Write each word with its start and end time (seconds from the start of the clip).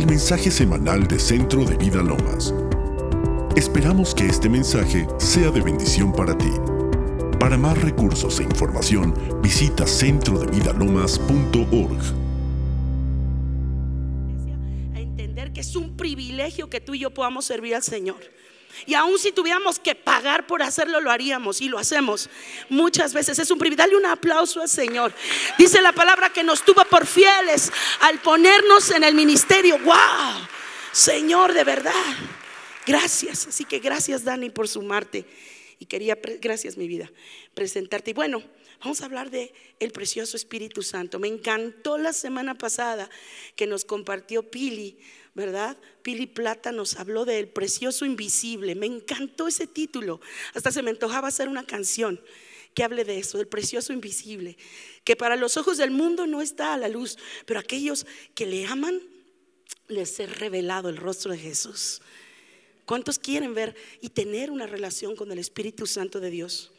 al 0.00 0.06
mensaje 0.06 0.50
semanal 0.50 1.06
de 1.06 1.18
Centro 1.18 1.62
de 1.62 1.76
Vida 1.76 2.02
Lomas. 2.02 2.54
Esperamos 3.54 4.14
que 4.14 4.24
este 4.24 4.48
mensaje 4.48 5.06
sea 5.18 5.50
de 5.50 5.60
bendición 5.60 6.10
para 6.10 6.38
ti. 6.38 6.48
Para 7.38 7.58
más 7.58 7.78
recursos 7.82 8.40
e 8.40 8.44
información, 8.44 9.12
visita 9.42 9.86
centrodevidalomas.org. 9.86 12.00
A 14.94 15.00
entender 15.00 15.52
que 15.52 15.60
es 15.60 15.76
un 15.76 15.94
privilegio 15.98 16.70
que 16.70 16.80
tú 16.80 16.94
y 16.94 17.00
yo 17.00 17.10
podamos 17.10 17.44
servir 17.44 17.74
al 17.74 17.82
Señor. 17.82 18.20
Y 18.86 18.94
aun 18.94 19.18
si 19.18 19.32
tuviéramos 19.32 19.78
que 19.78 19.94
pagar 19.94 20.46
por 20.46 20.62
hacerlo, 20.62 21.00
lo 21.00 21.10
haríamos 21.10 21.60
y 21.60 21.68
lo 21.68 21.78
hacemos 21.78 22.28
muchas 22.68 23.12
veces. 23.12 23.38
Es 23.38 23.50
un 23.50 23.58
privilegio. 23.58 23.70
Dale 23.84 23.96
un 23.96 24.06
aplauso 24.06 24.60
al 24.60 24.68
Señor. 24.68 25.12
Dice 25.56 25.80
la 25.80 25.92
palabra 25.92 26.30
que 26.30 26.42
nos 26.42 26.64
tuvo 26.64 26.84
por 26.84 27.06
fieles 27.06 27.72
al 28.00 28.20
ponernos 28.20 28.90
en 28.90 29.04
el 29.04 29.14
ministerio. 29.14 29.78
¡Wow! 29.78 30.48
Señor, 30.92 31.52
de 31.52 31.64
verdad. 31.64 31.92
Gracias. 32.86 33.46
Así 33.46 33.64
que 33.64 33.78
gracias, 33.78 34.24
Dani, 34.24 34.50
por 34.50 34.68
sumarte. 34.68 35.24
Y 35.78 35.86
quería, 35.86 36.18
gracias, 36.40 36.76
mi 36.76 36.88
vida, 36.88 37.10
presentarte. 37.54 38.10
Y 38.10 38.14
bueno, 38.14 38.42
vamos 38.80 39.00
a 39.00 39.06
hablar 39.06 39.30
de 39.30 39.54
el 39.78 39.92
precioso 39.92 40.36
Espíritu 40.36 40.82
Santo. 40.82 41.18
Me 41.18 41.28
encantó 41.28 41.96
la 41.96 42.12
semana 42.12 42.56
pasada 42.56 43.08
que 43.56 43.66
nos 43.66 43.84
compartió 43.84 44.50
Pili 44.50 44.98
¿verdad? 45.34 45.76
Pili 46.02 46.26
Plata 46.26 46.72
nos 46.72 46.96
habló 46.96 47.24
del 47.24 47.48
precioso 47.48 48.04
invisible. 48.04 48.74
Me 48.74 48.86
encantó 48.86 49.48
ese 49.48 49.66
título. 49.66 50.20
Hasta 50.54 50.72
se 50.72 50.82
me 50.82 50.90
antojaba 50.90 51.28
hacer 51.28 51.48
una 51.48 51.64
canción 51.64 52.20
que 52.74 52.84
hable 52.84 53.04
de 53.04 53.18
eso, 53.18 53.38
del 53.38 53.48
precioso 53.48 53.92
invisible, 53.92 54.56
que 55.04 55.16
para 55.16 55.36
los 55.36 55.56
ojos 55.56 55.76
del 55.78 55.90
mundo 55.90 56.26
no 56.26 56.40
está 56.40 56.74
a 56.74 56.76
la 56.76 56.88
luz, 56.88 57.18
pero 57.44 57.58
aquellos 57.58 58.06
que 58.34 58.46
le 58.46 58.66
aman, 58.66 59.00
les 59.88 60.20
es 60.20 60.38
revelado 60.38 60.88
el 60.88 60.96
rostro 60.96 61.32
de 61.32 61.38
Jesús. 61.38 62.00
¿Cuántos 62.86 63.18
quieren 63.18 63.54
ver 63.54 63.74
y 64.00 64.10
tener 64.10 64.50
una 64.50 64.66
relación 64.66 65.16
con 65.16 65.30
el 65.32 65.38
Espíritu 65.38 65.86
Santo 65.86 66.20
de 66.20 66.30
Dios? 66.30 66.72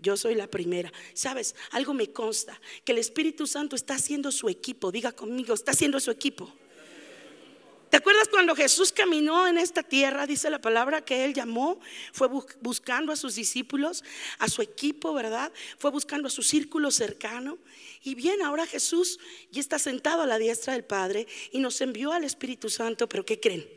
Yo 0.00 0.16
soy 0.16 0.34
la 0.34 0.46
primera. 0.46 0.92
Sabes, 1.14 1.54
algo 1.70 1.92
me 1.92 2.12
consta, 2.12 2.60
que 2.84 2.92
el 2.92 2.98
Espíritu 2.98 3.46
Santo 3.46 3.74
está 3.74 3.94
haciendo 3.94 4.30
su 4.30 4.48
equipo. 4.48 4.92
Diga 4.92 5.12
conmigo, 5.12 5.54
está 5.54 5.72
haciendo 5.72 5.98
su 5.98 6.10
equipo. 6.10 6.54
¿Te 7.90 7.96
acuerdas 7.96 8.28
cuando 8.28 8.54
Jesús 8.54 8.92
caminó 8.92 9.46
en 9.46 9.56
esta 9.58 9.82
tierra? 9.82 10.26
Dice 10.26 10.50
la 10.50 10.60
palabra 10.60 11.04
que 11.04 11.24
él 11.24 11.32
llamó, 11.32 11.80
fue 12.12 12.28
buscando 12.60 13.12
a 13.12 13.16
sus 13.16 13.34
discípulos, 13.34 14.04
a 14.38 14.48
su 14.48 14.62
equipo, 14.62 15.14
¿verdad? 15.14 15.52
Fue 15.78 15.90
buscando 15.90 16.28
a 16.28 16.30
su 16.30 16.42
círculo 16.42 16.90
cercano. 16.90 17.58
Y 18.02 18.14
bien, 18.14 18.42
ahora 18.42 18.66
Jesús 18.66 19.18
ya 19.50 19.60
está 19.60 19.78
sentado 19.78 20.22
a 20.22 20.26
la 20.26 20.38
diestra 20.38 20.74
del 20.74 20.84
Padre 20.84 21.26
y 21.50 21.58
nos 21.58 21.80
envió 21.80 22.12
al 22.12 22.24
Espíritu 22.24 22.68
Santo, 22.70 23.08
pero 23.08 23.24
¿qué 23.24 23.40
creen? 23.40 23.68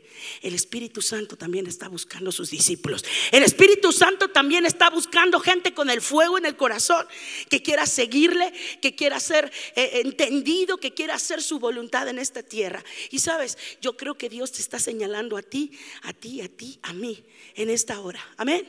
El 0.42 0.54
Espíritu 0.54 1.02
Santo 1.02 1.36
también 1.36 1.66
está 1.66 1.88
buscando 1.88 2.30
a 2.30 2.32
sus 2.32 2.50
discípulos. 2.50 3.04
El 3.30 3.42
Espíritu 3.42 3.92
Santo 3.92 4.28
también 4.28 4.66
está 4.66 4.90
buscando 4.90 5.40
gente 5.40 5.74
con 5.74 5.90
el 5.90 6.00
fuego 6.00 6.38
en 6.38 6.46
el 6.46 6.56
corazón, 6.56 7.06
que 7.48 7.62
quiera 7.62 7.86
seguirle, 7.86 8.52
que 8.80 8.94
quiera 8.94 9.18
ser 9.20 9.50
eh, 9.74 10.02
entendido, 10.04 10.78
que 10.78 10.92
quiera 10.92 11.14
hacer 11.14 11.42
su 11.42 11.58
voluntad 11.58 12.08
en 12.08 12.18
esta 12.18 12.42
tierra. 12.42 12.84
Y 13.10 13.18
sabes, 13.18 13.58
yo 13.80 13.96
creo 14.02 14.18
que 14.18 14.28
Dios 14.28 14.50
te 14.50 14.60
está 14.60 14.80
señalando 14.80 15.36
a 15.36 15.42
ti, 15.42 15.70
a 16.02 16.12
ti, 16.12 16.40
a 16.40 16.48
ti, 16.48 16.76
a 16.82 16.92
mí, 16.92 17.22
en 17.54 17.70
esta 17.70 18.00
hora. 18.00 18.20
Amén. 18.36 18.66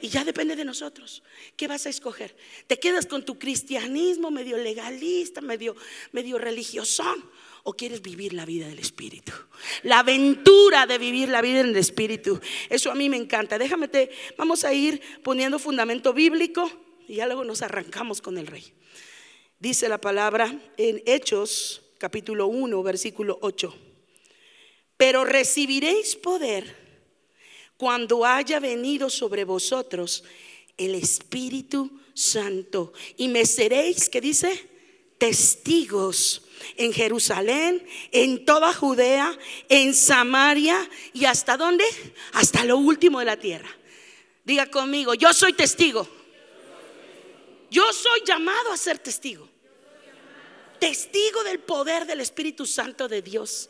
Y 0.00 0.08
ya 0.08 0.24
depende 0.24 0.56
de 0.56 0.64
nosotros. 0.64 1.22
¿Qué 1.54 1.68
vas 1.68 1.84
a 1.84 1.90
escoger? 1.90 2.34
¿Te 2.66 2.78
quedas 2.78 3.04
con 3.04 3.26
tu 3.26 3.38
cristianismo 3.38 4.30
medio 4.30 4.56
legalista, 4.56 5.42
medio, 5.42 5.76
medio 6.12 6.38
religiosón? 6.38 7.22
¿O 7.62 7.74
quieres 7.74 8.00
vivir 8.00 8.32
la 8.32 8.46
vida 8.46 8.66
del 8.66 8.78
Espíritu? 8.78 9.32
La 9.82 9.98
aventura 9.98 10.86
de 10.86 10.96
vivir 10.96 11.28
la 11.28 11.42
vida 11.42 11.60
en 11.60 11.66
el 11.66 11.76
Espíritu. 11.76 12.40
Eso 12.70 12.90
a 12.90 12.94
mí 12.94 13.10
me 13.10 13.18
encanta. 13.18 13.58
Déjame, 13.58 13.88
te, 13.88 14.10
vamos 14.38 14.64
a 14.64 14.72
ir 14.72 14.98
poniendo 15.22 15.58
fundamento 15.58 16.14
bíblico 16.14 16.70
y 17.06 17.16
ya 17.16 17.26
luego 17.26 17.44
nos 17.44 17.60
arrancamos 17.60 18.22
con 18.22 18.38
el 18.38 18.46
rey. 18.46 18.72
Dice 19.58 19.90
la 19.90 20.00
palabra 20.00 20.58
en 20.78 21.02
Hechos 21.04 21.82
capítulo 21.98 22.46
1, 22.46 22.82
versículo 22.82 23.38
8. 23.42 23.93
Pero 25.04 25.22
recibiréis 25.22 26.16
poder 26.16 26.64
cuando 27.76 28.24
haya 28.24 28.58
venido 28.58 29.10
sobre 29.10 29.44
vosotros 29.44 30.24
el 30.78 30.94
Espíritu 30.94 32.00
Santo. 32.14 32.94
Y 33.18 33.28
me 33.28 33.44
seréis, 33.44 34.08
¿qué 34.08 34.22
dice? 34.22 34.66
Testigos 35.18 36.40
en 36.78 36.94
Jerusalén, 36.94 37.86
en 38.12 38.46
toda 38.46 38.72
Judea, 38.72 39.38
en 39.68 39.92
Samaria 39.92 40.88
y 41.12 41.26
hasta 41.26 41.58
dónde? 41.58 41.84
Hasta 42.32 42.64
lo 42.64 42.78
último 42.78 43.18
de 43.18 43.26
la 43.26 43.36
tierra. 43.36 43.68
Diga 44.42 44.70
conmigo, 44.70 45.12
yo 45.12 45.34
soy 45.34 45.52
testigo. 45.52 46.08
Yo 47.70 47.92
soy 47.92 48.22
llamado 48.24 48.72
a 48.72 48.78
ser 48.78 49.00
testigo. 49.00 49.46
Testigo 50.80 51.44
del 51.44 51.58
poder 51.58 52.06
del 52.06 52.22
Espíritu 52.22 52.64
Santo 52.64 53.06
de 53.06 53.20
Dios. 53.20 53.68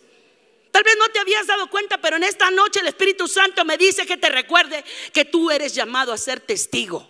Tal 0.75 0.83
vez 0.83 0.97
no 0.99 1.09
te 1.09 1.21
habías 1.21 1.47
dado 1.47 1.71
cuenta, 1.71 1.99
pero 1.99 2.17
en 2.17 2.25
esta 2.25 2.51
noche 2.51 2.81
el 2.81 2.89
Espíritu 2.89 3.29
Santo 3.29 3.65
me 3.65 3.79
dice 3.79 4.05
que 4.07 4.17
te 4.17 4.29
recuerde 4.29 4.85
que 5.13 5.25
tú 5.25 5.49
eres 5.53 5.73
llamado 5.73 6.13
a 6.13 6.19
ser 6.19 6.41
testigo. 6.41 7.09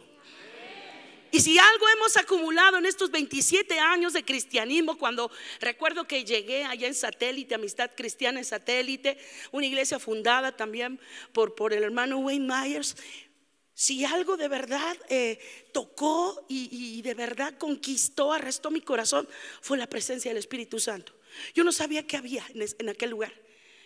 Y 1.30 1.41
si 1.41 1.58
algo 1.58 1.88
hemos 1.88 2.14
acumulado 2.19 2.76
en 2.76 2.84
estos 2.84 3.10
27 3.10 3.78
años 3.78 4.12
de 4.12 4.22
cristianismo, 4.22 4.98
cuando 4.98 5.30
recuerdo 5.60 6.06
que 6.06 6.26
llegué 6.26 6.64
allá 6.64 6.86
en 6.86 6.94
satélite, 6.94 7.54
Amistad 7.54 7.91
Cristiana 7.97 8.38
en 8.38 8.44
satélite, 8.44 9.16
una 9.50 9.64
iglesia 9.64 9.98
fundada 9.98 10.54
también 10.54 11.00
por, 11.32 11.54
por 11.54 11.72
el 11.72 11.84
hermano 11.84 12.19
Wayne 12.19 12.46
Myers, 12.46 12.96
si 13.72 14.04
algo 14.04 14.36
de 14.36 14.48
verdad 14.48 14.94
eh, 15.08 15.38
tocó 15.72 16.44
y, 16.50 17.00
de 17.00 17.14
verdad 17.14 17.56
conquistó, 17.56 18.34
arrestó 18.34 18.70
mi 18.70 18.82
corazón, 18.82 19.26
fue 19.62 19.78
la 19.78 19.86
presencia 19.86 20.31
del 20.31 20.36
Espíritu 20.36 20.78
Santo. 20.78 21.14
Yo 21.54 21.64
no 21.64 21.72
sabía 21.72 22.06
qué 22.06 22.19
había 22.19 22.44
en 22.52 22.88
aquel 22.91 23.08
lugar. 23.08 23.32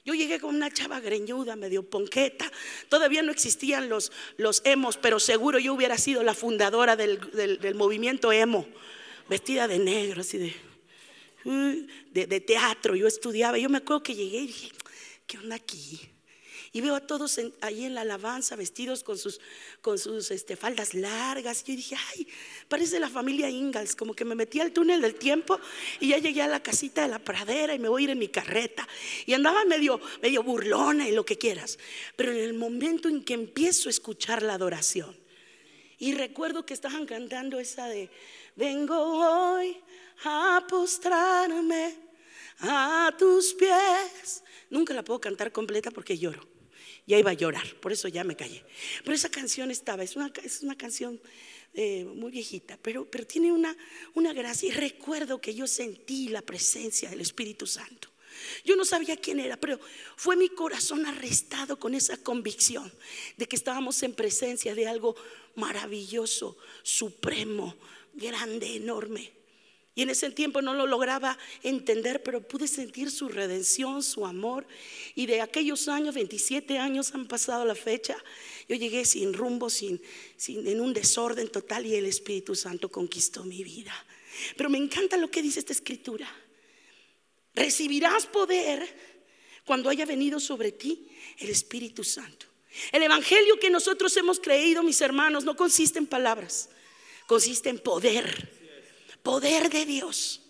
Yo 0.08 0.14
llegué 0.14 0.40
con 0.40 0.54
una 0.54 0.70
chava 0.70 1.00
greñuda, 1.00 1.54
medio 1.54 1.82
ponqueta. 1.82 2.50
Todavía 2.88 3.20
no 3.20 3.30
existían 3.30 3.90
los, 3.90 4.10
los 4.38 4.62
emos, 4.64 4.96
pero 4.96 5.20
seguro 5.20 5.58
yo 5.58 5.74
hubiera 5.74 5.98
sido 5.98 6.22
la 6.22 6.32
fundadora 6.32 6.96
del, 6.96 7.20
del, 7.60 7.74
movimiento 7.74 8.32
emo, 8.32 8.66
vestida 9.28 9.68
de 9.68 9.78
negro, 9.78 10.22
así 10.22 10.38
de, 10.38 11.86
de, 12.14 12.26
de 12.26 12.40
teatro. 12.40 12.96
Yo 12.96 13.06
estudiaba. 13.06 13.58
Yo 13.58 13.68
me 13.68 13.76
acuerdo 13.76 14.02
que 14.02 14.14
llegué 14.14 14.38
y 14.38 14.46
dije, 14.46 14.70
¿qué 15.26 15.36
onda 15.36 15.56
aquí? 15.56 16.00
Y 16.72 16.80
veo 16.80 16.94
a 16.94 17.00
todos 17.00 17.40
ahí 17.60 17.84
en 17.84 17.94
la 17.94 18.02
alabanza 18.02 18.56
vestidos 18.56 19.02
con 19.02 19.16
sus, 19.16 19.40
con 19.80 19.98
sus 19.98 20.30
este, 20.30 20.56
faldas 20.56 20.94
largas. 20.94 21.62
Y 21.66 21.72
yo 21.72 21.76
dije, 21.76 21.96
ay, 22.10 22.28
parece 22.68 23.00
la 23.00 23.08
familia 23.08 23.48
Ingalls, 23.48 23.96
como 23.96 24.14
que 24.14 24.24
me 24.24 24.34
metí 24.34 24.60
al 24.60 24.72
túnel 24.72 25.00
del 25.00 25.14
tiempo 25.14 25.58
y 26.00 26.08
ya 26.08 26.18
llegué 26.18 26.42
a 26.42 26.48
la 26.48 26.62
casita 26.62 27.02
de 27.02 27.08
la 27.08 27.18
pradera 27.18 27.74
y 27.74 27.78
me 27.78 27.88
voy 27.88 28.02
a 28.02 28.04
ir 28.04 28.10
en 28.10 28.18
mi 28.18 28.28
carreta. 28.28 28.86
Y 29.26 29.32
andaba 29.32 29.64
medio, 29.64 30.00
medio 30.20 30.42
burlona 30.42 31.08
y 31.08 31.12
lo 31.12 31.24
que 31.24 31.38
quieras. 31.38 31.78
Pero 32.16 32.32
en 32.32 32.38
el 32.38 32.54
momento 32.54 33.08
en 33.08 33.24
que 33.24 33.34
empiezo 33.34 33.88
a 33.88 33.90
escuchar 33.90 34.42
la 34.42 34.54
adoración, 34.54 35.16
y 36.00 36.14
recuerdo 36.14 36.64
que 36.64 36.74
estaban 36.74 37.06
cantando 37.06 37.58
esa 37.58 37.88
de, 37.88 38.08
vengo 38.54 38.96
hoy 38.96 39.76
a 40.22 40.64
postrarme 40.68 41.96
a 42.60 43.12
tus 43.18 43.52
pies. 43.54 44.44
Nunca 44.70 44.94
la 44.94 45.02
puedo 45.02 45.20
cantar 45.20 45.50
completa 45.50 45.90
porque 45.90 46.16
lloro 46.16 46.57
ya 47.08 47.18
iba 47.18 47.30
a 47.30 47.34
llorar, 47.34 47.74
por 47.80 47.90
eso 47.90 48.06
ya 48.06 48.22
me 48.22 48.36
callé. 48.36 48.62
Pero 49.02 49.14
esa 49.14 49.30
canción 49.30 49.70
estaba, 49.70 50.02
es 50.02 50.14
una, 50.14 50.30
es 50.44 50.60
una 50.60 50.76
canción 50.76 51.18
eh, 51.72 52.04
muy 52.04 52.30
viejita, 52.30 52.78
pero, 52.82 53.10
pero 53.10 53.26
tiene 53.26 53.50
una, 53.50 53.74
una 54.12 54.34
gracia. 54.34 54.68
Y 54.68 54.72
recuerdo 54.72 55.40
que 55.40 55.54
yo 55.54 55.66
sentí 55.66 56.28
la 56.28 56.42
presencia 56.42 57.08
del 57.08 57.22
Espíritu 57.22 57.66
Santo. 57.66 58.10
Yo 58.62 58.76
no 58.76 58.84
sabía 58.84 59.16
quién 59.16 59.40
era, 59.40 59.56
pero 59.56 59.80
fue 60.16 60.36
mi 60.36 60.50
corazón 60.50 61.06
arrestado 61.06 61.78
con 61.78 61.94
esa 61.94 62.18
convicción 62.18 62.92
de 63.38 63.46
que 63.46 63.56
estábamos 63.56 64.02
en 64.02 64.12
presencia 64.12 64.74
de 64.74 64.86
algo 64.86 65.16
maravilloso, 65.54 66.58
supremo, 66.82 67.74
grande, 68.12 68.76
enorme. 68.76 69.37
Y 69.98 70.02
en 70.02 70.10
ese 70.10 70.30
tiempo 70.30 70.62
no 70.62 70.74
lo 70.74 70.86
lograba 70.86 71.36
entender, 71.64 72.22
pero 72.22 72.40
pude 72.40 72.68
sentir 72.68 73.10
su 73.10 73.28
redención, 73.28 74.04
su 74.04 74.24
amor. 74.26 74.64
Y 75.16 75.26
de 75.26 75.40
aquellos 75.40 75.88
años, 75.88 76.14
27 76.14 76.78
años 76.78 77.12
han 77.14 77.26
pasado 77.26 77.64
la 77.64 77.74
fecha, 77.74 78.16
yo 78.68 78.76
llegué 78.76 79.04
sin 79.04 79.34
rumbo, 79.34 79.68
sin, 79.68 80.00
sin, 80.36 80.64
en 80.68 80.80
un 80.80 80.94
desorden 80.94 81.48
total 81.48 81.84
y 81.84 81.96
el 81.96 82.06
Espíritu 82.06 82.54
Santo 82.54 82.88
conquistó 82.88 83.42
mi 83.42 83.64
vida. 83.64 83.92
Pero 84.56 84.70
me 84.70 84.78
encanta 84.78 85.16
lo 85.16 85.32
que 85.32 85.42
dice 85.42 85.58
esta 85.58 85.72
escritura. 85.72 86.32
Recibirás 87.56 88.26
poder 88.26 88.86
cuando 89.64 89.90
haya 89.90 90.06
venido 90.06 90.38
sobre 90.38 90.70
ti 90.70 91.08
el 91.38 91.50
Espíritu 91.50 92.04
Santo. 92.04 92.46
El 92.92 93.02
Evangelio 93.02 93.58
que 93.58 93.68
nosotros 93.68 94.16
hemos 94.16 94.38
creído, 94.38 94.84
mis 94.84 95.00
hermanos, 95.00 95.42
no 95.42 95.56
consiste 95.56 95.98
en 95.98 96.06
palabras, 96.06 96.68
consiste 97.26 97.68
en 97.68 97.80
poder 97.80 98.57
poder 99.22 99.70
de 99.70 99.84
Dios. 99.84 100.42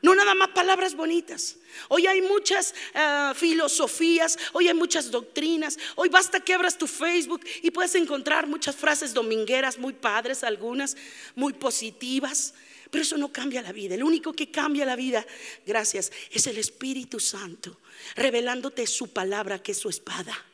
No 0.00 0.14
nada 0.14 0.34
más 0.34 0.48
palabras 0.48 0.94
bonitas. 0.94 1.56
Hoy 1.88 2.06
hay 2.06 2.22
muchas 2.22 2.74
ah, 2.94 3.32
filosofías, 3.36 4.38
hoy 4.52 4.68
hay 4.68 4.74
muchas 4.74 5.10
doctrinas. 5.10 5.76
Hoy 5.96 6.08
basta 6.08 6.40
que 6.40 6.54
abras 6.54 6.78
tu 6.78 6.86
Facebook 6.86 7.40
y 7.62 7.70
puedes 7.70 7.94
encontrar 7.94 8.46
muchas 8.46 8.76
frases 8.76 9.12
domingueras, 9.12 9.78
muy 9.78 9.92
padres, 9.92 10.44
algunas 10.44 10.96
muy 11.34 11.52
positivas. 11.52 12.54
Pero 12.90 13.02
eso 13.02 13.18
no 13.18 13.32
cambia 13.32 13.60
la 13.60 13.72
vida. 13.72 13.96
El 13.96 14.04
único 14.04 14.32
que 14.32 14.50
cambia 14.50 14.86
la 14.86 14.96
vida, 14.96 15.26
gracias, 15.66 16.12
es 16.30 16.46
el 16.46 16.58
Espíritu 16.58 17.20
Santo, 17.20 17.78
revelándote 18.14 18.86
su 18.86 19.12
palabra, 19.12 19.62
que 19.62 19.72
es 19.72 19.78
su 19.78 19.88
espada. 19.88 20.46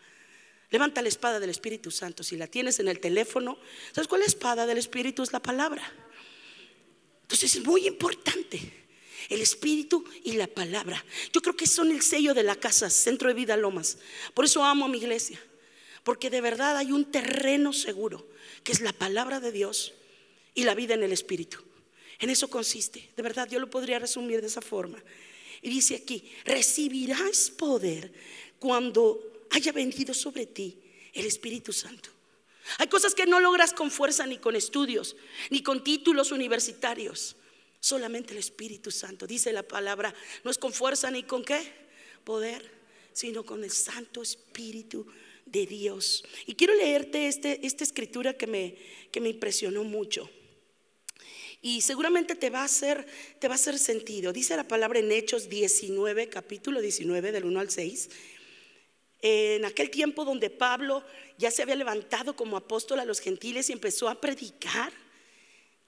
Levanta 0.71 1.03
la 1.03 1.09
espada 1.09 1.39
del 1.39 1.51
Espíritu 1.51 1.91
Santo. 1.91 2.25
Si 2.25 2.37
la 2.37 2.49
tienes 2.49 2.81
en 2.81 2.89
el 2.89 2.99
teléfono, 2.99 3.59
¿sabes 3.93 4.09
cuál 4.09 4.23
es 4.23 4.29
la 4.29 4.31
espada 4.33 4.67
del 4.67 4.79
Espíritu? 4.79 5.23
Es 5.23 5.33
la 5.33 5.41
palabra. 5.41 5.93
Entonces 7.25 7.57
es 7.57 7.65
muy 7.65 7.87
importante 7.87 8.61
el 9.31 9.41
Espíritu 9.41 10.05
y 10.23 10.33
la 10.33 10.47
palabra. 10.47 11.03
Yo 11.33 11.41
creo 11.41 11.57
que 11.57 11.67
son 11.67 11.91
el 11.91 12.03
sello 12.03 12.35
de 12.35 12.43
la 12.43 12.57
casa, 12.57 12.91
Centro 12.91 13.29
de 13.29 13.35
Vida 13.35 13.57
Lomas. 13.57 13.99
Por 14.35 14.45
eso 14.45 14.63
amo 14.63 14.85
a 14.85 14.89
mi 14.89 14.99
iglesia, 14.99 15.41
porque 16.03 16.29
de 16.29 16.43
verdad 16.43 16.77
hay 16.77 16.93
un 16.93 17.11
terreno 17.11 17.73
seguro, 17.73 18.27
que 18.63 18.73
es 18.73 18.81
la 18.81 18.93
palabra 18.93 19.41
de 19.41 19.53
Dios 19.53 19.95
y 20.55 20.65
la 20.65 20.75
vida 20.75 20.95
en 20.95 21.03
el 21.03 21.13
Espíritu. 21.13 21.59
En 22.19 22.31
eso 22.31 22.49
consiste, 22.49 23.11
de 23.17 23.23
verdad, 23.23 23.49
yo 23.49 23.59
lo 23.59 23.71
podría 23.71 23.99
resumir 23.99 24.41
de 24.41 24.47
esa 24.47 24.61
forma. 24.61 25.03
Y 25.63 25.71
dice 25.71 25.97
aquí, 25.97 26.31
recibirás 26.45 27.51
poder 27.51 28.13
cuando 28.59 29.47
haya 29.51 29.73
venido 29.73 30.13
sobre 30.13 30.47
ti 30.47 30.77
el 31.13 31.27
Espíritu 31.27 31.73
Santo. 31.73 32.11
Hay 32.79 32.89
cosas 32.89 33.15
que 33.15 33.27
no 33.27 33.41
logras 33.41 33.73
con 33.73 33.91
fuerza 33.91 34.27
ni 34.27 34.39
con 34.39 34.57
estudios, 34.57 35.17
ni 35.51 35.63
con 35.63 35.85
títulos 35.85 36.33
universitarios. 36.33 37.37
Solamente 37.81 38.33
el 38.33 38.39
Espíritu 38.39 38.91
Santo. 38.91 39.27
Dice 39.27 39.53
la 39.53 39.63
palabra, 39.63 40.15
no 40.43 40.51
es 40.51 40.59
con 40.59 40.73
fuerza 40.73 41.11
ni 41.11 41.23
con 41.23 41.45
qué 41.45 41.61
poder, 42.25 42.71
sino 43.13 43.45
con 43.45 43.63
el 43.63 43.71
Santo 43.71 44.23
Espíritu 44.23 45.07
de 45.45 45.67
Dios. 45.67 46.25
Y 46.47 46.55
quiero 46.55 46.75
leerte 46.75 47.29
este, 47.29 47.67
esta 47.67 47.85
escritura 47.85 48.35
que 48.35 48.47
me, 48.47 48.77
que 49.13 49.21
me 49.21 49.29
impresionó 49.29 49.85
mucho. 49.85 50.31
Y 51.61 51.81
seguramente 51.81 52.35
te 52.35 52.51
va, 52.51 52.61
a 52.61 52.65
hacer, 52.65 53.07
te 53.39 53.49
va 53.49 53.55
a 53.55 53.57
hacer 53.57 53.79
sentido. 53.79 54.35
Dice 54.35 54.55
la 54.55 54.69
palabra 54.69 54.99
en 54.99 55.11
Hechos 55.11 55.49
19, 55.49 56.29
capítulo 56.29 56.81
19, 56.83 57.33
del 57.33 57.47
1 57.47 57.61
al 57.61 57.71
6. 57.71 58.11
En 59.27 59.65
aquel 59.65 59.89
tiempo 59.89 60.23
donde 60.27 60.51
Pablo 60.51 61.03
ya 61.39 61.51
se 61.51 61.63
había 61.63 61.77
levantado 61.77 62.37
como 62.37 62.59
apóstol 62.59 63.01
a 63.01 63.07
los 63.07 63.21
gentiles 63.21 63.71
y 63.71 63.73
empezó 63.73 64.11
a 64.11 64.21
predicar, 64.21 64.93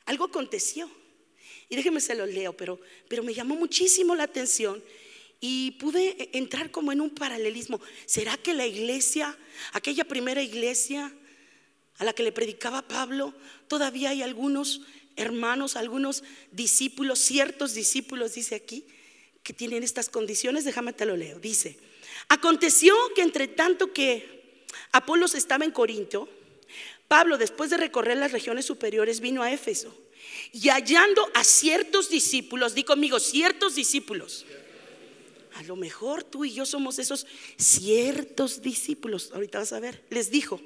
algo 0.07 0.25
aconteció. 0.25 0.91
Y 1.69 1.77
déjeme 1.77 2.01
se 2.01 2.15
lo 2.15 2.25
leo, 2.25 2.57
pero, 2.57 2.81
pero 3.09 3.23
me 3.23 3.35
llamó 3.35 3.55
muchísimo 3.55 4.15
la 4.15 4.23
atención 4.23 4.83
y 5.39 5.73
pude 5.73 6.31
entrar 6.33 6.71
como 6.71 6.93
en 6.93 7.03
un 7.03 7.11
paralelismo. 7.11 7.79
¿Será 8.07 8.39
que 8.39 8.55
la 8.55 8.67
iglesia, 8.67 9.37
aquella 9.75 10.07
primera 10.07 10.43
iglesia 10.43 11.13
a 11.99 12.05
la 12.05 12.15
que 12.15 12.23
le 12.23 12.33
predicaba 12.33 12.89
Pablo, 12.89 13.35
todavía 13.69 14.11
hay 14.11 14.23
algunos 14.23 14.81
hermanos, 15.17 15.77
algunos 15.77 16.25
discípulos, 16.53 17.19
ciertos 17.19 17.75
discípulos, 17.75 18.33
dice 18.33 18.55
aquí, 18.55 18.87
que 19.43 19.53
tienen 19.53 19.83
estas 19.83 20.09
condiciones? 20.09 20.65
Déjame 20.65 20.95
te 20.95 21.05
lo 21.05 21.19
leo. 21.19 21.39
Dice, 21.39 21.77
aconteció 22.29 22.95
que 23.15 23.23
entre 23.23 23.49
tanto 23.49 23.93
que 23.93 24.65
Apolos 24.93 25.35
estaba 25.35 25.65
en 25.65 25.71
Corinto, 25.71 26.29
Pablo, 27.09 27.39
después 27.39 27.71
de 27.71 27.77
recorrer 27.77 28.17
las 28.17 28.33
regiones 28.33 28.65
superiores, 28.65 29.21
vino 29.21 29.43
a 29.43 29.53
Éfeso 29.53 29.95
y 30.53 30.69
hallando 30.69 31.29
a 31.35 31.45
ciertos 31.45 32.09
discípulos, 32.09 32.75
di 32.75 32.85
conmigo, 32.85 33.21
ciertos 33.21 33.75
discípulos. 33.75 34.45
A 35.55 35.63
lo 35.63 35.77
mejor 35.77 36.23
tú 36.23 36.45
y 36.45 36.53
yo 36.53 36.67
somos 36.67 36.99
esos 36.99 37.27
ciertos 37.57 38.61
discípulos. 38.61 39.31
Ahorita 39.33 39.59
vas 39.59 39.73
a 39.73 39.81
ver. 39.81 40.03
Les 40.11 40.31
dijo, 40.31 40.61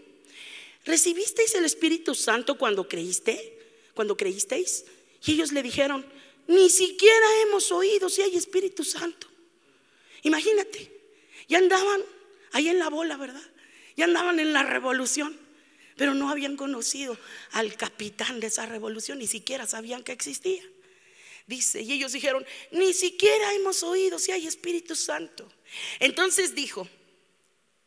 ¿recibisteis 0.84 1.54
el 1.54 1.64
Espíritu 1.64 2.14
Santo 2.14 2.58
cuando 2.58 2.88
creíste? 2.88 3.58
Cuando 3.94 4.16
creísteis. 4.16 4.84
Y 5.24 5.32
ellos 5.32 5.52
le 5.52 5.62
dijeron, 5.62 6.04
ni 6.48 6.68
siquiera 6.70 7.26
hemos 7.42 7.70
oído 7.70 8.08
si 8.08 8.22
hay 8.22 8.34
Espíritu 8.34 8.82
Santo. 8.82 9.28
Imagínate, 10.22 10.99
ya 11.50 11.58
andaban 11.58 12.00
ahí 12.52 12.68
en 12.68 12.78
la 12.78 12.88
bola, 12.88 13.18
¿verdad? 13.18 13.42
Ya 13.96 14.06
andaban 14.06 14.40
en 14.40 14.54
la 14.54 14.62
revolución 14.62 15.38
pero 16.00 16.14
no 16.14 16.30
habían 16.30 16.56
conocido 16.56 17.14
al 17.50 17.76
capitán 17.76 18.40
de 18.40 18.46
esa 18.46 18.64
revolución, 18.64 19.18
ni 19.18 19.26
siquiera 19.26 19.66
sabían 19.66 20.02
que 20.02 20.12
existía. 20.12 20.62
Dice, 21.46 21.82
y 21.82 21.92
ellos 21.92 22.12
dijeron, 22.12 22.42
ni 22.70 22.94
siquiera 22.94 23.52
hemos 23.52 23.82
oído 23.82 24.18
si 24.18 24.32
hay 24.32 24.46
Espíritu 24.46 24.96
Santo. 24.96 25.46
Entonces 25.98 26.54
dijo, 26.54 26.88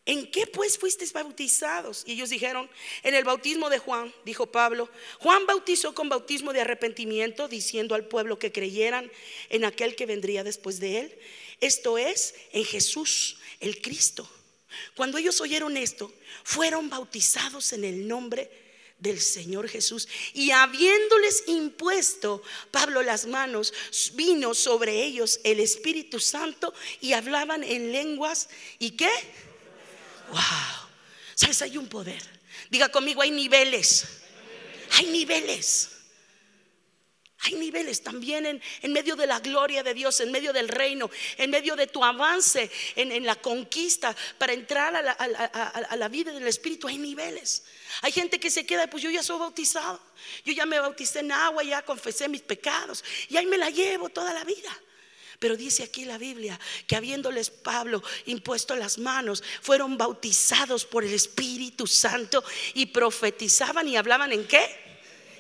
¿en 0.06 0.30
qué 0.30 0.46
pues 0.46 0.78
fuisteis 0.78 1.12
bautizados? 1.12 2.04
Y 2.06 2.12
ellos 2.12 2.30
dijeron, 2.30 2.70
en 3.02 3.16
el 3.16 3.24
bautismo 3.24 3.68
de 3.72 3.80
Juan, 3.80 4.14
dijo 4.26 4.46
Pablo, 4.46 4.92
Juan 5.18 5.48
bautizó 5.48 5.96
con 5.96 6.08
bautismo 6.08 6.54
de 6.54 6.62
arrepentimiento, 6.62 7.48
diciendo 7.48 7.96
al 7.96 8.06
pueblo 8.06 8.38
que 8.38 8.52
creyeran 8.52 9.12
en 9.50 9.66
aquel 9.66 9.96
que 9.96 10.06
vendría 10.06 10.44
después 10.44 10.80
de 10.80 11.00
él. 11.00 11.20
Esto 11.62 11.98
es, 11.98 12.36
en 12.52 12.64
Jesús, 12.64 13.38
el 13.64 13.82
Cristo. 13.82 14.30
Cuando 14.96 15.18
ellos 15.18 15.40
oyeron 15.42 15.78
esto, 15.78 16.14
fueron 16.44 16.90
bautizados 16.90 17.74
en 17.74 17.86
el 17.86 18.08
nombre 18.08 18.52
del 19.00 19.22
Señor 19.22 19.70
Jesús. 19.70 20.08
Y 20.34 20.52
habiéndoles 20.52 21.44
impuesto 21.48 22.42
Pablo 22.72 23.02
las 23.02 23.26
manos, 23.26 23.74
vino 24.14 24.54
sobre 24.54 25.04
ellos 25.04 25.40
el 25.44 25.60
Espíritu 25.60 26.20
Santo 26.20 26.74
y 27.02 27.14
hablaban 27.14 27.64
en 27.64 27.92
lenguas. 27.92 28.50
¿Y 28.80 28.92
qué? 28.92 29.12
Wow. 30.30 30.90
¿Sabes? 31.36 31.62
Hay 31.62 31.78
un 31.78 31.88
poder. 31.88 32.22
Diga 32.70 32.90
conmigo, 32.90 33.22
hay 33.22 33.32
niveles. 33.32 34.06
Hay 34.92 35.06
niveles. 35.08 35.90
Hay 37.46 37.56
niveles 37.56 38.02
también 38.02 38.46
en, 38.82 38.94
medio 38.94 39.18
de 39.18 39.28
la 39.28 39.40
gloria 39.40 39.84
de 39.84 39.94
Dios, 39.94 40.22
en 40.22 40.32
medio 40.32 40.54
del 40.54 40.70
reino, 40.70 41.10
en 41.38 41.50
medio 41.50 41.76
de 41.76 41.88
tu 41.88 42.04
avance, 42.04 42.72
en, 42.96 43.26
la 43.26 43.36
conquista, 43.36 44.16
para 44.38 44.54
entrar 44.54 44.96
a 44.96 45.02
la, 45.02 45.12
a 45.12 45.96
la, 45.98 46.08
vida 46.08 46.32
del 46.32 46.48
Espíritu. 46.48 46.88
Hay 46.88 46.98
niveles. 46.98 47.64
Hay 48.02 48.14
gente 48.14 48.40
que 48.40 48.50
se 48.50 48.66
queda, 48.66 48.88
pues 48.88 49.04
yo 49.04 49.10
ya 49.10 49.22
soy 49.22 49.40
bautizado, 49.40 50.00
yo 50.46 50.54
ya 50.54 50.66
me 50.66 50.80
bauticé 50.80 51.20
en 51.20 51.34
agua, 51.34 51.64
ya 51.64 51.82
confesé 51.82 52.30
mis 52.30 52.42
pecados 52.42 53.04
y 53.28 53.36
ahí 53.36 53.46
me 53.46 53.58
la 53.58 53.70
llevo 53.70 54.08
toda 54.08 54.34
la 54.34 54.46
vida. 54.46 54.82
Pero 55.40 55.58
dice 55.58 55.84
aquí 55.84 56.06
la 56.06 56.18
Biblia 56.18 56.58
que 56.88 56.96
habiéndoles 56.96 57.50
Pablo 57.50 58.02
impuesto 58.26 58.74
las 58.78 58.98
manos, 58.98 59.44
fueron 59.62 59.98
bautizados 59.98 60.86
por 60.86 61.04
el 61.04 61.14
Espíritu 61.14 61.88
Santo 61.88 62.42
y 62.74 62.86
profetizaban 62.86 63.86
y 63.90 63.98
hablaban 63.98 64.32
en 64.32 64.48
qué? 64.48 64.66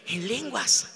En 0.07 0.27
lenguas. 0.27 0.89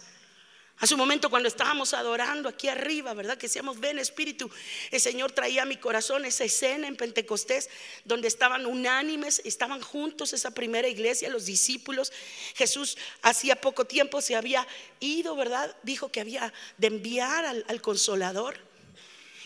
Hace 0.79 0.93
un 0.93 0.99
momento 0.99 1.31
cuando 1.31 1.49
estábamos 1.49 1.95
adorando 1.95 2.47
aquí 2.47 2.67
arriba, 2.67 3.15
¿verdad? 3.15 3.35
Que 3.37 3.47
decíamos, 3.47 3.79
ven 3.79 3.97
Espíritu, 3.97 4.49
el 4.91 5.01
Señor 5.01 5.31
traía 5.31 5.63
a 5.63 5.65
mi 5.65 5.77
corazón 5.77 6.23
esa 6.23 6.43
escena 6.43 6.87
en 6.87 6.95
Pentecostés, 6.95 7.67
donde 8.05 8.27
estaban 8.27 8.67
unánimes, 8.67 9.41
estaban 9.43 9.81
juntos 9.81 10.33
esa 10.33 10.51
primera 10.51 10.87
iglesia, 10.87 11.29
los 11.29 11.45
discípulos. 11.45 12.13
Jesús 12.55 12.95
hacía 13.23 13.55
poco 13.55 13.85
tiempo 13.85 14.21
se 14.21 14.35
había 14.35 14.67
ido, 14.99 15.35
¿verdad? 15.35 15.75
Dijo 15.81 16.11
que 16.11 16.21
había 16.21 16.53
de 16.77 16.87
enviar 16.87 17.45
al, 17.45 17.65
al 17.67 17.81
consolador. 17.81 18.67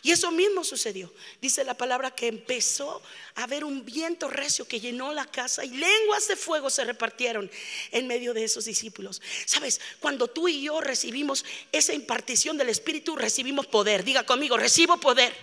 Y 0.03 0.11
eso 0.11 0.31
mismo 0.31 0.63
sucedió. 0.63 1.13
Dice 1.39 1.63
la 1.63 1.75
palabra 1.75 2.11
que 2.11 2.27
empezó 2.27 3.01
a 3.35 3.43
haber 3.43 3.63
un 3.63 3.85
viento 3.85 4.27
recio 4.29 4.67
que 4.67 4.79
llenó 4.79 5.13
la 5.13 5.25
casa 5.25 5.63
y 5.63 5.69
lenguas 5.69 6.27
de 6.27 6.35
fuego 6.35 6.71
se 6.71 6.83
repartieron 6.83 7.51
en 7.91 8.07
medio 8.07 8.33
de 8.33 8.43
esos 8.43 8.65
discípulos. 8.65 9.21
Sabes, 9.45 9.79
cuando 9.99 10.27
tú 10.27 10.47
y 10.47 10.63
yo 10.63 10.81
recibimos 10.81 11.45
esa 11.71 11.93
impartición 11.93 12.57
del 12.57 12.69
Espíritu, 12.69 13.15
recibimos 13.15 13.67
poder. 13.67 14.03
Diga 14.03 14.25
conmigo, 14.25 14.57
recibo 14.57 14.99
poder. 14.99 15.33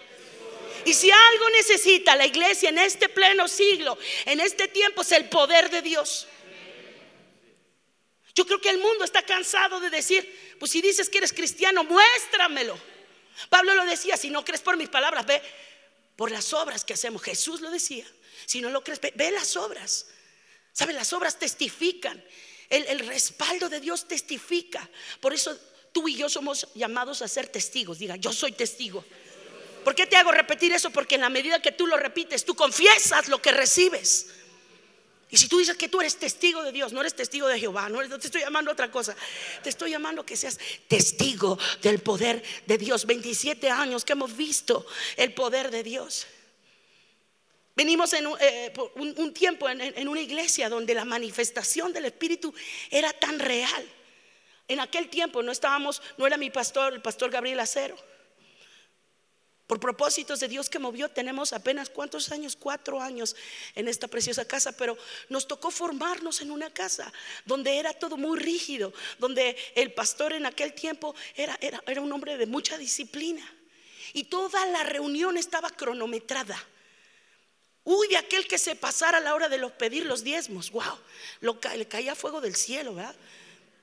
Y 0.84 0.92
si 0.92 1.10
algo 1.10 1.50
necesita 1.50 2.16
la 2.16 2.26
iglesia 2.26 2.70
en 2.70 2.78
este 2.78 3.08
pleno 3.08 3.46
siglo, 3.46 3.96
en 4.24 4.40
este 4.40 4.66
tiempo, 4.66 5.02
es 5.02 5.12
el 5.12 5.28
poder 5.28 5.70
de 5.70 5.82
Dios. 5.82 6.26
Yo 8.34 8.46
creo 8.46 8.60
que 8.60 8.70
el 8.70 8.78
mundo 8.78 9.04
está 9.04 9.22
cansado 9.22 9.80
de 9.80 9.90
decir, 9.90 10.56
pues 10.58 10.72
si 10.72 10.80
dices 10.80 11.08
que 11.08 11.18
eres 11.18 11.32
cristiano, 11.32 11.84
muéstramelo. 11.84 12.78
Pablo 13.48 13.74
lo 13.74 13.84
decía, 13.84 14.16
si 14.16 14.30
no 14.30 14.44
crees 14.44 14.60
por 14.60 14.76
mis 14.76 14.88
palabras, 14.88 15.26
ve 15.26 15.42
por 16.16 16.30
las 16.30 16.52
obras 16.52 16.84
que 16.84 16.94
hacemos. 16.94 17.22
Jesús 17.22 17.60
lo 17.60 17.70
decía, 17.70 18.06
si 18.46 18.60
no 18.60 18.70
lo 18.70 18.82
crees, 18.82 19.00
ve, 19.00 19.30
las 19.30 19.56
obras. 19.56 20.06
¿Sabes? 20.72 20.94
Las 20.94 21.12
obras 21.12 21.38
testifican. 21.38 22.22
El, 22.68 22.86
el 22.86 23.06
respaldo 23.06 23.68
de 23.68 23.80
Dios 23.80 24.06
testifica. 24.06 24.88
Por 25.20 25.32
eso 25.32 25.58
tú 25.92 26.08
y 26.08 26.16
yo 26.16 26.28
somos 26.28 26.68
llamados 26.74 27.22
a 27.22 27.28
ser 27.28 27.48
testigos. 27.48 27.98
Diga, 27.98 28.16
yo 28.16 28.32
soy 28.32 28.52
testigo. 28.52 29.04
¿Por 29.84 29.94
qué 29.94 30.06
te 30.06 30.16
hago 30.16 30.32
repetir 30.32 30.72
eso? 30.72 30.90
Porque 30.90 31.14
en 31.14 31.22
la 31.22 31.30
medida 31.30 31.62
que 31.62 31.72
tú 31.72 31.86
lo 31.86 31.96
repites, 31.96 32.44
tú 32.44 32.54
confiesas 32.54 33.28
lo 33.28 33.40
que 33.40 33.52
recibes. 33.52 34.26
Y 35.30 35.36
si 35.36 35.48
tú 35.48 35.58
dices 35.58 35.76
que 35.76 35.88
tú 35.88 36.00
eres 36.00 36.16
testigo 36.16 36.62
de 36.62 36.72
Dios, 36.72 36.92
no 36.92 37.00
eres 37.00 37.14
testigo 37.14 37.48
de 37.48 37.58
Jehová, 37.58 37.88
no, 37.88 38.00
te 38.18 38.26
estoy 38.26 38.40
llamando 38.40 38.70
a 38.70 38.72
otra 38.72 38.90
cosa. 38.90 39.14
Te 39.62 39.68
estoy 39.68 39.90
llamando 39.90 40.24
que 40.24 40.36
seas 40.36 40.58
testigo 40.86 41.58
del 41.82 42.00
poder 42.00 42.42
de 42.66 42.78
Dios. 42.78 43.04
27 43.04 43.68
años 43.68 44.04
que 44.04 44.12
hemos 44.12 44.34
visto 44.34 44.86
el 45.16 45.34
poder 45.34 45.70
de 45.70 45.82
Dios. 45.82 46.26
Venimos 47.76 48.12
en 48.14 48.26
un, 48.26 48.36
eh, 48.40 48.72
tiempo 49.34 49.68
en, 49.68 50.08
una 50.08 50.20
iglesia 50.20 50.68
donde 50.68 50.94
la 50.94 51.04
manifestación 51.04 51.92
del 51.92 52.06
Espíritu 52.06 52.52
era 52.90 53.12
tan 53.12 53.38
real. 53.38 53.88
En 54.66 54.80
aquel 54.80 55.08
tiempo 55.08 55.42
no 55.42 55.52
estábamos, 55.52 56.02
no 56.16 56.26
era 56.26 56.36
mi 56.36 56.50
pastor, 56.50 56.94
el 56.94 57.02
pastor 57.02 57.30
Gabriel 57.30 57.60
Acero. 57.60 57.96
Por 59.68 59.80
propósitos 59.80 60.40
de 60.40 60.48
Dios 60.48 60.70
que 60.70 60.78
movió, 60.78 61.10
tenemos 61.10 61.52
apenas 61.52 61.90
cuántos 61.90 62.32
años, 62.32 62.56
cuatro 62.56 63.02
años 63.02 63.36
en 63.74 63.86
esta 63.86 64.08
preciosa 64.08 64.46
casa, 64.46 64.72
pero 64.72 64.96
nos 65.28 65.46
tocó 65.46 65.70
formarnos 65.70 66.40
en 66.40 66.50
una 66.50 66.70
casa 66.72 67.12
donde 67.44 67.78
era 67.78 67.92
todo 67.92 68.16
muy 68.16 68.38
rígido, 68.38 68.94
donde 69.18 69.58
el 69.74 69.92
pastor 69.92 70.32
en 70.32 70.46
aquel 70.46 70.72
tiempo 70.72 71.14
era, 71.36 71.58
era, 71.60 71.82
era 71.86 72.00
un 72.00 72.10
hombre 72.10 72.38
de 72.38 72.46
mucha 72.46 72.78
disciplina 72.78 73.46
y 74.14 74.24
toda 74.24 74.64
la 74.64 74.84
reunión 74.84 75.36
estaba 75.36 75.68
cronometrada. 75.68 76.58
Uy, 77.84 78.08
de 78.08 78.16
aquel 78.16 78.48
que 78.48 78.56
se 78.56 78.74
pasara 78.74 79.18
a 79.18 79.20
la 79.20 79.34
hora 79.34 79.50
de 79.50 79.58
los 79.58 79.72
pedir 79.72 80.06
los 80.06 80.24
diezmos, 80.24 80.70
wow, 80.70 80.98
lo, 81.40 81.60
le 81.76 81.86
caía 81.86 82.14
fuego 82.14 82.40
del 82.40 82.56
cielo, 82.56 82.94
¿verdad? 82.94 83.16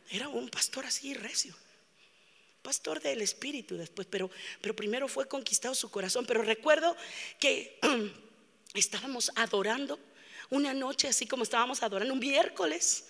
Era 0.09 0.29
un 0.29 0.49
pastor 0.49 0.87
así 0.87 1.13
recio 1.13 1.55
pastor 2.65 2.99
del 2.99 3.21
Espíritu 3.21 3.77
después, 3.77 4.07
pero, 4.09 4.31
pero 4.59 4.75
primero 4.75 5.07
fue 5.07 5.27
conquistado 5.27 5.75
su 5.75 5.91
corazón. 5.91 6.25
Pero 6.25 6.41
recuerdo 6.41 6.97
que 7.39 7.79
estábamos 8.73 9.31
adorando 9.35 9.99
una 10.49 10.73
noche, 10.73 11.07
así 11.07 11.27
como 11.27 11.43
estábamos 11.43 11.83
adorando 11.83 12.11
un 12.15 12.19
miércoles. 12.19 13.05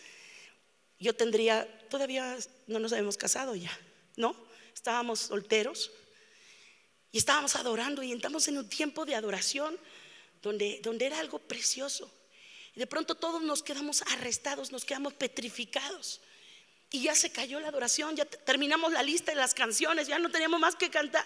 Yo 0.99 1.15
tendría, 1.15 1.65
todavía 1.89 2.37
no 2.67 2.79
nos 2.79 2.91
habíamos 2.91 3.15
casado 3.15 3.55
ya, 3.55 3.71
¿no? 4.17 4.35
Estábamos 4.73 5.21
solteros 5.21 5.89
y 7.13 7.17
estábamos 7.17 7.55
adorando 7.55 8.03
y 8.03 8.11
entramos 8.11 8.49
en 8.49 8.57
un 8.57 8.67
tiempo 8.67 9.05
de 9.05 9.15
adoración 9.15 9.79
donde, 10.41 10.81
donde 10.83 11.05
era 11.05 11.19
algo 11.19 11.39
precioso. 11.39 12.11
Y 12.75 12.79
de 12.79 12.87
pronto 12.87 13.15
todos 13.15 13.41
nos 13.41 13.63
quedamos 13.63 14.01
arrestados, 14.11 14.73
nos 14.73 14.83
quedamos 14.83 15.13
petrificados. 15.13 16.19
Y 16.91 17.03
ya 17.03 17.15
se 17.15 17.31
cayó 17.31 17.59
la 17.59 17.69
adoración, 17.69 18.15
ya 18.15 18.25
terminamos 18.25 18.91
la 18.93 19.03
lista 19.03 19.31
de 19.31 19.37
las 19.37 19.53
canciones, 19.53 20.07
ya 20.07 20.19
no 20.19 20.29
teníamos 20.29 20.59
más 20.59 20.75
que 20.75 20.89
cantar. 20.89 21.25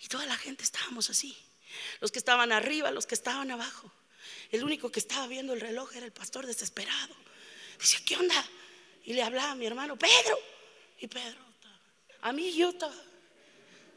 Y 0.00 0.08
toda 0.08 0.26
la 0.26 0.36
gente 0.36 0.62
estábamos 0.62 1.10
así. 1.10 1.36
Los 2.00 2.12
que 2.12 2.18
estaban 2.18 2.52
arriba, 2.52 2.90
los 2.90 3.06
que 3.06 3.14
estaban 3.14 3.50
abajo. 3.50 3.90
El 4.50 4.64
único 4.64 4.90
que 4.90 5.00
estaba 5.00 5.26
viendo 5.26 5.52
el 5.52 5.60
reloj 5.60 5.94
era 5.96 6.06
el 6.06 6.12
pastor 6.12 6.46
desesperado. 6.46 7.14
Dice, 7.80 8.02
¿qué 8.04 8.16
onda? 8.16 8.44
Y 9.04 9.14
le 9.14 9.22
hablaba 9.22 9.52
a 9.52 9.54
mi 9.54 9.66
hermano, 9.66 9.98
Pedro. 9.98 10.38
Y 10.98 11.06
Pedro, 11.06 11.38
a 12.20 12.32
mí 12.32 12.52
yo 12.52 12.70
estaba. 12.70 12.94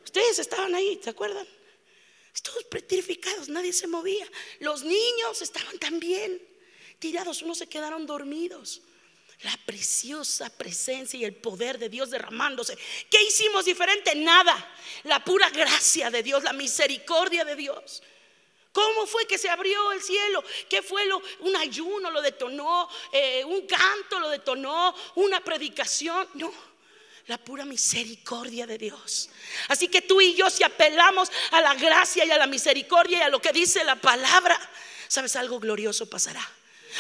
Ustedes 0.03 0.39
estaban 0.39 0.73
ahí, 0.75 0.99
¿se 1.03 1.09
acuerdan? 1.09 1.47
Todos 2.41 2.63
petrificados, 2.65 3.49
nadie 3.49 3.71
se 3.71 3.87
movía. 3.87 4.27
Los 4.59 4.83
niños 4.83 5.41
estaban 5.41 5.77
también 5.79 6.41
tirados, 6.99 7.41
unos 7.41 7.57
se 7.57 7.67
quedaron 7.67 8.05
dormidos 8.05 8.81
la 9.43 9.57
preciosa 9.65 10.49
presencia 10.49 11.19
y 11.19 11.25
el 11.25 11.35
poder 11.35 11.77
de 11.77 11.89
Dios 11.89 12.09
derramándose. 12.09 12.77
¿Qué 13.09 13.21
hicimos 13.23 13.65
diferente? 13.65 14.15
Nada. 14.15 14.55
La 15.03 15.23
pura 15.23 15.49
gracia 15.49 16.09
de 16.09 16.23
Dios, 16.23 16.43
la 16.43 16.53
misericordia 16.53 17.43
de 17.43 17.55
Dios. 17.55 18.01
¿Cómo 18.71 19.05
fue 19.05 19.27
que 19.27 19.37
se 19.37 19.49
abrió 19.49 19.91
el 19.91 20.01
cielo? 20.01 20.43
¿Qué 20.69 20.81
fue 20.81 21.05
lo? 21.05 21.21
Un 21.41 21.55
ayuno 21.55 22.09
lo 22.09 22.21
detonó, 22.21 22.89
eh, 23.11 23.43
un 23.45 23.67
canto 23.67 24.19
lo 24.19 24.29
detonó, 24.29 24.95
una 25.15 25.41
predicación. 25.41 26.27
No, 26.33 26.51
la 27.27 27.37
pura 27.37 27.65
misericordia 27.65 28.65
de 28.65 28.77
Dios. 28.77 29.29
Así 29.67 29.89
que 29.89 30.01
tú 30.01 30.21
y 30.21 30.33
yo 30.33 30.49
si 30.49 30.63
apelamos 30.63 31.31
a 31.51 31.61
la 31.61 31.75
gracia 31.75 32.25
y 32.25 32.31
a 32.31 32.37
la 32.37 32.47
misericordia 32.47 33.19
y 33.19 33.21
a 33.21 33.29
lo 33.29 33.41
que 33.41 33.51
dice 33.51 33.83
la 33.83 33.97
palabra, 33.97 34.59
sabes 35.07 35.35
algo 35.35 35.59
glorioso 35.59 36.09
pasará. 36.09 36.49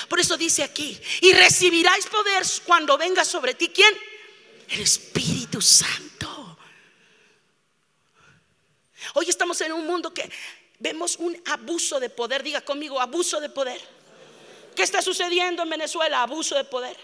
Por 0.09 0.19
eso 0.19 0.37
dice 0.37 0.63
aquí, 0.63 0.99
y 1.21 1.33
recibiráis 1.33 2.05
poder 2.07 2.43
cuando 2.65 2.97
venga 2.97 3.23
sobre 3.23 3.53
ti. 3.53 3.69
¿Quién? 3.69 3.93
El 4.69 4.81
Espíritu 4.81 5.61
Santo. 5.61 6.57
Hoy 9.13 9.29
estamos 9.29 9.59
en 9.61 9.73
un 9.73 9.85
mundo 9.85 10.13
que 10.13 10.29
vemos 10.79 11.17
un 11.17 11.39
abuso 11.45 11.99
de 11.99 12.09
poder. 12.09 12.41
Diga 12.43 12.61
conmigo, 12.61 12.99
abuso 12.99 13.39
de 13.39 13.49
poder. 13.49 13.79
¿Qué 14.75 14.83
está 14.83 15.01
sucediendo 15.01 15.63
en 15.63 15.69
Venezuela? 15.69 16.23
Abuso 16.23 16.55
de 16.55 16.63
poder. 16.63 16.97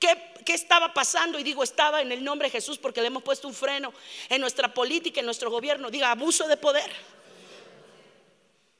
¿Qué, 0.00 0.32
¿Qué, 0.44 0.54
estaba 0.54 0.92
pasando? 0.92 1.38
Y 1.38 1.42
digo, 1.42 1.62
estaba 1.62 2.02
en 2.02 2.10
el 2.12 2.22
nombre 2.24 2.48
de 2.48 2.52
Jesús 2.52 2.78
porque 2.78 3.00
le 3.00 3.06
hemos 3.06 3.22
puesto 3.22 3.46
un 3.46 3.54
freno 3.54 3.92
en 4.28 4.40
nuestra 4.40 4.72
política, 4.74 5.20
en 5.20 5.26
nuestro 5.26 5.50
gobierno. 5.50 5.90
Diga, 5.90 6.10
abuso 6.10 6.48
de 6.48 6.56
poder. 6.56 6.90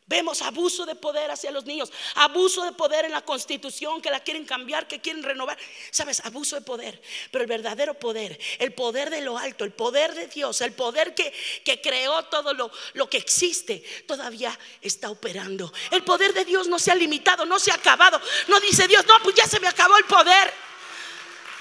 Vemos 0.08 0.40
abuso 0.40 0.86
de 0.86 0.94
poder 0.94 1.32
hacia 1.32 1.50
los 1.50 1.64
niños, 1.64 1.90
abuso 2.14 2.62
de 2.62 2.70
poder 2.70 3.06
en 3.06 3.10
la 3.10 3.22
constitución 3.22 4.00
que 4.00 4.08
la 4.08 4.20
quieren 4.20 4.44
cambiar, 4.44 4.86
que 4.86 5.00
quieren 5.00 5.25
renovar. 5.25 5.58
Sabes, 5.90 6.25
abuso 6.25 6.54
de 6.54 6.62
poder. 6.62 7.02
Pero 7.32 7.42
el 7.42 7.48
verdadero 7.48 7.94
poder, 7.94 8.38
el 8.60 8.72
poder 8.72 9.10
de 9.10 9.20
lo 9.22 9.36
alto, 9.36 9.64
el 9.64 9.72
poder 9.72 10.14
de 10.14 10.28
Dios, 10.28 10.60
el 10.60 10.72
poder 10.75 11.12
que, 11.12 11.34
que 11.64 11.80
creó 11.80 12.25
todo 12.26 12.54
lo, 12.54 12.70
lo 12.92 13.10
que 13.10 13.16
existe, 13.16 13.82
todavía 14.06 14.56
está 14.80 15.10
operando. 15.10 15.72
El 15.90 16.04
poder 16.04 16.32
de 16.34 16.44
Dios 16.44 16.68
no 16.68 16.78
se 16.78 16.92
ha 16.92 16.94
limitado, 16.94 17.44
no 17.44 17.58
se 17.58 17.72
ha 17.72 17.75
acabado. 17.75 18.20
No 18.46 18.60
dice 18.60 18.86
Dios, 18.86 19.04
no, 19.06 19.14
pues 19.25 19.34
ya 19.34 19.48
se 19.48 19.58
me 19.58 19.66
acabó 19.66 19.96
el 19.96 20.04
poder. 20.04 20.54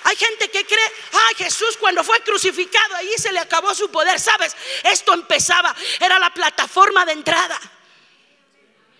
Hay 0.04 0.16
gente 0.18 0.52
que 0.52 0.64
cree, 0.64 0.92
ay 1.14 1.36
Jesús 1.36 1.78
cuando 1.80 2.04
fue 2.04 2.22
crucificado, 2.22 2.96
ahí 2.96 3.10
se 3.18 3.32
le 3.32 3.40
acabó 3.40 3.74
su 3.74 3.90
poder. 3.90 4.20
Sabes, 4.20 4.56
esto 4.84 5.16
empezaba, 5.16 5.76
era 6.00 6.20
la 6.20 6.32
plataforma 6.32 7.08
de 7.08 7.14
entrada. 7.14 7.60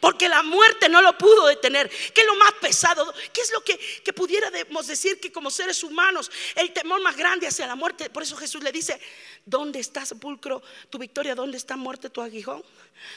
Porque 0.06 0.30
la 0.30 0.44
muerte 0.44 0.88
no 0.88 1.02
lo 1.02 1.18
pudo 1.18 1.48
detener. 1.48 1.90
¿Qué 1.90 2.22
es 2.22 2.28
lo 2.28 2.36
más 2.36 2.52
pesado? 2.62 3.12
¿Qué 3.34 3.42
es 3.42 3.52
lo 3.52 3.64
que, 3.64 3.76
que 4.04 4.14
pudiéramos 4.14 4.86
decir 4.86 5.20
que 5.20 5.32
como 5.32 5.50
seres 5.50 5.84
humanos 5.84 6.30
el 6.54 6.72
temor 6.72 7.02
más 7.02 7.18
grande 7.18 7.48
hacia 7.48 7.66
la 7.66 7.74
muerte? 7.76 8.12
Por 8.12 8.22
eso 8.22 8.38
Jesús 8.38 8.62
le 8.62 8.72
dice, 8.72 9.02
¿dónde 9.48 9.80
está 9.80 10.06
sepulcro 10.06 10.62
tu 10.92 11.00
victoria? 11.00 11.34
¿Dónde 11.34 11.58
está 11.58 11.76
muerte 11.76 12.12
tu 12.12 12.22
aguijón? 12.22 12.64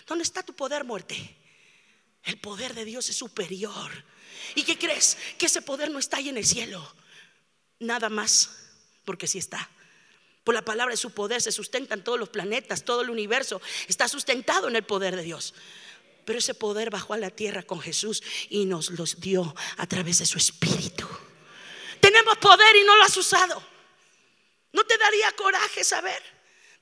¿Dónde 0.07 0.25
está 0.25 0.43
tu 0.43 0.55
poder 0.55 0.85
muerte? 0.85 1.37
El 2.23 2.39
poder 2.39 2.73
de 2.73 2.87
Dios 2.87 3.07
es 3.11 3.17
superior. 3.17 3.91
¿Y 4.55 4.63
qué 4.63 4.79
crees? 4.79 5.19
Que 5.37 5.45
ese 5.45 5.61
poder 5.61 5.91
no 5.91 5.99
está 5.99 6.17
ahí 6.17 6.31
en 6.31 6.39
el 6.39 6.47
cielo. 6.47 6.91
Nada 7.81 8.09
más, 8.09 8.49
porque 9.05 9.27
sí 9.27 9.37
está. 9.37 9.69
Por 10.43 10.55
la 10.55 10.65
palabra 10.65 10.95
de 10.95 10.97
su 10.97 11.11
poder 11.11 11.43
se 11.43 11.53
sustentan 11.53 12.03
todos 12.03 12.19
los 12.19 12.31
planetas, 12.31 12.83
todo 12.83 13.03
el 13.03 13.11
universo. 13.11 13.61
Está 13.89 14.09
sustentado 14.09 14.69
en 14.69 14.77
el 14.77 14.85
poder 14.85 15.17
de 15.17 15.23
Dios. 15.23 15.53
Pero 16.29 16.41
ese 16.41 16.53
poder 16.53 16.91
bajó 16.91 17.15
a 17.15 17.17
la 17.17 17.31
tierra 17.31 17.63
con 17.63 17.81
Jesús 17.81 18.23
y 18.51 18.67
nos 18.67 18.91
los 18.91 19.19
dio 19.19 19.55
a 19.79 19.87
través 19.87 20.19
de 20.19 20.27
su 20.27 20.37
espíritu. 20.37 21.09
Tenemos 22.03 22.37
poder 22.37 22.77
y 22.77 22.85
no 22.85 22.95
lo 22.99 23.05
has 23.05 23.17
usado. 23.17 23.67
¿No 24.75 24.85
te 24.85 24.99
daría 24.99 25.33
coraje 25.33 25.83
saber? 25.83 26.23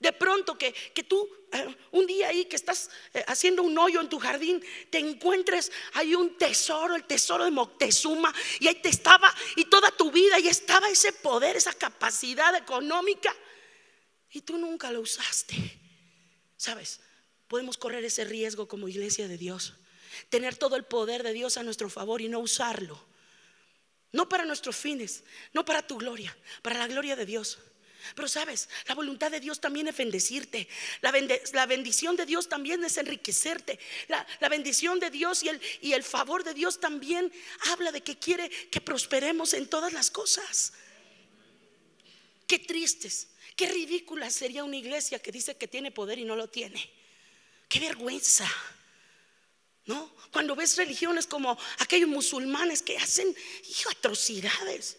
De 0.01 0.13
pronto 0.13 0.59
que, 0.59 0.75
tú 1.09 1.31
eh, 1.53 1.77
un 1.93 2.09
día 2.09 2.31
ahí 2.31 2.47
que 2.47 2.57
estás 2.57 2.91
eh, 3.15 3.23
haciendo 3.29 3.63
un 3.63 3.79
hoyo 3.79 4.01
en 4.01 4.09
tu 4.09 4.19
jardín, 4.19 4.61
te 4.91 4.99
encuentres 4.99 5.71
hay 5.93 6.17
un 6.17 6.37
tesoro, 6.37 6.97
el 6.97 7.05
tesoro 7.05 7.45
de 7.45 7.53
Moctezuma, 7.53 8.35
y 8.59 8.67
ahí 8.67 8.83
te 8.83 8.89
estaba, 8.89 9.33
y 9.55 9.67
toda 9.67 9.93
tu 9.93 10.11
vida, 10.11 10.41
y 10.41 10.49
estaba 10.49 10.89
ese 10.89 11.13
poder, 11.13 11.55
esa 11.55 11.73
capacidad 11.73 12.53
económica, 12.57 13.33
y 14.29 14.41
tú 14.41 14.59
nunca 14.59 14.91
lo 14.91 15.03
usaste. 15.03 15.55
¿Sabes? 16.57 16.99
Podemos 17.49 17.77
correr 17.77 18.05
ese 18.05 18.25
riesgo 18.25 18.69
como 18.69 18.89
iglesia 18.89 19.29
de 19.29 19.39
Dios. 19.39 19.75
Tener 20.29 20.57
todo 20.57 20.77
el 20.77 20.85
poder 20.85 21.23
de 21.23 21.33
Dios 21.33 21.57
a 21.57 21.63
nuestro 21.63 21.91
favor 21.91 22.21
y 22.21 22.29
no 22.29 22.41
usarlo. 22.41 23.03
No 24.13 24.29
para 24.29 24.45
nuestros 24.45 24.77
fines, 24.77 25.25
no 25.53 25.65
para 25.65 25.87
tu 25.87 25.99
gloria, 25.99 26.37
para 26.63 26.79
la 26.79 26.87
gloria 26.87 27.17
de 27.17 27.27
Dios. 27.27 27.59
Pero 28.15 28.29
sabes, 28.29 28.69
la 28.87 28.95
voluntad 28.95 29.31
de 29.31 29.41
Dios 29.41 29.61
también 29.61 29.89
es 29.89 29.97
bendecirte. 29.97 30.69
La, 31.01 31.67
bendición 31.67 32.17
de 32.17 32.25
Dios 32.25 32.49
también 32.49 32.85
es 32.85 32.97
enriquecerte. 32.99 33.79
La, 34.09 34.49
bendición 34.49 35.01
de 35.01 35.11
Dios 35.11 35.43
y 35.43 35.49
el, 35.49 35.61
y 35.81 35.93
el 35.93 36.05
favor 36.05 36.45
de 36.45 36.55
Dios 36.55 36.79
también 36.79 37.33
habla 37.73 37.93
de 37.93 38.03
que 38.03 38.19
quiere 38.19 38.49
que 38.49 38.81
prosperemos 38.81 39.55
en 39.55 39.69
todas 39.69 39.93
las 39.93 40.11
cosas. 40.11 40.73
Qué 42.47 42.61
tristes, 42.61 43.29
qué 43.57 43.69
ridícula 43.69 44.31
sería 44.31 44.63
una 44.63 44.77
iglesia 44.77 45.19
que 45.19 45.33
dice 45.33 45.57
que 45.57 45.67
tiene 45.67 45.91
poder 45.91 46.19
y 46.19 46.25
no 46.25 46.37
lo 46.37 46.49
tiene. 46.49 46.89
Qué 47.69 47.81
vergüenza. 47.81 48.49
¿No? 49.87 50.13
Cuando 50.33 50.57
ves 50.57 50.77
religiones 50.77 51.27
como 51.27 51.57
aquellos 51.79 52.09
musulmanes 52.09 52.83
que 52.83 52.97
hacen 52.97 53.35
atrocidades. 53.91 54.97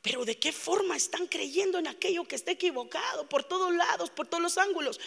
Pero 0.00 0.24
de 0.24 0.38
qué 0.38 0.52
forma 0.52 0.96
están 0.96 1.26
creyendo 1.26 1.78
en 1.78 1.88
aquello 1.88 2.24
que 2.24 2.36
está 2.36 2.52
equivocado 2.52 3.28
por 3.28 3.42
todos 3.42 3.74
lados, 3.74 4.10
por 4.10 4.28
todos 4.28 4.42
los 4.42 4.58
ángulos. 4.58 5.00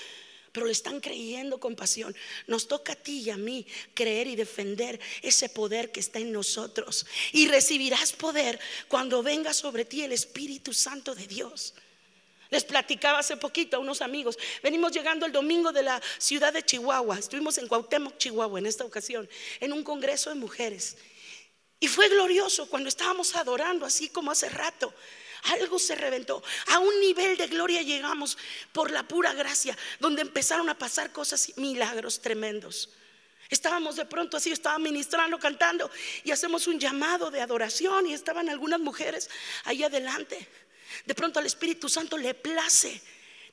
pero 0.52 0.66
le 0.66 0.72
están 0.72 1.00
creyendo 1.00 1.60
con 1.60 1.76
pasión. 1.76 2.16
Nos 2.48 2.68
toca 2.68 2.94
a 2.94 2.96
ti 2.96 3.20
y 3.20 3.30
a 3.30 3.38
mí 3.38 3.66
creer 3.94 4.28
y 4.28 4.36
defender 4.36 5.00
ese 5.22 5.48
poder 5.48 5.92
que 5.92 6.00
está 6.00 6.20
en 6.20 6.32
nosotros. 6.32 7.06
Y 7.32 7.48
recibirás 7.48 8.14
poder 8.14 8.60
cuando 8.88 9.22
venga 9.24 9.54
sobre 9.54 9.86
ti 9.86 10.04
el 10.04 10.12
Espíritu 10.12 10.74
Santo 10.74 11.14
de 11.16 11.28
Dios. 11.28 11.76
Les 12.50 12.64
platicaba 12.64 13.20
hace 13.20 13.38
poquito 13.38 13.78
a 13.78 13.80
unos 13.80 14.02
amigos. 14.02 14.38
Venimos 14.64 14.92
llegando 14.92 15.26
el 15.26 15.32
domingo 15.32 15.72
de 15.72 15.84
la 15.84 16.02
ciudad 16.18 16.52
de 16.52 16.64
Chihuahua. 16.64 17.20
Estuvimos 17.20 17.58
en 17.60 17.68
Cuauhtémoc, 17.68 18.18
Chihuahua, 18.18 18.60
en 18.60 18.66
esta 18.66 18.86
ocasión, 18.86 19.30
en 19.60 19.72
un 19.72 19.84
congreso 19.84 20.30
de 20.30 20.36
mujeres. 20.36 20.98
Y 21.80 21.88
fue 21.88 22.10
glorioso 22.10 22.68
cuando 22.68 22.90
estábamos 22.90 23.36
adorando, 23.36 23.86
así 23.86 24.10
como 24.10 24.32
hace 24.32 24.50
rato. 24.50 24.94
Algo 25.44 25.80
se 25.80 25.96
reventó. 25.96 26.44
A 26.68 26.80
un 26.80 27.00
nivel 27.00 27.38
de 27.38 27.48
gloria 27.48 27.82
llegamos 27.82 28.38
por 28.74 28.92
la 28.92 29.08
pura 29.08 29.34
gracia, 29.34 29.78
donde 30.00 30.24
empezaron 30.24 30.70
a 30.70 30.78
pasar 30.78 31.12
cosas, 31.12 31.54
milagros 31.56 32.20
tremendos. 32.20 32.90
Estábamos 33.50 33.96
de 33.96 34.06
pronto 34.06 34.38
así, 34.38 34.52
estaba 34.52 34.78
ministrando, 34.78 35.40
cantando 35.40 35.90
y 36.24 36.32
hacemos 36.32 36.68
un 36.68 36.80
llamado 36.80 37.32
de 37.32 37.42
adoración 37.42 38.08
y 38.08 38.14
estaban 38.14 38.50
algunas 38.50 38.80
mujeres 38.80 39.30
ahí 39.64 39.84
adelante. 39.84 40.48
De 41.06 41.16
pronto 41.16 41.40
al 41.40 41.46
Espíritu 41.46 41.90
Santo 41.90 42.18
le 42.18 42.34
place 42.34 43.02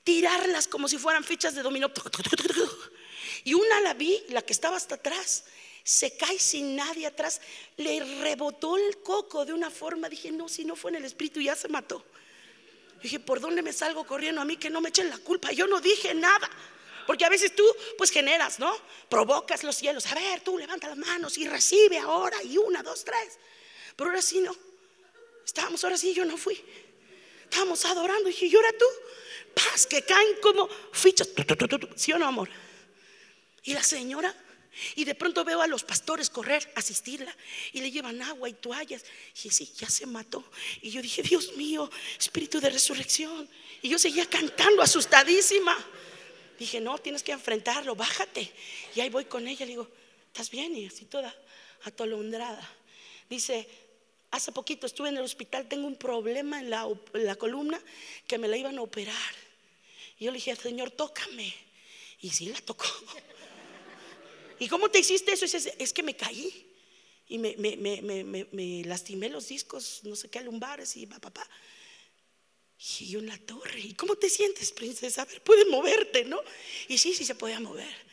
tirarlas 0.04 0.68
como 0.68 0.88
si 0.88 0.98
fueran 0.98 1.24
fichas 1.24 1.54
de 1.54 1.62
dominó. 1.62 1.90
Y 3.44 3.54
una 3.54 3.80
la 3.80 3.94
vi, 3.94 4.22
la 4.28 4.42
que 4.42 4.52
estaba 4.52 4.76
hasta 4.76 4.96
atrás, 4.96 5.44
se 5.82 6.16
cae 6.16 6.38
sin 6.38 6.74
nadie 6.74 7.06
atrás, 7.06 7.40
le 7.76 8.02
rebotó 8.20 8.76
el 8.76 8.98
coco 8.98 9.44
de 9.44 9.52
una 9.52 9.70
forma, 9.70 10.08
dije, 10.08 10.32
no, 10.32 10.48
si 10.48 10.64
no 10.64 10.74
fue 10.74 10.90
en 10.90 10.96
el 10.96 11.04
espíritu, 11.04 11.40
ya 11.40 11.54
se 11.54 11.68
mató. 11.68 12.04
Dije, 13.02 13.20
¿por 13.20 13.40
dónde 13.40 13.62
me 13.62 13.72
salgo 13.72 14.04
corriendo 14.04 14.40
a 14.40 14.44
mí 14.44 14.56
que 14.56 14.70
no 14.70 14.80
me 14.80 14.88
echen 14.88 15.08
la 15.08 15.18
culpa? 15.18 15.52
Yo 15.52 15.66
no 15.66 15.80
dije 15.80 16.14
nada. 16.14 16.50
Porque 17.06 17.24
a 17.24 17.28
veces 17.28 17.54
tú 17.54 17.64
pues 17.96 18.10
generas, 18.10 18.58
¿no? 18.58 18.76
Provocas 19.08 19.62
los 19.62 19.76
cielos. 19.76 20.06
A 20.06 20.14
ver, 20.14 20.40
tú 20.40 20.58
levanta 20.58 20.88
las 20.88 20.96
manos 20.96 21.38
y 21.38 21.46
recibe 21.46 21.98
ahora 21.98 22.42
y 22.42 22.58
una, 22.58 22.82
dos, 22.82 23.04
tres. 23.04 23.38
Pero 23.94 24.10
ahora 24.10 24.22
sí 24.22 24.40
no. 24.40 24.56
Estábamos 25.44 25.84
ahora 25.84 25.96
sí, 25.96 26.12
yo 26.12 26.24
no 26.24 26.36
fui. 26.36 26.60
Estábamos 27.50 27.84
adorando 27.84 28.28
y 28.28 28.32
dije, 28.32 28.46
¿y 28.46 28.54
ahora 28.54 28.72
tú? 28.78 28.86
Paz, 29.54 29.86
que 29.86 30.02
caen 30.02 30.36
como 30.42 30.68
fichas. 30.92 31.28
¿Sí 31.96 32.12
o 32.12 32.18
no, 32.18 32.26
amor? 32.26 32.48
Y 33.62 33.72
la 33.72 33.82
señora 33.82 34.34
y 34.94 35.04
de 35.04 35.14
pronto 35.14 35.44
veo 35.44 35.62
a 35.62 35.66
los 35.66 35.84
pastores 35.84 36.28
correr, 36.28 36.70
asistirla, 36.74 37.34
y 37.72 37.80
le 37.80 37.90
llevan 37.90 38.20
agua 38.22 38.48
y 38.48 38.52
toallas. 38.52 39.04
Y 39.42 39.50
sí, 39.50 39.72
ya 39.76 39.88
se 39.88 40.06
mató. 40.06 40.44
Y 40.82 40.90
yo 40.90 41.00
dije, 41.00 41.22
Dios 41.22 41.56
mío, 41.56 41.90
espíritu 42.18 42.60
de 42.60 42.70
resurrección. 42.70 43.48
Y 43.82 43.88
yo 43.88 43.98
seguía 43.98 44.26
cantando, 44.26 44.82
asustadísima. 44.82 45.76
Dije, 46.58 46.80
no, 46.80 46.98
tienes 46.98 47.22
que 47.22 47.32
enfrentarlo, 47.32 47.94
bájate. 47.94 48.52
Y 48.94 49.00
ahí 49.00 49.08
voy 49.08 49.24
con 49.24 49.48
ella, 49.48 49.64
le 49.64 49.72
digo, 49.72 49.88
¿estás 50.26 50.50
bien? 50.50 50.76
Y 50.76 50.86
así 50.86 51.06
toda 51.06 51.34
atolondrada. 51.84 52.68
Dice, 53.28 53.68
hace 54.36 54.52
poquito 54.52 54.86
estuve 54.86 55.08
en 55.08 55.16
el 55.16 55.24
hospital, 55.24 55.68
tengo 55.68 55.86
un 55.86 55.96
problema 55.96 56.60
en 56.60 56.70
la, 56.70 56.86
en 57.14 57.26
la 57.26 57.36
columna 57.36 57.80
que 58.26 58.38
me 58.38 58.48
la 58.48 58.56
iban 58.56 58.78
a 58.78 58.82
operar. 58.82 59.34
Y 60.18 60.24
yo 60.24 60.30
le 60.30 60.36
dije, 60.36 60.54
Señor, 60.56 60.90
tócame. 60.90 61.52
Y 62.20 62.30
sí 62.30 62.46
la 62.46 62.60
tocó. 62.60 62.86
¿Y 64.58 64.68
cómo 64.68 64.90
te 64.90 65.00
hiciste 65.00 65.32
eso? 65.32 65.44
Es, 65.44 65.92
que 65.92 66.02
me 66.02 66.16
caí 66.16 66.66
y 67.28 67.38
me, 67.38 68.82
lastimé 68.84 69.28
los 69.28 69.48
discos, 69.48 70.00
no 70.04 70.16
sé 70.16 70.30
qué, 70.30 70.40
lumbares 70.40 70.96
y 70.96 71.06
papá. 71.06 71.46
Y 73.00 73.08
yo 73.08 73.20
en 73.20 73.26
la 73.26 73.38
torre. 73.38 73.80
¿Y 73.80 73.94
cómo 73.94 74.16
te 74.16 74.30
sientes, 74.30 74.70
princesa? 74.72 75.22
A 75.22 75.24
ver, 75.24 75.42
puedes 75.42 75.66
moverte, 75.68 76.24
¿no? 76.24 76.40
Y 76.88 76.98
sí, 76.98 77.14
sí 77.14 77.24
se 77.24 77.34
podía 77.34 77.60
mover. 77.60 78.06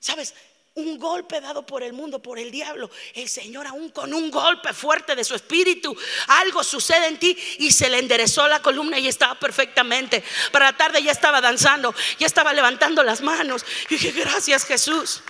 ¿Sabes? 0.00 0.34
Un 0.74 0.98
golpe 0.98 1.40
dado 1.40 1.66
por 1.66 1.82
el 1.82 1.92
mundo, 1.92 2.22
por 2.22 2.38
el 2.38 2.50
diablo. 2.50 2.90
El 3.14 3.28
Señor 3.28 3.66
aún 3.66 3.90
con 3.90 4.14
un 4.14 4.30
golpe 4.30 4.72
fuerte 4.72 5.14
de 5.14 5.22
su 5.22 5.34
espíritu, 5.34 5.94
algo 6.28 6.64
sucede 6.64 7.08
en 7.08 7.18
ti 7.18 7.36
y 7.58 7.70
se 7.72 7.90
le 7.90 7.98
enderezó 7.98 8.48
la 8.48 8.62
columna 8.62 8.98
y 8.98 9.06
estaba 9.06 9.34
perfectamente. 9.38 10.24
Para 10.50 10.66
la 10.66 10.76
tarde 10.76 11.02
ya 11.02 11.12
estaba 11.12 11.42
danzando, 11.42 11.94
ya 12.18 12.26
estaba 12.26 12.54
levantando 12.54 13.02
las 13.02 13.20
manos. 13.20 13.66
Y 13.90 13.96
dije, 13.96 14.12
gracias 14.12 14.64
Jesús. 14.64 15.22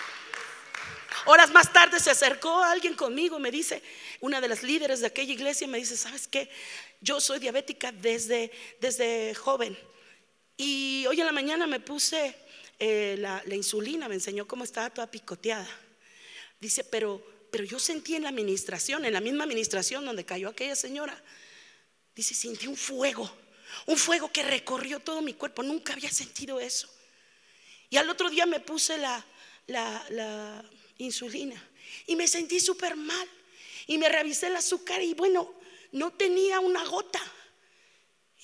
Horas 1.24 1.50
más 1.50 1.72
tarde 1.72 2.00
se 2.00 2.10
acercó 2.10 2.62
alguien 2.62 2.94
conmigo, 2.94 3.38
me 3.38 3.50
dice, 3.50 3.82
una 4.20 4.40
de 4.40 4.48
las 4.48 4.62
líderes 4.62 5.00
de 5.00 5.06
aquella 5.06 5.32
iglesia, 5.32 5.68
me 5.68 5.78
dice, 5.78 5.96
¿sabes 5.96 6.26
qué? 6.26 6.48
Yo 7.00 7.20
soy 7.20 7.38
diabética 7.38 7.92
desde, 7.92 8.50
desde 8.80 9.34
joven. 9.34 9.78
Y 10.56 11.04
hoy 11.08 11.20
en 11.20 11.26
la 11.26 11.32
mañana 11.32 11.66
me 11.66 11.80
puse 11.80 12.36
eh, 12.84 13.14
la, 13.16 13.54
insulina, 13.54 14.08
me 14.08 14.16
enseñó 14.16 14.48
cómo 14.48 14.64
estaba 14.64 14.90
toda 14.90 15.08
picoteada. 15.08 15.68
Dice, 16.58 16.82
pero, 16.82 17.24
pero 17.52 17.62
yo 17.62 17.78
sentí 17.78 18.16
en 18.16 18.24
la 18.24 18.30
administración, 18.30 19.04
en 19.04 19.12
la 19.12 19.20
misma 19.20 19.44
administración 19.44 20.04
donde 20.04 20.24
cayó 20.24 20.48
aquella 20.48 20.74
señora, 20.74 21.22
dice, 22.16 22.34
sentí 22.34 22.66
un 22.66 22.76
fuego, 22.76 23.30
un 23.86 23.96
fuego 23.96 24.32
que 24.32 24.42
recorrió 24.42 24.98
todo 24.98 25.22
mi 25.22 25.34
cuerpo, 25.34 25.62
nunca 25.62 25.92
había 25.92 26.10
sentido 26.10 26.58
eso. 26.58 26.88
Y 27.88 27.98
al 27.98 28.10
otro 28.10 28.28
día 28.28 28.46
me 28.46 28.58
puse 28.58 28.98
la, 28.98 29.24
la 29.68 30.64
insulina. 30.98 31.62
Y 32.08 32.16
me 32.16 32.26
sentí 32.26 32.58
súper 32.58 32.96
mal. 32.96 33.28
Y 33.86 33.96
me 33.96 34.08
revisé 34.08 34.48
el 34.48 34.56
azúcar 34.56 35.00
y 35.02 35.14
bueno, 35.14 35.54
no 35.92 36.10
tenía 36.14 36.58
una 36.58 36.84
gota. 36.84 37.22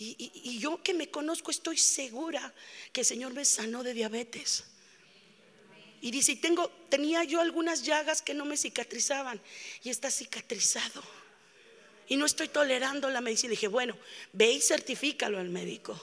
Y, 0.00 0.58
yo 0.60 0.80
que 0.82 0.94
me 0.94 1.10
conozco 1.10 1.50
estoy 1.50 1.76
segura 1.76 2.54
que 2.92 3.00
el 3.00 3.06
Señor 3.06 3.32
me 3.34 3.44
sanó 3.44 3.82
de 3.82 3.94
diabetes. 3.94 4.64
Y 6.00 6.12
dice, 6.12 6.36
tengo, 6.36 6.68
tenía 6.88 7.24
yo 7.24 7.40
algunas 7.40 7.82
llagas 7.82 8.22
que 8.22 8.32
no 8.32 8.44
me 8.44 8.56
cicatrizaban 8.56 9.40
y 9.82 9.90
está 9.90 10.10
cicatrizado. 10.10 11.02
Y 12.06 12.16
no 12.16 12.26
estoy 12.26 12.48
tolerando 12.48 13.10
la 13.10 13.20
medicina. 13.20 13.50
dije, 13.50 13.66
bueno, 13.66 13.96
ve 14.32 14.52
y 14.52 14.60
certifícalo 14.60 15.38
al 15.38 15.48
médico. 15.48 16.00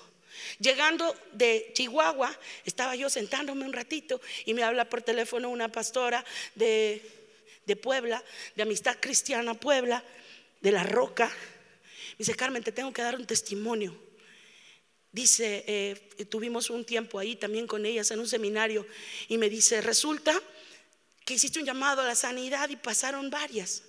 Llegando 0.59 1.15
de 1.31 1.71
Chihuahua, 1.73 2.37
estaba 2.65 2.95
yo 2.97 3.09
sentándome 3.09 3.65
un 3.65 3.71
ratito 3.71 4.19
y 4.45 4.53
me 4.53 4.63
habla 4.63 4.89
por 4.89 5.01
teléfono 5.01 5.49
una 5.49 5.69
pastora 5.69 6.23
de, 6.55 7.01
Puebla, 7.81 8.21
de 8.55 8.63
Amistad 8.63 8.97
Cristiana 8.99 9.53
Puebla, 9.53 10.03
de 10.59 10.71
La 10.73 10.83
Roca. 10.83 11.31
Dice, 12.17 12.35
Carmen, 12.35 12.63
te 12.63 12.71
tengo 12.71 12.93
que 12.93 13.01
dar 13.01 13.15
un 13.15 13.25
testimonio. 13.25 13.95
Dice, 15.11 15.63
eh, 15.67 16.25
tuvimos 16.29 16.69
un 16.69 16.85
tiempo 16.85 17.19
ahí 17.19 17.35
también 17.35 17.67
con 17.67 17.85
ellas 17.85 18.11
en 18.11 18.19
un 18.19 18.27
seminario 18.27 18.85
y 19.29 19.37
me 19.37 19.49
dice, 19.49 19.81
resulta 19.81 20.41
que 21.23 21.33
hiciste 21.33 21.59
un 21.59 21.65
llamado 21.65 22.01
a 22.01 22.05
la 22.05 22.15
sanidad 22.15 22.69
y 22.69 22.75
pasaron 22.75 23.29
varias. 23.29 23.83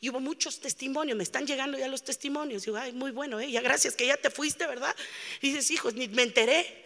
Y 0.00 0.10
hubo 0.10 0.20
muchos 0.20 0.60
testimonios, 0.60 1.16
me 1.16 1.24
están 1.24 1.46
llegando 1.46 1.78
ya 1.78 1.88
los 1.88 2.04
testimonios. 2.04 2.64
Digo, 2.64 2.76
ay, 2.76 2.92
muy 2.92 3.10
bueno, 3.10 3.40
¿eh? 3.40 3.50
ya 3.50 3.62
gracias 3.62 3.96
que 3.96 4.06
ya 4.06 4.16
te 4.16 4.30
fuiste, 4.30 4.66
¿verdad? 4.66 4.94
Y 5.40 5.48
dices, 5.48 5.70
hijos, 5.70 5.94
ni 5.94 6.08
me 6.08 6.22
enteré. 6.22 6.84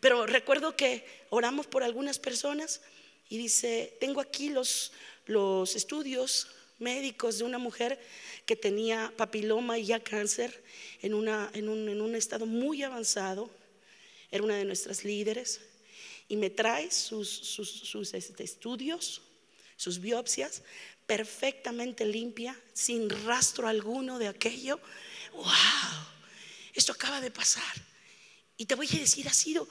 Pero 0.00 0.26
recuerdo 0.26 0.76
que 0.76 1.06
oramos 1.30 1.66
por 1.66 1.82
algunas 1.82 2.18
personas 2.18 2.80
y 3.28 3.38
dice, 3.38 3.96
tengo 4.00 4.20
aquí 4.20 4.50
los, 4.50 4.92
los 5.26 5.76
estudios 5.76 6.48
médicos 6.80 7.38
de 7.38 7.44
una 7.44 7.58
mujer 7.58 8.00
que 8.46 8.56
tenía 8.56 9.12
papiloma 9.16 9.78
y 9.78 9.86
ya 9.86 10.00
cáncer 10.00 10.62
en, 11.02 11.14
un, 11.14 12.14
estado 12.14 12.46
muy 12.46 12.82
avanzado. 12.82 13.50
Era 14.30 14.42
una 14.42 14.56
de 14.56 14.64
nuestras 14.64 15.04
líderes. 15.04 15.60
Y 16.28 16.36
me 16.36 16.50
trae 16.50 16.90
sus 16.90 18.14
este, 18.14 18.44
estudios, 18.44 19.22
sus 19.76 20.00
biopsias, 20.00 20.62
perfectamente 21.06 22.04
limpia, 22.04 22.58
sin 22.72 23.10
rastro 23.10 23.66
alguno 23.66 24.18
de 24.18 24.28
aquello. 24.28 24.78
¡Wow! 25.32 25.46
Esto 26.74 26.92
acaba 26.92 27.20
de 27.20 27.30
pasar. 27.30 27.74
Y 28.56 28.66
te 28.66 28.74
voy 28.74 28.88
a 28.92 28.98
decir, 28.98 29.26
ha 29.26 29.32
sido 29.32 29.66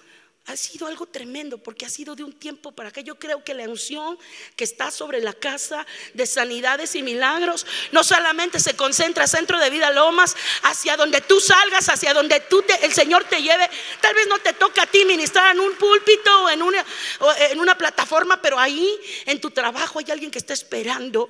ha 0.46 0.58
sido 0.58 0.88
algo 0.88 1.06
tremendo 1.06 1.60
porque 1.60 1.86
ha 1.86 1.90
sido 1.90 2.16
de 2.16 2.24
un 2.24 2.34
tiempo 2.34 2.72
para 2.72 2.90
acá. 2.90 3.02
Yo 3.02 3.20
creo 3.20 3.44
que 3.44 3.54
la 3.54 3.70
unción 3.70 4.18
que 4.56 4.64
está 4.64 4.90
sobre 4.90 5.22
la 5.22 5.34
casa 5.34 5.86
de 6.16 6.26
sanidades 6.26 6.96
y 6.96 7.04
milagros 7.04 7.68
no 7.92 8.04
solamente 8.04 8.60
se 8.60 8.76
concentra 8.76 9.28
centro 9.28 9.60
de 9.60 9.70
vida 9.70 9.92
Lomas, 9.92 10.36
hacia 10.64 10.98
donde 10.98 11.22
tú 11.22 11.40
salgas, 11.40 11.88
hacia 11.90 12.16
donde 12.16 12.40
tú 12.40 12.64
el 12.82 12.94
Señor 12.94 13.26
te 13.26 13.44
lleve. 13.44 13.70
Tal 14.02 14.16
vez 14.16 14.28
no 14.28 14.40
te 14.40 14.54
toca 14.54 14.84
a 14.84 14.88
ti 14.88 15.06
ministrar 15.06 15.56
en 15.56 15.60
un 15.60 15.76
púlpito 15.76 16.46
o 16.46 16.50
en 16.50 17.60
una 17.60 17.78
plataforma, 17.78 18.42
pero 18.42 18.58
ahí 18.60 19.00
en 19.28 19.40
tu 19.40 19.52
trabajo 19.52 20.00
hay 20.00 20.10
alguien 20.10 20.32
que 20.32 20.40
está 20.40 20.54
esperando 20.54 21.30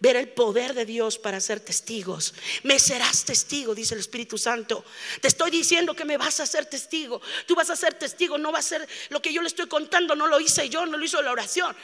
ver 0.00 0.16
el 0.16 0.28
poder 0.28 0.74
de 0.74 0.84
Dios 0.84 1.18
para 1.18 1.40
ser 1.40 1.60
testigos. 1.60 2.34
Me 2.62 2.78
serás 2.78 3.24
testigo, 3.24 3.74
dice 3.74 3.94
el 3.94 4.00
Espíritu 4.00 4.38
Santo. 4.38 4.84
Te 5.20 5.28
estoy 5.28 5.50
diciendo 5.50 5.94
que 5.94 6.04
me 6.04 6.16
vas 6.16 6.40
a 6.40 6.46
ser 6.46 6.66
testigo. 6.66 7.20
Tú 7.46 7.54
vas 7.54 7.70
a 7.70 7.76
ser 7.76 7.94
testigo, 7.94 8.38
no 8.38 8.52
va 8.52 8.58
a 8.58 8.62
ser 8.62 8.86
lo 9.10 9.20
que 9.20 9.32
yo 9.32 9.42
le 9.42 9.48
estoy 9.48 9.66
contando, 9.66 10.14
no 10.14 10.26
lo 10.26 10.40
hice 10.40 10.68
yo, 10.68 10.86
no 10.86 10.96
lo 10.96 11.04
hizo 11.04 11.20
la 11.22 11.32
oración. 11.32 11.76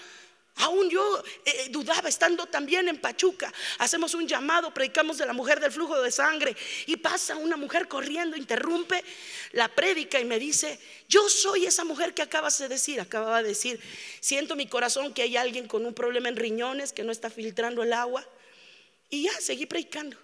Aún 0.57 0.89
yo 0.89 1.23
eh, 1.45 1.69
dudaba 1.71 2.09
estando 2.09 2.47
también 2.47 2.87
en 2.89 2.99
Pachuca. 2.99 3.53
Hacemos 3.79 4.15
un 4.15 4.29
llamado, 4.29 4.73
predicamos 4.73 5.19
de 5.19 5.27
la 5.27 5.33
mujer 5.33 5.59
del 5.59 5.73
flujo 5.73 6.01
de 6.01 6.13
sangre 6.13 6.57
y 6.87 6.97
pasa 6.97 7.37
una 7.37 7.57
mujer 7.57 7.89
corriendo, 7.89 8.37
interrumpe 8.37 9.03
la 9.53 9.69
prédica 9.69 10.21
y 10.21 10.25
me 10.25 10.39
dice, 10.39 10.79
yo 11.09 11.29
soy 11.29 11.67
esa 11.67 11.83
mujer 11.83 12.15
que 12.15 12.23
acabas 12.23 12.57
de 12.59 12.69
decir, 12.69 13.01
acababa 13.01 13.43
de 13.43 13.49
decir, 13.49 13.81
siento 14.21 14.55
mi 14.55 14.69
corazón 14.69 15.13
que 15.13 15.23
hay 15.23 15.37
alguien 15.37 15.67
con 15.67 15.85
un 15.85 15.93
problema 15.93 16.29
en 16.29 16.37
riñones 16.37 16.93
que 16.93 17.03
no 17.03 17.11
está 17.11 17.31
filtrando 17.31 17.83
el 17.83 17.93
agua. 17.93 18.25
Y 19.11 19.25
ya, 19.25 19.33
seguí 19.41 19.67
predicando. 19.67 20.17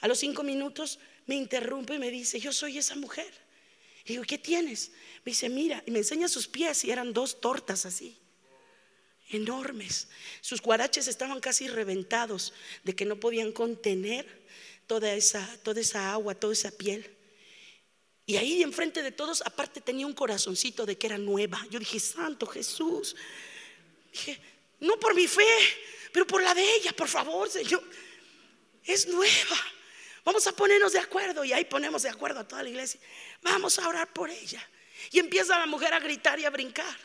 A 0.00 0.06
los 0.06 0.18
cinco 0.18 0.44
minutos 0.44 1.00
me 1.26 1.34
interrumpe 1.34 1.94
y 1.94 1.98
me 1.98 2.10
dice, 2.10 2.38
yo 2.38 2.52
soy 2.52 2.78
esa 2.78 2.94
mujer. 2.94 3.32
Y 4.04 4.10
digo, 4.10 4.22
¿qué 4.24 4.38
tienes? 4.38 4.92
Me 5.24 5.30
dice, 5.30 5.48
mira, 5.48 5.82
y 5.86 5.90
me 5.90 5.98
enseña 5.98 6.28
sus 6.28 6.46
pies 6.46 6.84
y 6.84 6.92
eran 6.92 7.12
dos 7.12 7.40
tortas 7.40 7.84
así 7.84 8.21
enormes. 9.32 10.08
Sus 10.40 10.60
guaraches 10.60 11.08
estaban 11.08 11.40
casi 11.40 11.68
reventados 11.68 12.52
de 12.84 12.94
que 12.94 13.04
no 13.04 13.16
podían 13.16 13.52
contener 13.52 14.26
toda 14.86 15.14
esa, 15.14 15.46
toda 15.62 15.80
esa 15.80 16.12
agua, 16.12 16.34
toda 16.34 16.52
esa 16.52 16.70
piel. 16.70 17.10
Y 18.24 18.36
ahí 18.36 18.62
enfrente 18.62 19.02
de 19.02 19.10
todos, 19.10 19.42
aparte 19.44 19.80
tenía 19.80 20.06
un 20.06 20.12
corazoncito 20.12 20.86
de 20.86 20.96
que 20.96 21.08
era 21.08 21.18
nueva. 21.18 21.66
Yo 21.70 21.78
dije, 21.78 21.98
Santo 21.98 22.46
Jesús. 22.46 23.16
Dije, 24.12 24.38
no 24.80 24.98
por 24.98 25.14
mi 25.14 25.26
fe, 25.26 25.58
pero 26.12 26.26
por 26.26 26.42
la 26.42 26.54
de 26.54 26.76
ella, 26.76 26.92
por 26.92 27.08
favor, 27.08 27.50
Señor. 27.50 27.82
Es 28.84 29.06
nueva. 29.08 29.56
Vamos 30.24 30.46
a 30.46 30.52
ponernos 30.52 30.92
de 30.92 31.00
acuerdo. 31.00 31.44
Y 31.44 31.52
ahí 31.52 31.64
ponemos 31.64 32.02
de 32.02 32.10
acuerdo 32.10 32.40
a 32.40 32.48
toda 32.48 32.62
la 32.62 32.68
iglesia. 32.68 33.00
Vamos 33.42 33.78
a 33.78 33.88
orar 33.88 34.12
por 34.12 34.30
ella. 34.30 34.66
Y 35.10 35.18
empieza 35.18 35.58
la 35.58 35.66
mujer 35.66 35.92
a 35.94 36.00
gritar 36.00 36.38
y 36.38 36.44
a 36.44 36.50
brincar. 36.50 36.96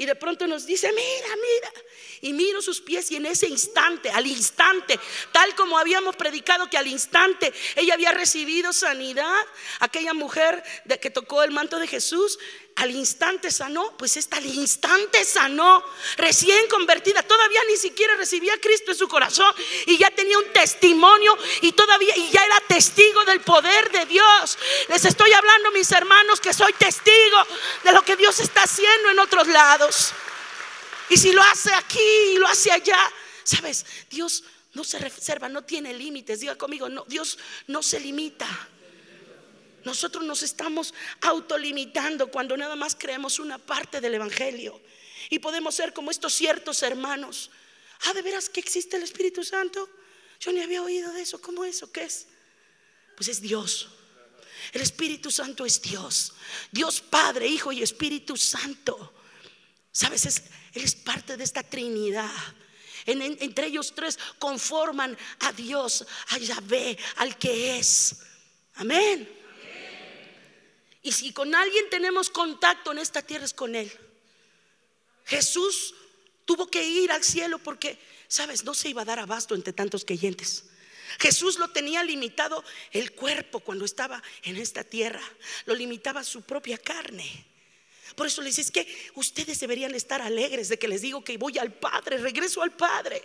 Y 0.00 0.06
de 0.06 0.14
pronto 0.14 0.46
nos 0.46 0.64
dice, 0.64 0.90
mira, 0.94 1.36
mira. 1.36 1.84
Y 2.22 2.32
miro 2.32 2.62
sus 2.62 2.80
pies 2.80 3.10
y 3.10 3.16
en 3.16 3.26
ese 3.26 3.46
instante, 3.48 4.08
al 4.08 4.26
instante, 4.26 4.98
tal 5.30 5.54
como 5.54 5.76
habíamos 5.76 6.16
predicado 6.16 6.70
que 6.70 6.78
al 6.78 6.86
instante 6.86 7.52
ella 7.76 7.92
había 7.92 8.10
recibido 8.10 8.72
sanidad, 8.72 9.42
aquella 9.78 10.14
mujer 10.14 10.64
de 10.86 10.98
que 10.98 11.10
tocó 11.10 11.42
el 11.42 11.50
manto 11.50 11.78
de 11.78 11.86
Jesús, 11.86 12.38
al 12.76 12.90
instante 12.92 13.50
sanó, 13.50 13.96
pues 13.96 14.16
esta 14.16 14.38
al 14.38 14.46
instante 14.46 15.24
sanó, 15.24 15.84
recién 16.16 16.66
convertida, 16.68 17.22
todavía 17.22 17.60
ni 17.68 17.76
siquiera 17.76 18.16
recibía 18.16 18.54
a 18.54 18.58
Cristo 18.58 18.92
en 18.92 18.96
su 18.96 19.08
corazón 19.08 19.54
y 19.86 19.98
ya 19.98 20.10
tenía 20.10 20.38
un 20.38 20.52
testimonio 20.52 21.36
y 21.60 21.72
todavía 21.72 22.16
y 22.16 22.30
ya 22.30 22.44
era 22.44 22.60
testigo 22.60 23.24
del 23.24 23.40
poder 23.40 23.90
de 23.90 24.06
Dios. 24.06 24.58
Les 24.88 25.04
estoy 25.04 25.32
hablando, 25.32 25.70
mis 25.72 25.90
hermanos, 25.92 26.40
que 26.40 26.54
soy 26.54 26.72
testigo 26.74 27.46
de 27.84 27.92
lo 27.92 28.02
que 28.02 28.16
Dios 28.16 28.38
está 28.40 28.62
haciendo 28.62 29.10
en 29.10 29.18
otros 29.18 29.46
lados. 29.48 30.12
Y 31.10 31.16
si 31.16 31.32
lo 31.32 31.42
hace 31.42 31.74
aquí 31.74 31.98
y 32.34 32.38
lo 32.38 32.46
hace 32.46 32.70
allá, 32.70 32.98
sabes, 33.44 33.84
Dios 34.08 34.44
no 34.74 34.84
se 34.84 34.98
reserva, 34.98 35.48
no 35.48 35.62
tiene 35.62 35.92
límites. 35.92 36.40
Diga 36.40 36.56
conmigo, 36.56 36.88
no, 36.88 37.04
Dios 37.06 37.38
no 37.66 37.82
se 37.82 38.00
limita. 38.00 38.46
Nosotros 39.84 40.24
nos 40.24 40.42
estamos 40.42 40.94
autolimitando 41.20 42.30
cuando 42.30 42.56
nada 42.56 42.76
más 42.76 42.94
creemos 42.94 43.38
una 43.38 43.58
parte 43.58 44.00
del 44.00 44.14
Evangelio. 44.14 44.80
Y 45.28 45.38
podemos 45.38 45.74
ser 45.74 45.92
como 45.92 46.10
estos 46.10 46.34
ciertos 46.34 46.82
hermanos. 46.82 47.50
Ah, 48.02 48.14
¿de 48.14 48.22
veras 48.22 48.48
que 48.48 48.60
existe 48.60 48.96
el 48.96 49.02
Espíritu 49.02 49.44
Santo? 49.44 49.88
Yo 50.40 50.52
ni 50.52 50.60
había 50.60 50.82
oído 50.82 51.12
de 51.12 51.22
eso. 51.22 51.40
¿Cómo 51.40 51.64
es 51.64 51.82
o 51.82 51.92
qué 51.92 52.04
es? 52.04 52.26
Pues 53.16 53.28
es 53.28 53.40
Dios. 53.40 53.88
El 54.72 54.80
Espíritu 54.80 55.30
Santo 55.30 55.66
es 55.66 55.80
Dios. 55.80 56.32
Dios 56.70 57.00
Padre, 57.00 57.46
Hijo 57.46 57.72
y 57.72 57.82
Espíritu 57.82 58.36
Santo. 58.36 59.14
¿Sabes? 59.92 60.42
es 60.74 60.94
parte 60.94 61.36
de 61.36 61.44
esta 61.44 61.62
Trinidad. 61.62 62.30
entre 63.06 63.66
ellos 63.66 63.92
tres 63.94 64.18
conforman 64.38 65.16
a 65.40 65.52
Dios, 65.52 66.06
a 66.28 66.38
Yahvé, 66.38 66.96
al 67.16 67.36
que 67.36 67.78
es. 67.78 68.16
Amén. 68.74 69.39
Y 71.02 71.12
si 71.12 71.32
con 71.32 71.54
alguien 71.54 71.88
tenemos 71.90 72.28
contacto 72.30 72.92
en 72.92 72.98
esta 72.98 73.22
tierra 73.22 73.44
es 73.44 73.54
con 73.54 73.74
Él. 73.74 73.90
Jesús 75.24 75.94
tuvo 76.44 76.66
que 76.66 76.82
ir 76.82 77.12
al 77.12 77.24
cielo 77.24 77.58
porque, 77.58 77.98
sabes, 78.28 78.64
no 78.64 78.74
se 78.74 78.88
iba 78.88 79.02
a 79.02 79.06
dar 79.06 79.18
abasto 79.18 79.54
entre 79.54 79.72
tantos 79.72 80.04
creyentes. 80.04 80.64
Jesús 81.18 81.58
lo 81.58 81.70
tenía 81.70 82.04
limitado 82.04 82.62
el 82.92 83.12
cuerpo 83.12 83.60
cuando 83.60 83.84
estaba 83.84 84.22
en 84.42 84.56
esta 84.56 84.84
tierra, 84.84 85.22
lo 85.64 85.74
limitaba 85.74 86.22
su 86.22 86.42
propia 86.42 86.78
carne. 86.78 87.46
Por 88.14 88.26
eso 88.26 88.42
les 88.42 88.56
dice 88.56 88.72
que 88.72 89.10
ustedes 89.14 89.60
deberían 89.60 89.94
estar 89.94 90.20
alegres 90.20 90.68
de 90.68 90.78
que 90.78 90.88
les 90.88 91.02
digo 91.02 91.24
que 91.24 91.38
voy 91.38 91.58
al 91.58 91.72
Padre, 91.72 92.18
regreso 92.18 92.62
al 92.62 92.72
Padre. 92.72 93.22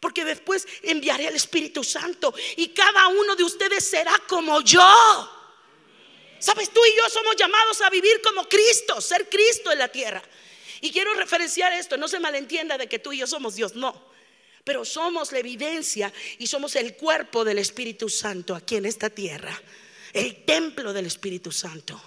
Porque 0.00 0.24
después 0.24 0.66
enviaré 0.82 1.28
al 1.28 1.34
Espíritu 1.34 1.84
Santo 1.84 2.34
y 2.56 2.68
cada 2.68 3.08
uno 3.08 3.36
de 3.36 3.44
ustedes 3.44 3.84
será 3.84 4.14
como 4.28 4.60
yo. 4.60 5.41
Sabes, 6.42 6.70
tú 6.70 6.80
y 6.84 6.96
yo 6.96 7.08
somos 7.08 7.36
llamados 7.36 7.80
a 7.82 7.88
vivir 7.88 8.20
como 8.20 8.48
Cristo, 8.48 9.00
ser 9.00 9.28
Cristo 9.28 9.70
en 9.70 9.78
la 9.78 9.86
tierra. 9.86 10.20
Y 10.80 10.90
quiero 10.90 11.14
referenciar 11.14 11.72
esto, 11.72 11.96
no 11.96 12.08
se 12.08 12.18
malentienda 12.18 12.76
de 12.76 12.88
que 12.88 12.98
tú 12.98 13.12
y 13.12 13.18
yo 13.18 13.28
somos 13.28 13.54
Dios, 13.54 13.76
no. 13.76 14.10
Pero 14.64 14.84
somos 14.84 15.30
la 15.30 15.38
evidencia 15.38 16.12
y 16.38 16.48
somos 16.48 16.74
el 16.74 16.96
cuerpo 16.96 17.44
del 17.44 17.58
Espíritu 17.58 18.08
Santo 18.08 18.56
aquí 18.56 18.74
en 18.74 18.86
esta 18.86 19.08
tierra, 19.08 19.56
el 20.12 20.44
templo 20.44 20.92
del 20.92 21.06
Espíritu 21.06 21.52
Santo. 21.52 22.02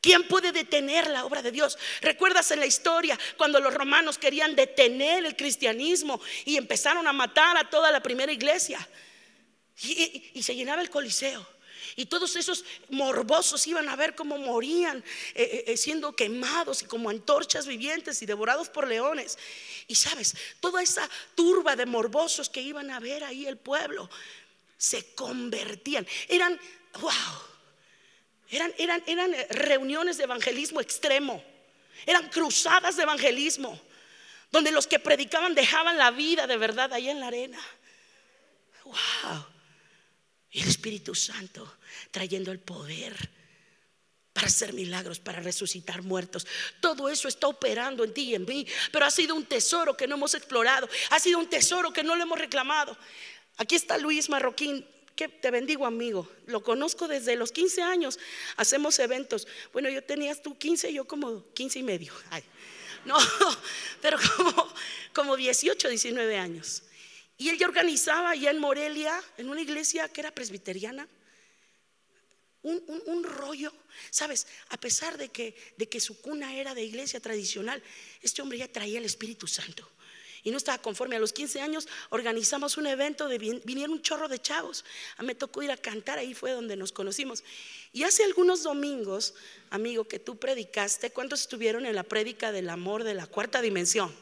¿Quién 0.00 0.28
puede 0.28 0.52
detener 0.52 1.10
la 1.10 1.24
obra 1.24 1.42
de 1.42 1.50
Dios? 1.50 1.76
¿Recuerdas 2.02 2.52
en 2.52 2.60
la 2.60 2.66
historia 2.66 3.18
cuando 3.36 3.58
los 3.58 3.74
romanos 3.74 4.16
querían 4.16 4.54
detener 4.54 5.26
el 5.26 5.34
cristianismo 5.34 6.20
y 6.44 6.56
empezaron 6.56 7.08
a 7.08 7.12
matar 7.12 7.56
a 7.56 7.68
toda 7.68 7.90
la 7.90 8.00
primera 8.00 8.30
iglesia? 8.30 8.78
Y, 9.82 10.30
y 10.34 10.42
se 10.44 10.54
llenaba 10.54 10.82
el 10.82 10.90
coliseo. 10.90 11.55
Y 11.98 12.04
todos 12.04 12.36
esos 12.36 12.62
morbosos 12.90 13.66
iban 13.66 13.88
a 13.88 13.96
ver 13.96 14.14
cómo 14.14 14.36
morían 14.36 14.98
eh, 14.98 15.04
eh, 15.34 15.64
eh, 15.68 15.76
siendo 15.78 16.14
quemados 16.14 16.82
y 16.82 16.84
como 16.84 17.08
antorchas 17.08 17.66
vivientes 17.66 18.20
y 18.20 18.26
devorados 18.26 18.68
por 18.68 18.86
leones. 18.86 19.38
Y 19.86 19.94
sabes, 19.94 20.36
toda 20.60 20.82
esa 20.82 21.08
turba 21.34 21.74
de 21.74 21.86
morbosos 21.86 22.50
que 22.50 22.60
iban 22.60 22.90
a 22.90 23.00
ver 23.00 23.24
ahí 23.24 23.46
el 23.46 23.56
pueblo 23.56 24.10
se 24.76 25.14
convertían. 25.14 26.06
Eran, 26.28 26.60
wow, 27.00 27.10
eran, 28.50 28.74
eran, 28.76 29.02
eran 29.06 29.34
reuniones 29.48 30.18
de 30.18 30.24
evangelismo 30.24 30.82
extremo. 30.82 31.42
Eran 32.04 32.28
cruzadas 32.28 32.96
de 32.96 33.04
evangelismo. 33.04 33.80
Donde 34.52 34.70
los 34.70 34.86
que 34.86 34.98
predicaban 34.98 35.54
dejaban 35.54 35.96
la 35.96 36.10
vida 36.10 36.46
de 36.46 36.58
verdad 36.58 36.92
ahí 36.92 37.08
en 37.08 37.20
la 37.20 37.28
arena. 37.28 37.58
Wow. 38.84 39.55
El 40.60 40.68
Espíritu 40.68 41.14
Santo 41.14 41.78
trayendo 42.10 42.50
el 42.50 42.58
poder 42.58 43.14
para 44.32 44.48
hacer 44.48 44.74
milagros, 44.74 45.18
para 45.18 45.40
resucitar 45.40 46.02
muertos. 46.02 46.46
Todo 46.80 47.08
eso 47.08 47.26
está 47.26 47.46
operando 47.46 48.04
en 48.04 48.12
ti 48.12 48.22
y 48.22 48.34
en 48.34 48.44
mí, 48.44 48.66
pero 48.92 49.06
ha 49.06 49.10
sido 49.10 49.34
un 49.34 49.46
tesoro 49.46 49.96
que 49.96 50.06
no 50.06 50.16
hemos 50.16 50.34
explorado, 50.34 50.88
ha 51.10 51.18
sido 51.18 51.38
un 51.38 51.48
tesoro 51.48 51.90
que 51.92 52.02
no 52.02 52.16
lo 52.16 52.22
hemos 52.22 52.38
reclamado. 52.38 52.96
Aquí 53.56 53.76
está 53.76 53.96
Luis 53.96 54.28
Marroquín, 54.28 54.86
que 55.14 55.28
te 55.28 55.50
bendigo 55.50 55.86
amigo, 55.86 56.30
lo 56.44 56.62
conozco 56.62 57.08
desde 57.08 57.36
los 57.36 57.50
15 57.50 57.82
años, 57.82 58.18
hacemos 58.56 58.98
eventos. 58.98 59.48
Bueno, 59.72 59.88
yo 59.88 60.04
tenías 60.04 60.42
tú 60.42 60.58
15, 60.58 60.92
yo 60.92 61.06
como 61.06 61.50
15 61.54 61.78
y 61.78 61.82
medio. 61.82 62.12
no, 63.06 63.16
pero 64.02 64.18
como, 64.36 64.74
como 65.14 65.36
18, 65.36 65.88
19 65.88 66.36
años. 66.36 66.82
Y 67.38 67.48
él 67.50 67.58
ya 67.58 67.66
organizaba 67.66 68.30
allá 68.30 68.50
en 68.50 68.58
Morelia, 68.58 69.22
en 69.36 69.48
una 69.50 69.60
iglesia 69.60 70.08
que 70.08 70.20
era 70.20 70.30
presbiteriana, 70.30 71.06
un, 72.62 73.22
rollo. 73.22 73.72
Sabes, 74.10 74.46
a 74.70 74.76
pesar 74.76 75.16
de 75.18 75.28
que, 75.28 75.54
de 75.76 75.88
que 75.88 76.00
su 76.00 76.20
cuna 76.20 76.56
era 76.56 76.74
de 76.74 76.82
iglesia 76.82 77.20
tradicional, 77.20 77.82
este 78.22 78.42
hombre 78.42 78.58
ya 78.58 78.68
traía 78.68 78.98
el 78.98 79.04
Espíritu 79.04 79.46
Santo. 79.46 79.88
Y 80.42 80.50
no 80.50 80.58
estaba 80.58 80.78
conforme. 80.78 81.16
A 81.16 81.18
los 81.18 81.32
15 81.32 81.60
años 81.60 81.88
organizamos 82.10 82.76
un 82.76 82.86
evento, 82.86 83.28
de, 83.28 83.38
vinieron 83.38 83.94
un 83.94 84.02
chorro 84.02 84.28
de 84.28 84.40
chavos. 84.40 84.84
A 85.16 85.22
mí 85.22 85.28
me 85.28 85.34
tocó 85.34 85.62
ir 85.62 85.70
a 85.70 85.76
cantar, 85.76 86.18
ahí 86.18 86.34
fue 86.34 86.52
donde 86.52 86.76
nos 86.76 86.92
conocimos. 86.92 87.42
Y 87.92 88.04
hace 88.04 88.24
algunos 88.24 88.62
domingos, 88.62 89.34
amigo, 89.70 90.06
que 90.06 90.18
tú 90.18 90.38
predicaste, 90.38 91.10
¿cuántos 91.10 91.40
estuvieron 91.40 91.84
en 91.84 91.94
la 91.94 92.04
prédica 92.04 92.52
del 92.52 92.70
amor 92.70 93.02
de 93.02 93.14
la 93.14 93.26
cuarta 93.26 93.60
dimensión? 93.60 94.14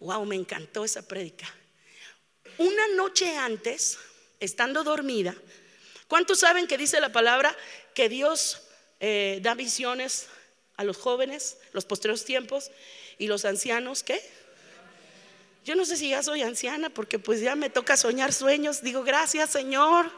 Wow, 0.00 0.24
me 0.26 0.36
encantó 0.36 0.84
esa 0.84 1.06
prédica. 1.06 1.52
Una 2.58 2.88
noche 2.88 3.36
antes, 3.36 3.98
estando 4.40 4.84
dormida, 4.84 5.34
¿Cuántos 6.08 6.40
saben 6.40 6.66
que 6.66 6.78
dice 6.78 7.00
la 7.00 7.12
palabra 7.12 7.54
que 7.94 8.08
Dios 8.08 8.62
eh, 8.98 9.40
da 9.42 9.54
visiones 9.54 10.26
a 10.78 10.84
los 10.84 10.96
jóvenes, 10.96 11.58
los 11.72 11.84
posteriores 11.84 12.24
tiempos 12.24 12.70
y 13.18 13.26
los 13.26 13.44
ancianos? 13.44 14.02
¿Qué? 14.02 14.18
Yo 15.66 15.74
no 15.74 15.84
sé 15.84 15.98
si 15.98 16.08
ya 16.08 16.22
soy 16.22 16.40
anciana 16.40 16.88
porque 16.88 17.18
pues 17.18 17.42
ya 17.42 17.54
me 17.56 17.68
toca 17.68 17.98
soñar 17.98 18.32
sueños. 18.32 18.82
Digo, 18.82 19.04
gracias 19.04 19.50
Señor, 19.50 20.10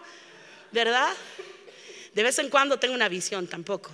¿verdad? 0.70 1.12
De 2.14 2.22
vez 2.22 2.38
en 2.38 2.50
cuando 2.50 2.79
tengo 2.79 2.94
una 2.94 3.09
visión 3.09 3.48
tampoco. 3.48 3.90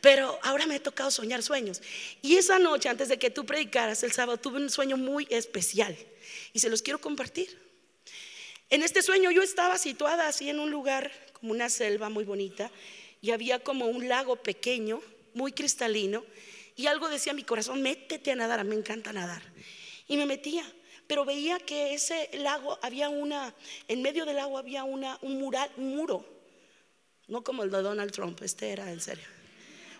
Pero 0.00 0.38
ahora 0.42 0.66
me 0.66 0.76
ha 0.76 0.82
tocado 0.82 1.10
soñar 1.10 1.42
sueños. 1.42 1.82
Y 2.22 2.36
esa 2.36 2.58
noche, 2.58 2.88
antes 2.88 3.08
de 3.08 3.18
que 3.18 3.30
tú 3.30 3.44
predicaras 3.44 4.02
el 4.02 4.12
sábado, 4.12 4.38
tuve 4.38 4.58
un 4.58 4.70
sueño 4.70 4.96
muy 4.96 5.26
especial. 5.30 5.96
Y 6.52 6.60
se 6.60 6.70
los 6.70 6.82
quiero 6.82 7.00
compartir. 7.00 7.58
En 8.70 8.82
este 8.82 9.02
sueño 9.02 9.30
yo 9.30 9.42
estaba 9.42 9.78
situada 9.78 10.28
así 10.28 10.50
en 10.50 10.60
un 10.60 10.70
lugar, 10.70 11.10
como 11.32 11.52
una 11.52 11.70
selva 11.70 12.10
muy 12.10 12.24
bonita, 12.24 12.70
y 13.22 13.30
había 13.30 13.58
como 13.60 13.86
un 13.86 14.08
lago 14.08 14.36
pequeño, 14.36 15.00
muy 15.34 15.52
cristalino, 15.52 16.24
y 16.76 16.86
algo 16.86 17.08
decía 17.08 17.32
mi 17.32 17.44
corazón, 17.44 17.82
métete 17.82 18.30
a 18.30 18.36
nadar, 18.36 18.64
me 18.64 18.74
encanta 18.74 19.12
nadar. 19.12 19.42
Y 20.06 20.16
me 20.16 20.26
metía, 20.26 20.64
pero 21.06 21.24
veía 21.24 21.58
que 21.58 21.94
ese 21.94 22.28
lago 22.34 22.78
había 22.82 23.08
una, 23.08 23.54
en 23.88 24.02
medio 24.02 24.26
del 24.26 24.36
lago 24.36 24.58
había 24.58 24.84
una, 24.84 25.18
un 25.22 25.38
mural, 25.38 25.70
un 25.76 25.96
muro, 25.96 26.24
no 27.26 27.42
como 27.42 27.62
el 27.62 27.70
de 27.70 27.82
Donald 27.82 28.12
Trump, 28.12 28.40
este 28.42 28.70
era 28.70 28.92
en 28.92 29.00
serio, 29.00 29.26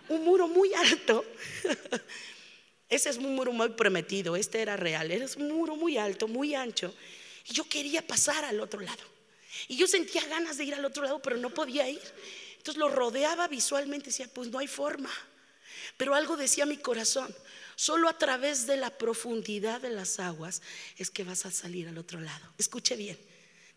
un 0.09 0.25
muro 0.25 0.49
muy 0.49 0.73
alto. 0.75 1.25
Ese 2.89 3.11
es 3.11 3.19
un 3.19 3.35
muro 3.35 3.53
muy 3.53 3.69
prometido, 3.71 4.35
este 4.35 4.63
era 4.63 4.77
real, 4.77 5.11
era 5.11 5.27
un 5.37 5.49
muro 5.49 5.77
muy 5.77 5.99
alto, 5.99 6.27
muy 6.27 6.55
ancho. 6.55 6.95
Y 7.47 7.53
yo 7.53 7.65
quería 7.65 8.07
pasar 8.07 8.45
al 8.45 8.61
otro 8.61 8.81
lado. 8.81 9.03
Y 9.69 9.77
yo 9.77 9.87
sentía 9.87 10.25
ganas 10.27 10.57
de 10.57 10.65
ir 10.65 10.75
al 10.75 10.85
otro 10.85 11.03
lado, 11.03 11.21
pero 11.21 11.37
no 11.37 11.51
podía 11.51 11.89
ir. 11.89 12.01
Entonces 12.57 12.77
lo 12.79 12.89
rodeaba 12.89 13.49
visualmente 13.49 14.07
decía, 14.07 14.29
pues 14.33 14.49
no 14.49 14.59
hay 14.59 14.67
forma. 14.67 15.11
Pero 15.97 16.15
algo 16.15 16.37
decía 16.37 16.65
mi 16.65 16.77
corazón, 16.77 17.35
solo 17.77 18.09
a 18.09 18.17
través 18.17 18.67
de 18.67 18.77
la 18.77 18.91
profundidad 18.91 19.81
de 19.81 19.91
las 19.91 20.19
aguas 20.21 20.63
es 20.97 21.11
que 21.11 21.25
vas 21.25 21.45
a 21.45 21.51
salir 21.51 21.89
al 21.89 21.99
otro 21.99 22.21
lado. 22.21 22.53
Escuche 22.59 22.97
bien, 22.97 23.19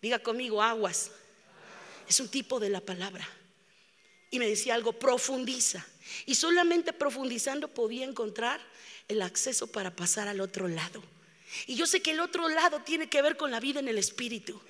diga 0.02 0.20
conmigo 0.20 0.62
aguas. 0.62 1.12
Es 2.08 2.20
un 2.20 2.30
tipo 2.30 2.60
de 2.60 2.70
la 2.70 2.82
palabra. 2.82 3.28
Y 4.30 4.40
me 4.40 4.48
decía 4.48 4.76
algo, 4.76 4.94
profundiza. 4.94 5.86
Y 6.26 6.36
solamente 6.36 6.94
profundizando 6.94 7.68
podía 7.68 8.06
encontrar 8.06 8.60
el 9.08 9.22
acceso 9.22 9.68
para 9.68 9.96
pasar 9.96 10.28
al 10.28 10.42
otro 10.42 10.68
lado. 10.68 11.04
Y 11.68 11.76
yo 11.76 11.86
sé 11.86 12.02
que 12.02 12.12
el 12.12 12.20
otro 12.20 12.48
lado 12.48 12.82
tiene 12.82 13.10
que 13.10 13.22
ver 13.22 13.38
con 13.38 13.52
la 13.52 13.60
vida 13.60 13.80
en 13.80 13.88
el 13.88 13.98
espíritu. 13.98 14.62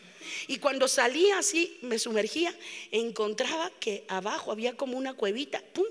Y 0.47 0.57
cuando 0.57 0.87
salía 0.87 1.39
así, 1.39 1.79
me 1.81 1.99
sumergía, 1.99 2.55
encontraba 2.91 3.71
que 3.79 4.05
abajo 4.07 4.51
había 4.51 4.75
como 4.75 4.97
una 4.97 5.13
cuevita, 5.13 5.61
¡pum! 5.73 5.85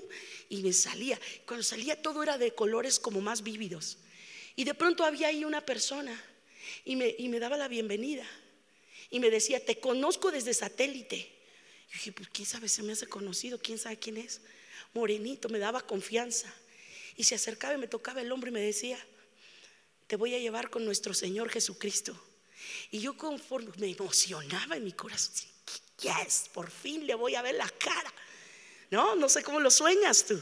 Y 0.49 0.61
me 0.63 0.73
salía. 0.73 1.19
Cuando 1.45 1.63
salía 1.63 2.01
todo 2.01 2.23
era 2.23 2.37
de 2.37 2.53
colores 2.53 2.99
como 2.99 3.21
más 3.21 3.43
vívidos. 3.43 3.97
Y 4.55 4.63
de 4.63 4.73
pronto 4.73 5.03
había 5.03 5.27
ahí 5.27 5.45
una 5.45 5.65
persona 5.65 6.19
y 6.85 6.95
me, 6.95 7.15
y 7.17 7.29
me 7.29 7.39
daba 7.39 7.57
la 7.57 7.67
bienvenida. 7.67 8.25
Y 9.09 9.19
me 9.19 9.29
decía, 9.29 9.63
te 9.63 9.79
conozco 9.79 10.31
desde 10.31 10.53
satélite. 10.53 11.17
Y 11.89 11.93
dije, 11.93 12.11
pues 12.11 12.29
quién 12.29 12.45
sabe, 12.45 12.69
se 12.69 12.83
me 12.83 12.93
hace 12.93 13.07
conocido, 13.07 13.59
quién 13.59 13.77
sabe 13.77 13.97
quién 13.97 14.17
es. 14.17 14.41
Morenito, 14.93 15.49
me 15.49 15.59
daba 15.59 15.81
confianza. 15.81 16.53
Y 17.15 17.23
se 17.23 17.35
acercaba 17.35 17.73
y 17.73 17.77
me 17.77 17.87
tocaba 17.87 18.21
el 18.21 18.31
hombro 18.31 18.49
y 18.49 18.53
me 18.53 18.61
decía, 18.61 18.97
te 20.07 20.15
voy 20.15 20.35
a 20.35 20.39
llevar 20.39 20.69
con 20.69 20.85
nuestro 20.85 21.13
Señor 21.13 21.49
Jesucristo. 21.49 22.19
Y 22.91 22.99
yo 22.99 23.17
conforme 23.17 23.71
me 23.77 23.89
emocionaba 23.89 24.75
en 24.75 24.83
mi 24.83 24.93
corazón, 24.93 25.33
yes, 25.99 26.49
por 26.53 26.69
fin 26.69 27.05
le 27.05 27.15
voy 27.15 27.35
a 27.35 27.41
ver 27.41 27.55
la 27.55 27.69
cara. 27.69 28.13
No, 28.89 29.15
no 29.15 29.29
sé 29.29 29.43
cómo 29.43 29.59
lo 29.59 29.71
sueñas 29.71 30.25
tú, 30.25 30.39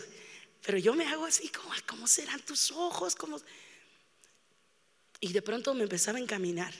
pero 0.65 0.77
yo 0.77 0.93
me 0.93 1.05
hago 1.05 1.25
así 1.25 1.49
como, 1.49 1.69
¿cómo 1.87 2.07
serán 2.07 2.41
tus 2.41 2.71
ojos? 2.71 3.15
¿Cómo? 3.15 3.39
Y 5.19 5.33
de 5.33 5.41
pronto 5.41 5.73
me 5.73 5.83
empezaba 5.83 6.17
a 6.17 6.21
encaminar. 6.21 6.73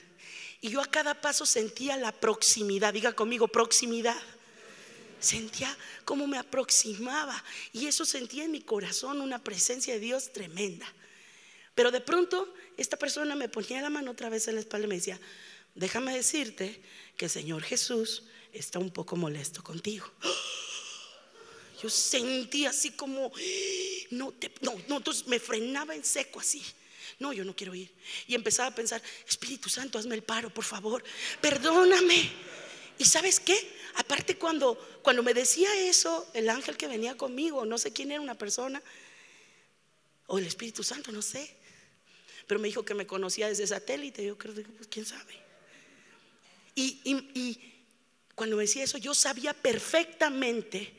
Y 0.60 0.70
yo 0.70 0.80
a 0.80 0.86
cada 0.86 1.20
paso 1.20 1.46
sentía 1.46 1.96
la 1.96 2.12
proximidad, 2.12 2.92
diga 2.92 3.12
conmigo, 3.12 3.48
proximidad. 3.48 4.20
Sentía 5.20 5.76
cómo 6.04 6.26
me 6.26 6.38
aproximaba 6.38 7.42
y 7.72 7.86
eso 7.86 8.04
sentía 8.04 8.44
en 8.44 8.50
mi 8.50 8.62
corazón 8.62 9.20
una 9.20 9.42
presencia 9.42 9.94
de 9.94 10.00
Dios 10.00 10.32
tremenda. 10.32 10.92
Pero 11.74 11.90
de 11.90 12.00
pronto 12.00 12.52
esta 12.76 12.96
persona 12.96 13.34
me 13.34 13.48
ponía 13.48 13.82
la 13.82 13.90
mano 13.90 14.10
otra 14.10 14.28
vez 14.28 14.48
en 14.48 14.54
la 14.54 14.60
espalda 14.60 14.86
y 14.86 14.88
me 14.88 14.94
decía, 14.96 15.20
déjame 15.74 16.14
decirte 16.14 16.80
que 17.16 17.26
el 17.26 17.30
Señor 17.30 17.62
Jesús 17.62 18.24
está 18.52 18.78
un 18.78 18.90
poco 18.90 19.16
molesto 19.16 19.62
contigo. 19.62 20.10
Yo 21.82 21.88
sentí 21.88 22.66
así 22.66 22.90
como, 22.90 23.32
no, 24.10 24.34
no, 24.60 24.74
no, 24.88 24.96
entonces 24.96 25.26
me 25.26 25.40
frenaba 25.40 25.94
en 25.94 26.04
seco 26.04 26.40
así. 26.40 26.62
No, 27.18 27.32
yo 27.32 27.44
no 27.44 27.54
quiero 27.54 27.74
ir. 27.74 27.90
Y 28.26 28.34
empezaba 28.34 28.68
a 28.68 28.74
pensar, 28.74 29.02
Espíritu 29.28 29.68
Santo, 29.68 29.98
hazme 29.98 30.14
el 30.14 30.22
paro, 30.22 30.52
por 30.52 30.64
favor, 30.64 31.02
perdóname. 31.40 32.30
¿Y 33.00 33.06
sabes 33.06 33.40
qué? 33.40 33.56
Aparte 33.94 34.36
cuando, 34.36 34.76
cuando 35.02 35.22
me 35.22 35.32
decía 35.32 35.74
eso, 35.74 36.28
el 36.34 36.50
ángel 36.50 36.76
que 36.76 36.86
venía 36.86 37.16
conmigo, 37.16 37.64
no 37.64 37.78
sé 37.78 37.94
quién 37.94 38.12
era 38.12 38.20
una 38.20 38.36
persona, 38.36 38.82
o 40.26 40.38
el 40.38 40.44
Espíritu 40.44 40.82
Santo, 40.82 41.10
no 41.10 41.22
sé. 41.22 41.50
Pero 42.46 42.60
me 42.60 42.68
dijo 42.68 42.84
que 42.84 42.92
me 42.92 43.06
conocía 43.06 43.48
desde 43.48 43.66
satélite. 43.66 44.22
Yo 44.22 44.36
creo 44.36 44.54
que, 44.54 44.64
pues, 44.64 44.86
quién 44.88 45.06
sabe. 45.06 45.32
Y, 46.74 47.58
cuando 48.34 48.56
me 48.56 48.64
decía 48.64 48.84
eso, 48.84 48.98
yo 48.98 49.14
sabía 49.14 49.54
perfectamente 49.54 50.92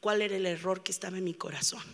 cuál 0.00 0.22
era 0.22 0.36
el 0.36 0.46
error 0.46 0.82
que 0.82 0.92
estaba 0.92 1.18
en 1.18 1.24
mi 1.24 1.34
corazón. 1.34 1.84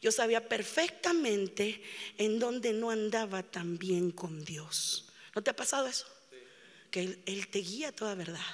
Yo 0.00 0.12
sabía 0.12 0.48
perfectamente 0.48 1.82
en 2.18 2.38
dónde 2.38 2.72
no 2.72 2.90
andaba 2.90 3.42
tan 3.42 3.78
bien 3.78 4.12
con 4.12 4.44
Dios. 4.44 5.08
¿No 5.34 5.42
te 5.42 5.50
ha 5.50 5.56
pasado 5.56 5.88
eso? 5.88 6.06
Que 6.92 7.00
él, 7.00 7.22
él, 7.26 7.48
te 7.48 7.58
guía 7.58 7.90
toda 7.90 8.14
verdad. 8.14 8.46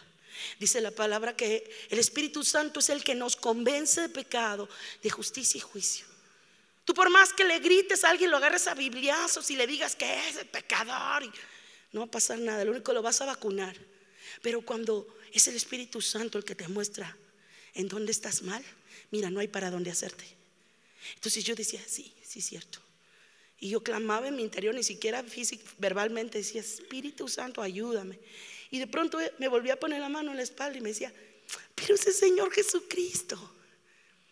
Dice 0.58 0.80
la 0.80 0.90
palabra 0.90 1.36
que 1.36 1.70
el 1.90 1.98
Espíritu 1.98 2.44
Santo 2.44 2.80
es 2.80 2.88
el 2.88 3.04
que 3.04 3.14
nos 3.14 3.36
convence 3.36 4.02
de 4.02 4.08
pecado, 4.08 4.68
de 5.02 5.10
justicia 5.10 5.58
y 5.58 5.60
juicio. 5.60 6.06
Tú 6.84 6.94
por 6.94 7.10
más 7.10 7.32
que 7.32 7.44
le 7.44 7.58
grites 7.60 8.04
a 8.04 8.10
alguien, 8.10 8.30
lo 8.30 8.38
agarres 8.38 8.66
a 8.66 8.74
bibliazos 8.74 9.50
y 9.50 9.56
le 9.56 9.66
digas 9.66 9.94
que 9.94 10.28
es 10.28 10.36
el 10.36 10.46
pecador, 10.46 11.22
y 11.22 11.30
no 11.92 12.00
va 12.00 12.06
a 12.06 12.10
pasar 12.10 12.38
nada, 12.38 12.64
lo 12.64 12.72
único 12.72 12.90
que 12.90 12.94
lo 12.94 13.02
vas 13.02 13.20
a 13.20 13.26
vacunar. 13.26 13.76
Pero 14.40 14.62
cuando 14.62 15.06
es 15.32 15.46
el 15.48 15.54
Espíritu 15.54 16.00
Santo 16.00 16.38
el 16.38 16.44
que 16.44 16.54
te 16.54 16.66
muestra 16.68 17.16
en 17.74 17.88
dónde 17.88 18.12
estás 18.12 18.42
mal, 18.42 18.64
mira, 19.10 19.30
no 19.30 19.40
hay 19.40 19.48
para 19.48 19.70
dónde 19.70 19.90
hacerte. 19.90 20.24
Entonces 21.14 21.44
yo 21.44 21.54
decía, 21.54 21.80
sí, 21.86 22.12
sí 22.24 22.40
es 22.40 22.46
cierto. 22.46 22.80
Y 23.58 23.68
yo 23.68 23.82
clamaba 23.82 24.26
en 24.26 24.34
mi 24.34 24.42
interior, 24.42 24.74
ni 24.74 24.82
siquiera 24.82 25.24
verbalmente 25.78 26.38
decía, 26.38 26.60
Espíritu 26.60 27.28
Santo, 27.28 27.62
ayúdame. 27.62 28.18
Y 28.72 28.78
de 28.78 28.86
pronto 28.86 29.18
me 29.38 29.48
volví 29.48 29.68
a 29.68 29.78
poner 29.78 30.00
la 30.00 30.08
mano 30.08 30.30
en 30.30 30.38
la 30.38 30.42
espalda 30.42 30.78
y 30.78 30.80
me 30.80 30.88
decía, 30.88 31.12
pero 31.74 31.94
ese 31.94 32.10
Señor 32.10 32.50
Jesucristo. 32.50 33.38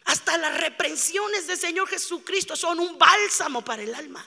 Hasta 0.07 0.39
las 0.39 0.59
reprensiones 0.59 1.47
del 1.47 1.59
Señor 1.59 1.87
Jesucristo 1.87 2.57
son 2.57 2.81
un 2.81 2.99
bálsamo 2.99 3.63
para 3.63 3.83
el 3.83 3.95
alma. 3.95 4.27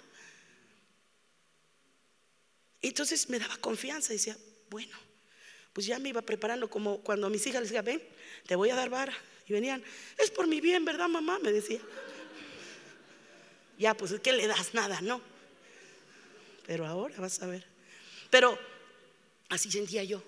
Entonces 2.80 3.28
me 3.28 3.39
daba 3.39 3.58
confianza 3.58 4.13
y 4.13 4.17
decía, 4.17 4.38
bueno, 4.69 4.95
pues 5.73 5.88
ya 5.88 5.97
me 5.97 6.10
iba 6.10 6.21
preparando 6.21 6.69
como 6.69 6.99
cuando 6.99 7.26
a 7.26 7.32
mis 7.32 7.47
hijas 7.47 7.62
les 7.62 7.71
decía, 7.71 7.82
ven, 7.82 8.02
te 8.45 8.56
voy 8.56 8.69
a 8.69 8.76
dar 8.76 8.91
vara. 8.91 9.17
Y 9.47 9.54
venían, 9.54 9.84
es 10.19 10.30
por 10.30 10.45
mi 10.45 10.62
bien, 10.62 10.86
¿verdad, 10.86 11.08
mamá? 11.08 11.39
Me 11.39 11.52
decía. 11.52 11.82
Ya, 13.80 13.95
pues, 13.95 14.13
¿qué 14.21 14.32
le 14.32 14.45
das? 14.45 14.76
Nada, 14.76 15.02
¿no? 15.02 15.19
Pero 16.67 16.86
ahora 16.86 17.15
vas 17.17 17.41
a 17.41 17.47
ver. 17.47 17.65
Pero 18.30 18.72
así 19.54 19.72
sentía 19.72 20.04
yo 20.04 20.22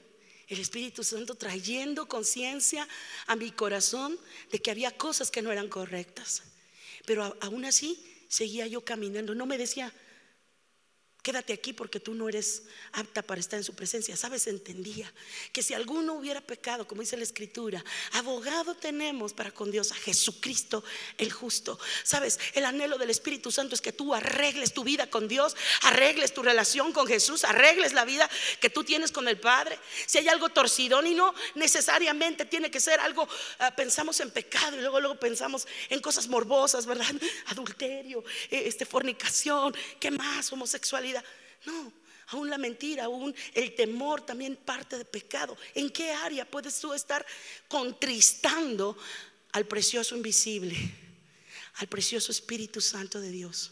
el 0.47 0.59
Espíritu 0.59 1.03
Santo 1.03 1.35
trayendo 1.35 2.07
conciencia 2.07 2.87
a 3.25 3.35
mi 3.35 3.51
corazón 3.51 4.17
de 4.51 4.59
que 4.59 4.71
había 4.71 4.91
cosas 4.91 5.31
que 5.31 5.41
no 5.41 5.51
eran 5.51 5.69
correctas. 5.69 6.43
Pero 7.05 7.35
aún 7.41 7.65
así 7.65 7.99
seguía 8.27 8.67
yo 8.67 8.81
caminando. 8.81 9.33
No 9.33 9.45
me 9.45 9.57
decía, 9.57 9.91
Quédate 11.25 11.53
aquí 11.53 11.73
porque 11.73 11.99
tú 11.99 12.13
no 12.13 12.29
eres 12.29 12.61
apta 12.91 13.23
para 13.23 13.41
estar 13.41 13.57
en 13.57 13.63
su 13.63 13.73
presencia. 13.73 14.15
Sabes, 14.15 14.45
entendía 14.45 15.11
que 15.51 15.63
si 15.63 15.73
alguno 15.73 16.13
hubiera 16.13 16.39
pecado, 16.39 16.87
como 16.87 17.01
dice 17.01 17.17
la 17.17 17.23
escritura, 17.23 17.83
abogado 18.11 18.75
tenemos 18.75 19.33
para 19.33 19.49
con 19.49 19.71
Dios 19.71 19.91
a 19.91 19.95
Jesucristo 19.95 20.83
el 21.17 21.31
justo. 21.31 21.79
Sabes, 22.03 22.39
el 22.53 22.63
anhelo 22.63 22.99
del 22.99 23.09
Espíritu 23.09 23.51
Santo 23.51 23.73
es 23.73 23.81
que 23.81 23.91
tú 23.91 24.13
arregles 24.13 24.71
tu 24.71 24.83
vida 24.83 25.09
con 25.09 25.27
Dios, 25.27 25.55
arregles 25.81 26.31
tu 26.31 26.43
relación 26.43 26.93
con 26.93 27.07
Jesús, 27.07 27.43
arregles 27.43 27.93
la 27.93 28.05
vida 28.05 28.29
que 28.59 28.69
tú 28.69 28.83
tienes 28.83 29.11
con 29.11 29.27
el 29.27 29.39
Padre. 29.39 29.79
Si 30.05 30.19
hay 30.19 30.27
algo 30.27 30.49
torcidón 30.49 31.07
y 31.07 31.15
no 31.15 31.33
necesariamente 31.55 32.45
tiene 32.45 32.69
que 32.69 32.79
ser 32.79 32.99
algo, 32.99 33.27
ah, 33.57 33.75
pensamos 33.75 34.19
en 34.19 34.29
pecado 34.29 34.77
y 34.77 34.81
luego 34.81 34.99
luego 34.99 35.19
pensamos 35.19 35.67
en 35.89 36.01
cosas 36.01 36.27
morbosas, 36.27 36.85
¿verdad? 36.85 37.07
Adulterio, 37.47 38.23
eh, 38.51 38.65
este 38.67 38.85
fornicación, 38.85 39.75
¿qué 39.99 40.11
más? 40.11 40.53
Homosexualidad 40.53 41.14
no, 41.65 41.93
aún 42.27 42.49
la 42.49 42.57
mentira, 42.57 43.05
aún 43.05 43.33
el 43.53 43.75
temor 43.75 44.25
también 44.25 44.55
parte 44.55 44.97
de 44.97 45.05
pecado. 45.05 45.57
¿En 45.73 45.89
qué 45.89 46.11
área 46.11 46.49
puedes 46.49 46.79
tú 46.79 46.93
estar 46.93 47.25
contristando 47.67 48.97
al 49.51 49.65
precioso 49.65 50.15
invisible, 50.15 50.77
al 51.75 51.87
precioso 51.87 52.31
Espíritu 52.31 52.81
Santo 52.81 53.19
de 53.19 53.29
Dios? 53.29 53.71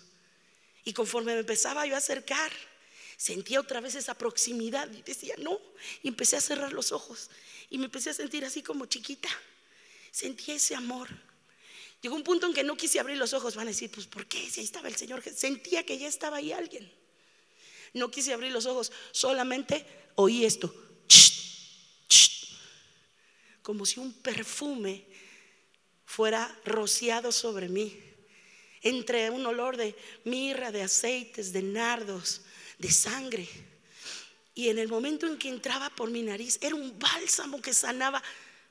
Y 0.86 0.94
conforme 0.94 1.34
me 1.34 1.40
empezaba 1.40 1.86
yo 1.86 1.96
a 1.96 2.00
acercar, 2.00 2.52
sentía 3.18 3.60
otra 3.60 3.80
vez 3.80 3.96
esa 3.96 4.16
proximidad 4.16 4.92
y 4.92 5.02
decía, 5.02 5.36
no, 5.38 5.60
y 6.02 6.10
empecé 6.10 6.36
a 6.36 6.42
cerrar 6.42 6.74
los 6.74 6.92
ojos 6.92 7.30
y 7.70 7.78
me 7.78 7.86
empecé 7.86 8.10
a 8.10 8.14
sentir 8.14 8.44
así 8.46 8.62
como 8.62 8.86
chiquita. 8.86 9.30
Sentía 10.12 10.56
ese 10.56 10.76
amor. 10.76 11.10
Llegó 12.02 12.16
un 12.16 12.24
punto 12.24 12.46
en 12.46 12.54
que 12.54 12.64
no 12.64 12.78
quise 12.78 13.00
abrir 13.00 13.18
los 13.18 13.34
ojos. 13.34 13.56
Van 13.56 13.68
a 13.68 13.72
decir, 13.72 13.90
pues 13.90 14.06
¿por 14.06 14.28
qué? 14.28 14.50
Si 14.50 14.60
ahí 14.60 14.66
estaba 14.66 14.88
el 14.90 14.96
Señor. 14.96 15.24
Sentía 15.24 15.84
que 15.86 15.98
ya 15.98 16.08
estaba 16.08 16.38
ahí 16.38 16.52
alguien. 16.52 16.92
No 17.94 18.10
quise 18.10 18.34
abrir 18.34 18.52
los 18.52 18.66
ojos. 18.66 18.92
Solamente 19.12 19.86
oí 20.16 20.46
esto. 20.46 20.74
Como 23.62 23.86
si 23.86 24.00
un 24.00 24.14
perfume 24.14 25.06
fuera 26.06 26.60
rociado 26.66 27.32
sobre 27.32 27.70
mí. 27.70 27.98
Entre 28.82 29.30
un 29.30 29.46
olor 29.46 29.78
de 29.78 29.96
mirra, 30.26 30.72
de 30.72 30.82
aceites, 30.82 31.54
de 31.54 31.62
nardos, 31.62 32.42
de 32.78 32.92
sangre. 32.92 33.48
Y 34.56 34.70
en 34.70 34.78
el 34.78 34.88
momento 34.88 35.26
en 35.26 35.38
que 35.38 35.50
entraba 35.50 35.90
por 35.90 36.10
mi 36.10 36.22
nariz, 36.22 36.60
era 36.62 36.76
un 36.76 37.00
bálsamo 37.00 37.62
que 37.62 37.74
sanaba 37.74 38.22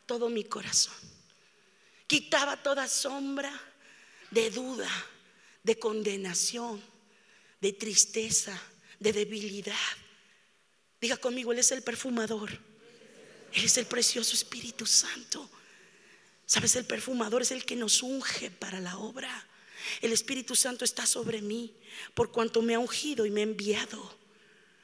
todo 0.06 0.28
mi 0.28 0.44
corazón. 0.44 0.94
Quitaba 2.06 2.62
toda 2.62 2.88
sombra 2.88 3.52
de 4.30 4.50
duda, 4.50 4.90
de 5.62 5.78
condenación, 5.78 6.82
de 7.61 7.72
tristeza, 7.72 8.61
de 9.02 9.12
debilidad. 9.12 9.74
Diga 11.00 11.16
conmigo, 11.16 11.52
Él 11.52 11.58
es 11.58 11.72
el 11.72 11.82
perfumador. 11.82 12.50
Él 13.52 13.64
es 13.64 13.76
el 13.76 13.86
precioso 13.86 14.34
Espíritu 14.34 14.86
Santo. 14.86 15.50
Sabes, 16.46 16.76
el 16.76 16.84
perfumador 16.84 17.42
es 17.42 17.50
el 17.50 17.64
que 17.64 17.76
nos 17.76 18.02
unge 18.02 18.50
para 18.50 18.80
la 18.80 18.96
obra. 18.98 19.46
El 20.00 20.12
Espíritu 20.12 20.54
Santo 20.54 20.84
está 20.84 21.06
sobre 21.06 21.42
mí 21.42 21.74
por 22.14 22.30
cuanto 22.30 22.62
me 22.62 22.74
ha 22.74 22.78
ungido 22.78 23.26
y 23.26 23.30
me 23.30 23.40
ha 23.40 23.44
enviado. 23.44 24.18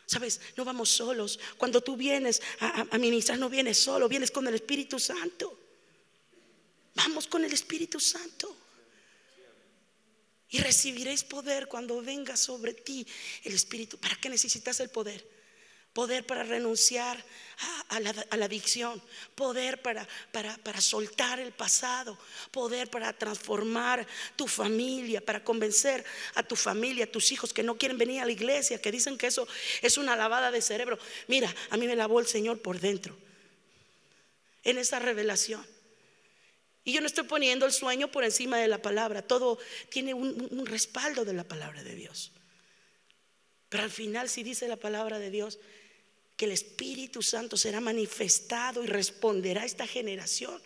Sabes, 0.07 0.41
no 0.57 0.65
vamos 0.65 0.89
solos. 0.89 1.39
Cuando 1.57 1.81
tú 1.81 1.97
vienes 1.97 2.43
a, 2.61 2.87
a, 2.91 2.99
ministrar, 2.99 3.39
no 3.39 3.49
vienes 3.49 3.79
solo, 3.79 4.09
vienes 4.09 4.31
con 4.31 4.49
el 4.49 4.55
Espíritu 4.55 4.99
Santo. 4.99 5.57
Vamos 6.95 7.27
con 7.27 7.45
el 7.45 7.53
Espíritu 7.53 8.01
Santo. 8.01 8.57
Y 10.51 10.59
recibiréis 10.61 11.25
poder 11.25 11.69
cuando 11.69 12.01
venga 12.01 12.37
sobre 12.37 12.73
ti 12.73 13.07
el 13.45 13.55
Espíritu. 13.55 13.99
¿Para 13.99 14.17
qué 14.17 14.31
necesitas 14.31 14.81
el 14.81 14.89
poder? 14.89 15.27
Poder 15.93 16.25
para 16.25 16.45
renunciar 16.45 17.23
a, 17.89 18.01
la, 18.01 18.45
adicción, 18.45 19.03
poder 19.35 19.83
para, 19.83 20.07
para, 20.33 20.57
para 20.59 20.81
soltar 20.81 21.41
el 21.41 21.53
pasado, 21.53 22.17
poder 22.51 22.89
para 22.89 23.13
transformar 23.13 24.07
tu 24.37 24.47
familia, 24.47 25.21
para 25.25 25.43
convencer 25.43 26.05
a 26.35 26.43
tu 26.43 26.57
familia, 26.57 27.05
a 27.05 27.11
tus 27.11 27.33
hijos 27.33 27.53
que 27.53 27.63
no 27.63 27.77
quieren 27.77 27.99
venir 27.99 28.21
a 28.21 28.27
la 28.27 28.33
iglesia, 28.33 28.81
que 28.81 28.93
dicen 28.93 29.19
que 29.19 29.27
eso 29.27 29.49
es 29.83 29.99
una 29.99 30.15
lavada 30.15 30.51
de 30.51 30.63
cerebro. 30.63 30.99
Mira, 31.27 31.53
a 31.71 31.77
mí 31.77 31.87
me 31.87 31.97
lavó 31.97 32.21
el 32.21 32.27
Señor 32.27 32.63
por 32.63 32.79
dentro, 32.79 33.17
en 34.63 34.79
esa 34.79 34.99
revelación. 34.99 35.67
Y 36.89 36.93
yo 36.93 37.03
no 37.03 37.07
estoy 37.07 37.25
poniendo 37.25 37.67
el 37.67 37.73
sueño 37.73 38.11
por 38.11 38.25
encima 38.25 38.57
de 38.57 38.67
la 38.67 38.81
palabra, 38.81 39.21
todo 39.21 39.59
tiene 39.91 40.15
un, 40.15 40.65
respaldo 40.65 41.27
de 41.27 41.35
la 41.35 41.45
palabra 41.45 41.85
de 41.85 41.95
Dios. 41.95 42.33
Pero 43.69 43.83
al 43.83 43.91
final 43.91 44.31
si 44.31 44.43
dice 44.43 44.67
la 44.69 44.79
palabra 44.79 45.19
de 45.19 45.31
Dios 45.31 45.59
que 46.35 46.47
el 46.47 46.53
Espíritu 46.53 47.21
Santo 47.21 47.59
será 47.59 47.83
manifestado 47.83 48.83
y 48.83 48.87
responderá 48.87 49.65
a 49.65 49.67
esta 49.67 49.87
generación 49.87 50.63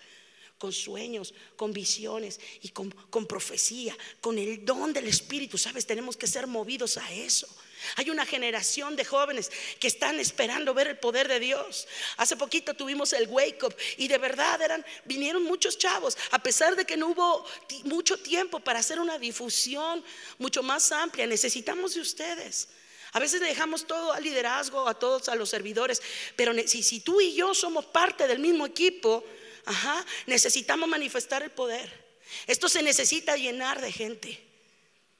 con 0.59 0.73
sueños, 0.73 1.35
con 1.57 1.73
visiones 1.73 2.39
y 2.61 2.69
con, 2.69 2.93
profecía, 3.27 3.99
con 4.21 4.39
el 4.39 4.65
don 4.65 4.93
del 4.93 5.09
Espíritu. 5.09 5.59
Sabes, 5.59 5.87
tenemos 5.87 6.17
que 6.17 6.29
ser 6.29 6.47
movidos 6.47 6.99
a 6.99 7.13
eso. 7.13 7.49
Hay 7.97 8.11
una 8.11 8.27
generación 8.27 8.97
de 8.97 9.05
jóvenes 9.05 9.51
que 9.79 9.89
están 9.89 10.21
esperando 10.21 10.75
ver 10.75 10.89
el 10.89 10.99
poder 10.99 11.29
de 11.29 11.41
Dios. 11.41 11.89
Hace 12.17 12.37
poquito 12.37 12.75
tuvimos 12.75 13.13
el 13.13 13.29
wake 13.29 13.63
up 13.65 13.77
y 13.97 14.09
de 14.09 14.19
verdad 14.19 14.61
eran 14.63 14.85
vinieron 15.05 15.45
muchos 15.45 15.79
chavos, 15.79 16.17
a 16.31 16.43
pesar 16.43 16.77
de 16.77 16.85
que 16.85 16.97
no 16.97 17.09
hubo 17.09 17.45
mucho 17.85 18.19
tiempo 18.19 18.61
para 18.61 18.79
hacer 18.79 19.01
una 19.01 19.19
difusión 19.19 20.05
mucho 20.39 20.63
más 20.63 20.93
amplia. 20.93 21.27
Necesitamos 21.27 21.95
de 21.95 22.01
ustedes. 22.01 22.69
A 23.13 23.21
veces 23.21 23.41
le 23.41 23.49
dejamos 23.49 23.87
todo 23.87 24.13
al 24.13 24.23
liderazgo, 24.23 24.89
a 24.89 24.95
todos, 24.95 25.29
a 25.29 25.35
los 25.35 25.51
servidores, 25.51 26.01
pero 26.35 26.53
si, 26.67 27.01
tú 27.01 27.21
y 27.21 27.35
yo 27.35 27.55
somos 27.55 27.85
parte 27.85 28.27
del 28.27 28.39
mismo 28.39 28.65
equipo, 28.65 29.23
ajá, 29.67 30.05
necesitamos 30.27 30.89
manifestar 30.89 31.43
el 31.43 31.51
poder. 31.51 32.03
Esto 32.47 32.71
se 32.71 32.83
necesita 32.83 33.37
llenar 33.37 33.83
de 33.83 33.93
gente 33.93 34.43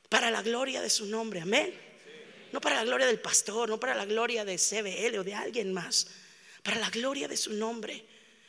para 0.09 0.31
la 0.31 0.41
gloria 0.41 0.81
de 0.81 0.89
su 0.89 1.05
nombre, 1.05 1.43
amén. 1.43 1.92
No 2.53 2.61
para 2.61 2.77
la 2.77 2.85
gloria 2.85 3.07
del 3.07 3.19
pastor, 3.19 3.69
no 3.69 3.81
para 3.81 3.95
la 3.95 4.05
gloria 4.05 4.45
de 4.45 4.57
CBL 4.57 5.19
o 5.19 5.25
de 5.25 5.35
alguien 5.35 5.73
más, 5.73 6.07
para 6.63 6.79
la 6.79 6.91
gloria 6.91 7.27
de 7.27 7.37
su 7.37 7.53
nombre. 7.53 8.05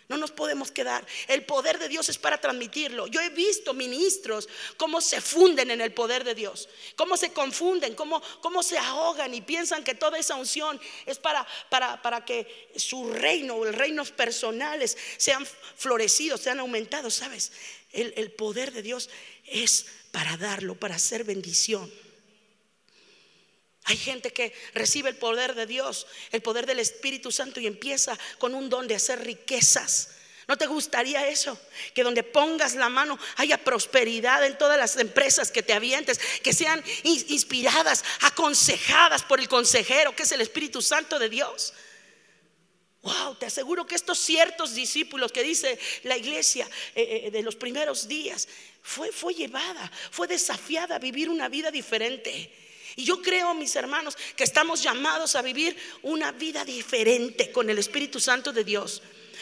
No 0.10 0.18
nos 0.18 0.32
podemos 0.32 0.70
quedar. 0.70 1.06
El 1.28 1.46
poder 1.46 1.80
de 1.80 1.88
Dios 1.88 2.10
es 2.10 2.18
para 2.18 2.40
transmitirlo. 2.40 3.08
Yo 3.08 3.22
he 3.22 3.30
visto 3.30 3.74
ministros 3.74 4.50
cómo 4.76 5.00
se 5.00 5.22
funden 5.22 5.72
en 5.72 5.80
el 5.80 5.94
poder 5.94 6.26
de 6.26 6.36
Dios, 6.36 6.68
cómo 6.98 7.16
se 7.16 7.32
confunden, 7.32 7.96
cómo, 7.96 8.22
cómo 8.42 8.62
se 8.62 8.78
ahogan 8.78 9.34
y 9.34 9.42
piensan 9.42 9.84
que 9.84 9.96
toda 9.96 10.20
esa 10.20 10.36
unción 10.36 10.80
es 11.06 11.18
para, 11.18 11.48
para, 11.70 12.02
para 12.02 12.26
que 12.26 12.70
su 12.76 13.12
reino 13.14 13.56
o 13.56 13.66
los 13.66 13.76
reinos 13.76 14.12
personales 14.12 14.98
sean 15.18 15.48
florecidos, 15.78 16.42
sean 16.42 16.60
aumentados. 16.60 17.14
¿Sabes? 17.16 17.54
El, 17.94 18.14
el 18.18 18.32
poder 18.32 18.74
de 18.74 18.82
Dios 18.82 19.10
es 19.46 19.86
para 20.12 20.36
darlo, 20.36 20.76
para 20.76 20.96
hacer 20.96 21.24
bendición. 21.24 21.90
Hay 23.86 23.98
gente 23.98 24.32
que 24.32 24.54
recibe 24.74 25.10
el 25.10 25.18
poder 25.18 25.56
de 25.56 25.66
Dios, 25.66 26.08
el 26.32 26.42
poder 26.42 26.66
del 26.66 26.80
Espíritu 26.80 27.32
Santo 27.32 27.60
y 27.60 27.68
empieza 27.68 28.18
con 28.38 28.56
un 28.56 28.70
don 28.70 28.88
de 28.88 28.96
hacer 28.96 29.24
riquezas. 29.24 30.10
¿No 30.48 30.58
te 30.58 30.68
gustaría 30.68 31.28
eso? 31.28 31.58
Que 31.94 32.04
donde 32.04 32.24
pongas 32.24 32.76
la 32.76 32.90
mano 32.90 33.18
haya 33.38 33.58
prosperidad 33.58 34.46
en 34.46 34.58
todas 34.58 34.78
las 34.78 34.98
empresas 34.98 35.52
que 35.52 35.64
te 35.64 35.74
avientes, 35.74 36.20
que 36.42 36.54
sean 36.54 36.84
inspiradas, 37.04 38.04
aconsejadas 38.22 39.24
por 39.24 39.40
el 39.40 39.48
consejero, 39.48 40.16
que 40.16 40.24
es 40.24 40.32
el 40.32 40.42
Espíritu 40.42 40.82
Santo 40.82 41.18
de 41.20 41.30
Dios. 41.30 41.74
Wow, 43.02 43.36
te 43.36 43.48
aseguro 43.48 43.86
que 43.86 43.96
estos 43.96 44.18
ciertos 44.18 44.76
discípulos 44.76 45.32
que 45.34 45.44
dice 45.44 45.78
la 46.04 46.16
iglesia 46.16 46.70
eh, 46.96 47.24
eh, 47.26 47.32
de 47.32 47.42
los 47.42 47.58
primeros 47.58 48.08
días, 48.08 48.48
fue, 48.82 49.12
fue 49.12 49.34
llevada, 49.34 49.92
fue 50.12 50.28
desafiada 50.28 50.96
a 50.96 51.00
vivir 51.00 51.30
una 51.30 51.50
vida 51.50 51.70
diferente. 51.70 52.63
Y 52.96 53.04
yo 53.04 53.22
creo, 53.22 53.54
mis 53.54 53.76
hermanos, 53.76 54.18
que 54.36 54.44
estamos 54.44 54.84
llamados 54.84 55.36
a 55.36 55.42
vivir 55.42 55.76
una 56.04 56.32
vida 56.32 56.64
diferente 56.64 57.52
con 57.52 57.70
el 57.70 57.80
Espíritu 57.80 58.20
Santo 58.20 58.52
de 58.52 58.64
Dios. 58.64 59.02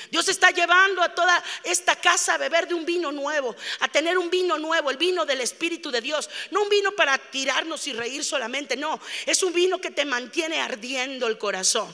Dios 0.10 0.28
está 0.30 0.52
llevando 0.52 1.02
a 1.02 1.14
toda 1.14 1.44
esta 1.64 1.96
casa 1.96 2.36
a 2.36 2.38
beber 2.38 2.68
de 2.68 2.74
un 2.74 2.86
vino 2.86 3.12
nuevo, 3.12 3.56
a 3.80 3.88
tener 3.88 4.18
un 4.18 4.30
vino 4.30 4.58
nuevo, 4.58 4.90
el 4.90 4.98
vino 4.98 5.26
del 5.26 5.42
Espíritu 5.42 5.92
de 5.92 6.02
Dios. 6.02 6.30
No 6.50 6.64
un 6.64 6.70
vino 6.70 6.92
para 6.92 7.18
tirarnos 7.18 7.86
y 7.88 7.94
reír 7.94 8.24
solamente, 8.24 8.76
no. 8.76 9.00
Es 9.26 9.44
un 9.44 9.54
vino 9.54 9.80
que 9.80 9.92
te 9.92 10.06
mantiene 10.06 10.60
ardiendo 10.60 11.28
el 11.28 11.38
corazón, 11.38 11.94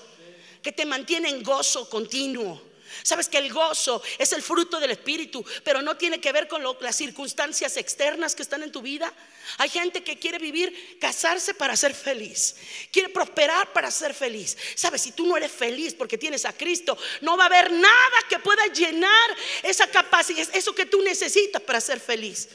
que 0.61 0.71
te 0.71 0.85
mantiene 0.85 1.29
en 1.29 1.43
gozo 1.43 1.89
continuo. 1.89 2.61
Sabes 3.03 3.27
que 3.27 3.37
el 3.37 3.51
gozo 3.51 4.01
es 4.17 4.31
el 4.33 4.41
fruto 4.41 4.79
del 4.79 4.91
Espíritu, 4.91 5.45
pero 5.63 5.81
no 5.81 5.97
tiene 5.97 6.19
que 6.19 6.31
ver 6.31 6.47
con 6.47 6.63
las 6.81 6.95
circunstancias 6.95 7.77
externas 7.77 8.35
que 8.35 8.43
están 8.43 8.63
en 8.63 8.71
tu 8.71 8.81
vida. 8.81 9.13
Hay 9.57 9.69
gente 9.69 10.03
que 10.03 10.19
quiere 10.19 10.39
vivir, 10.39 10.97
casarse 10.99 11.53
para 11.53 11.75
ser 11.75 11.93
feliz, 11.93 12.55
quiere 12.91 13.09
prosperar 13.09 13.71
para 13.73 13.89
ser 13.91 14.13
feliz. 14.13 14.57
Sabes, 14.75 15.01
si 15.01 15.11
tú 15.11 15.25
no 15.25 15.37
eres 15.37 15.51
feliz 15.51 15.93
porque 15.93 16.17
tienes 16.17 16.45
a 16.45 16.53
Cristo, 16.53 16.97
no 17.21 17.37
va 17.37 17.43
a 17.43 17.47
haber 17.47 17.71
nada 17.71 18.17
que 18.29 18.39
pueda 18.39 18.65
llenar 18.67 19.37
esa 19.63 19.87
capacidad, 19.87 20.47
eso 20.53 20.75
que 20.75 20.85
tú 20.85 21.01
necesitas 21.01 21.61
para 21.61 21.79
ser 21.79 21.99
feliz. 21.99 22.49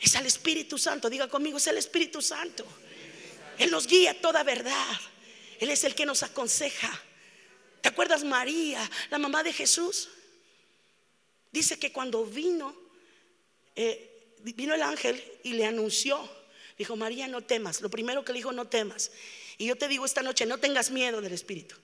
Es 0.00 0.14
el 0.14 0.26
Espíritu 0.26 0.78
Santo, 0.78 1.10
diga 1.10 1.28
conmigo, 1.28 1.58
es 1.58 1.66
el 1.66 1.76
Espíritu 1.76 2.22
Santo. 2.22 2.64
Él 3.58 3.70
nos 3.70 3.86
guía 3.86 4.18
toda 4.18 4.42
verdad. 4.42 5.00
Él 5.58 5.70
es 5.70 5.84
el 5.84 5.94
que 5.94 6.06
nos 6.06 6.22
aconseja. 6.22 6.90
¿Te 7.80 7.88
acuerdas 7.88 8.24
María, 8.24 8.88
la 9.10 9.18
mamá 9.18 9.42
de 9.42 9.52
Jesús? 9.52 10.08
Dice 11.52 11.78
que 11.78 11.92
cuando 11.92 12.24
vino, 12.24 12.76
eh, 13.74 14.34
vino 14.42 14.74
el 14.74 14.82
ángel 14.82 15.22
y 15.42 15.54
le 15.54 15.66
anunció, 15.66 16.28
dijo, 16.78 16.96
María, 16.96 17.26
no 17.26 17.42
temas. 17.42 17.80
Lo 17.80 17.90
primero 17.90 18.24
que 18.24 18.32
le 18.32 18.38
dijo, 18.38 18.52
no 18.52 18.66
temas. 18.66 19.10
Y 19.58 19.66
yo 19.66 19.76
te 19.76 19.88
digo 19.88 20.04
esta 20.04 20.22
noche, 20.22 20.46
no 20.46 20.58
tengas 20.58 20.90
miedo 20.90 21.20
del 21.20 21.32
Espíritu. 21.32 21.76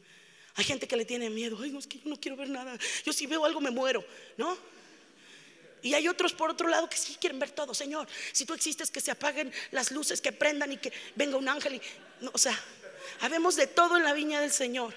Hay 0.55 0.65
gente 0.65 0.89
que 0.89 0.97
le 0.97 1.05
tiene 1.05 1.29
miedo, 1.29 1.59
ay, 1.61 1.71
no, 1.71 1.81
que 1.81 1.99
yo 1.99 2.09
no 2.09 2.19
quiero 2.19 2.37
ver 2.37 2.49
nada. 2.49 2.79
Yo 3.05 3.13
si 3.13 3.27
veo 3.27 3.45
algo 3.45 3.61
me 3.61 3.71
muero, 3.71 4.05
¿no? 4.39 4.57
Y 5.83 5.95
hay 5.95 6.09
otros 6.09 6.33
por 6.33 6.51
otro 6.51 6.69
lado 6.69 6.89
que 6.89 6.97
sí 6.97 7.17
quieren 7.21 7.39
ver 7.39 7.51
todo, 7.51 7.75
Señor. 7.75 8.09
Si 8.33 8.47
tú 8.47 8.55
existes, 8.55 8.91
que 8.91 9.01
se 9.01 9.11
apaguen 9.11 9.53
las 9.71 9.91
luces, 9.91 10.21
que 10.21 10.33
prendan 10.33 10.73
y 10.73 10.79
que 10.79 10.93
venga 11.15 11.37
un 11.37 11.49
ángel. 11.49 11.75
Y, 11.75 12.27
o 12.33 12.39
sea, 12.39 12.59
habemos 13.21 13.57
de 13.57 13.67
todo 13.67 13.97
en 13.97 14.05
la 14.05 14.15
viña 14.15 14.41
del 14.41 14.51
Señor. 14.51 14.95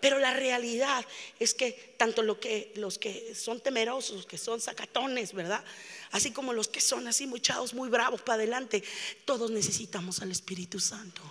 Pero 0.00 0.18
la 0.18 0.32
realidad 0.32 1.04
es 1.40 1.54
que 1.54 1.94
tanto 1.96 2.22
los 2.22 2.38
que 2.38 3.32
son 3.34 3.60
temerosos, 3.60 4.26
que 4.26 4.38
son 4.38 4.60
sacatones, 4.60 5.32
¿verdad? 5.32 5.64
Así 6.12 6.30
como 6.30 6.52
los 6.52 6.68
que 6.68 6.80
son 6.80 7.08
así 7.08 7.26
muchados, 7.26 7.74
muy 7.74 7.88
bravos 7.88 8.22
para 8.22 8.34
adelante, 8.34 8.84
todos 9.24 9.50
necesitamos 9.50 10.22
al 10.22 10.30
Espíritu 10.30 10.78
Santo. 10.78 11.22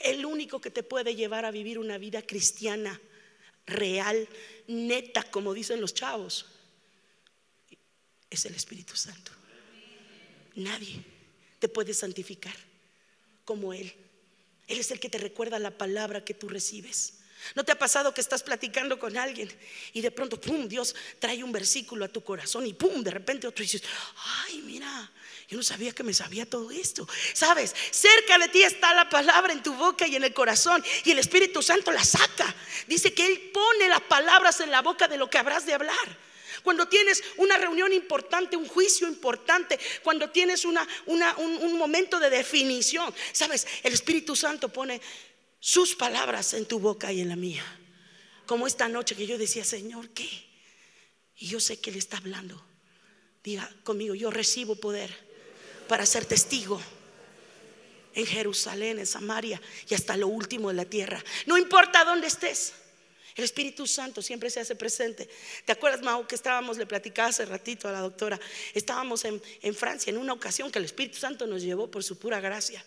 El 0.00 0.26
único 0.26 0.60
que 0.60 0.70
te 0.70 0.82
puede 0.82 1.14
llevar 1.14 1.44
a 1.44 1.50
vivir 1.50 1.78
una 1.78 1.96
vida 1.96 2.22
cristiana 2.22 3.00
real, 3.66 4.28
neta, 4.66 5.22
como 5.30 5.54
dicen 5.54 5.80
los 5.80 5.94
chavos, 5.94 6.46
es 8.28 8.44
el 8.46 8.54
Espíritu 8.54 8.96
Santo. 8.96 9.32
Nadie 10.56 11.02
te 11.60 11.68
puede 11.68 11.94
santificar 11.94 12.56
como 13.44 13.72
Él. 13.72 13.94
Él 14.66 14.80
es 14.80 14.90
el 14.90 15.00
que 15.00 15.08
te 15.08 15.18
recuerda 15.18 15.58
la 15.58 15.70
palabra 15.70 16.24
que 16.24 16.34
tú 16.34 16.48
recibes. 16.48 17.14
¿No 17.54 17.64
te 17.64 17.72
ha 17.72 17.78
pasado 17.78 18.12
que 18.12 18.20
estás 18.20 18.42
platicando 18.42 18.98
con 18.98 19.16
alguien 19.16 19.52
y 19.92 20.00
de 20.00 20.10
pronto, 20.10 20.40
pum, 20.40 20.66
Dios 20.66 20.94
trae 21.18 21.44
un 21.44 21.52
versículo 21.52 22.04
a 22.04 22.08
tu 22.08 22.24
corazón 22.24 22.66
y 22.66 22.72
pum, 22.72 23.02
de 23.04 23.10
repente 23.10 23.46
otro 23.46 23.62
dices, 23.62 23.82
ay, 24.46 24.62
mira, 24.62 25.10
yo 25.48 25.56
no 25.56 25.62
sabía 25.62 25.92
que 25.92 26.02
me 26.02 26.12
sabía 26.12 26.48
todo 26.48 26.70
esto. 26.70 27.06
Sabes, 27.34 27.74
cerca 27.90 28.38
de 28.38 28.48
ti 28.48 28.62
está 28.62 28.94
la 28.94 29.08
palabra 29.08 29.52
en 29.52 29.62
tu 29.62 29.74
boca 29.74 30.08
y 30.08 30.16
en 30.16 30.24
el 30.24 30.34
corazón 30.34 30.82
y 31.04 31.10
el 31.12 31.18
Espíritu 31.18 31.62
Santo 31.62 31.92
la 31.92 32.04
saca. 32.04 32.52
Dice 32.88 33.14
que 33.14 33.26
Él 33.26 33.50
pone 33.52 33.88
las 33.88 34.02
palabras 34.02 34.58
en 34.60 34.70
la 34.70 34.82
boca 34.82 35.06
de 35.06 35.18
lo 35.18 35.30
que 35.30 35.38
habrás 35.38 35.66
de 35.66 35.74
hablar 35.74 36.26
cuando 36.66 36.88
tienes 36.88 37.22
una 37.36 37.56
reunión 37.56 37.92
importante, 37.92 38.56
un 38.56 38.66
juicio 38.66 39.06
importante, 39.06 39.78
cuando 40.02 40.30
tienes 40.30 40.64
una, 40.64 40.84
un, 41.06 41.22
un 41.22 41.78
momento 41.78 42.18
de 42.18 42.28
definición. 42.28 43.14
Sabes, 43.30 43.68
el 43.84 43.92
Espíritu 43.92 44.34
Santo 44.34 44.68
pone 44.68 45.00
sus 45.60 45.94
palabras 45.94 46.54
en 46.54 46.66
tu 46.66 46.80
boca 46.80 47.12
y 47.12 47.20
en 47.20 47.28
la 47.28 47.36
mía. 47.36 47.64
Como 48.46 48.66
esta 48.66 48.88
noche 48.88 49.14
que 49.14 49.28
yo 49.28 49.38
decía, 49.38 49.62
Señor, 49.64 50.08
¿qué? 50.08 50.28
Y 51.36 51.46
yo 51.46 51.60
sé 51.60 51.78
que 51.78 51.90
Él 51.90 51.96
está 51.98 52.16
hablando. 52.16 52.60
Diga 53.44 53.70
conmigo, 53.84 54.16
yo 54.16 54.32
recibo 54.32 54.74
poder 54.74 55.16
para 55.86 56.04
ser 56.04 56.24
testigo 56.24 56.82
en 58.12 58.26
Jerusalén, 58.26 58.98
en 58.98 59.06
Samaria 59.06 59.62
y 59.88 59.94
hasta 59.94 60.16
lo 60.16 60.26
último 60.26 60.70
de 60.70 60.74
la 60.74 60.84
tierra. 60.84 61.22
No 61.46 61.58
importa 61.58 62.04
dónde 62.04 62.26
estés. 62.26 62.72
El 63.36 63.44
Espíritu 63.44 63.86
Santo 63.86 64.22
siempre 64.22 64.48
se 64.48 64.60
hace 64.60 64.74
presente. 64.74 65.28
¿Te 65.66 65.72
acuerdas, 65.72 66.00
Mau, 66.00 66.26
que 66.26 66.34
estábamos, 66.34 66.78
le 66.78 66.86
platicaba 66.86 67.28
hace 67.28 67.44
ratito 67.44 67.86
a 67.86 67.92
la 67.92 68.00
doctora, 68.00 68.40
estábamos 68.72 69.26
en, 69.26 69.40
Francia 69.74 70.10
en 70.10 70.16
una 70.16 70.32
ocasión 70.32 70.72
que 70.72 70.78
el 70.78 70.86
Espíritu 70.86 71.18
Santo 71.18 71.46
nos 71.46 71.62
llevó 71.62 71.90
por 71.90 72.02
su 72.02 72.18
pura 72.18 72.40
gracia 72.40 72.82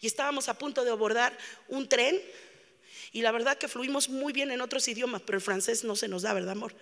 y 0.00 0.08
estábamos 0.08 0.48
a 0.48 0.58
punto 0.58 0.84
de 0.84 0.90
abordar 0.90 1.38
un 1.68 1.88
tren 1.88 2.20
y 3.12 3.22
la 3.22 3.30
verdad 3.30 3.56
que 3.56 3.68
fluimos 3.68 4.08
muy 4.08 4.32
bien 4.32 4.50
en 4.50 4.60
otros 4.60 4.88
idiomas, 4.88 5.22
pero 5.24 5.38
el 5.38 5.42
francés 5.42 5.84
no 5.84 5.94
se 5.94 6.08
nos 6.08 6.22
da, 6.22 6.32
¿verdad, 6.32 6.52
amor? 6.52 6.74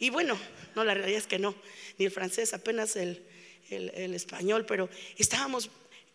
Y 0.00 0.10
bueno, 0.10 0.36
no, 0.74 0.82
la 0.82 0.94
realidad 0.94 1.18
es 1.18 1.26
que 1.28 1.38
no, 1.38 1.54
ni 1.98 2.06
el 2.06 2.10
francés, 2.10 2.52
apenas 2.52 2.96
el 2.96 3.22
español, 3.70 4.66
pero 4.66 4.90
estábamos 5.16 5.70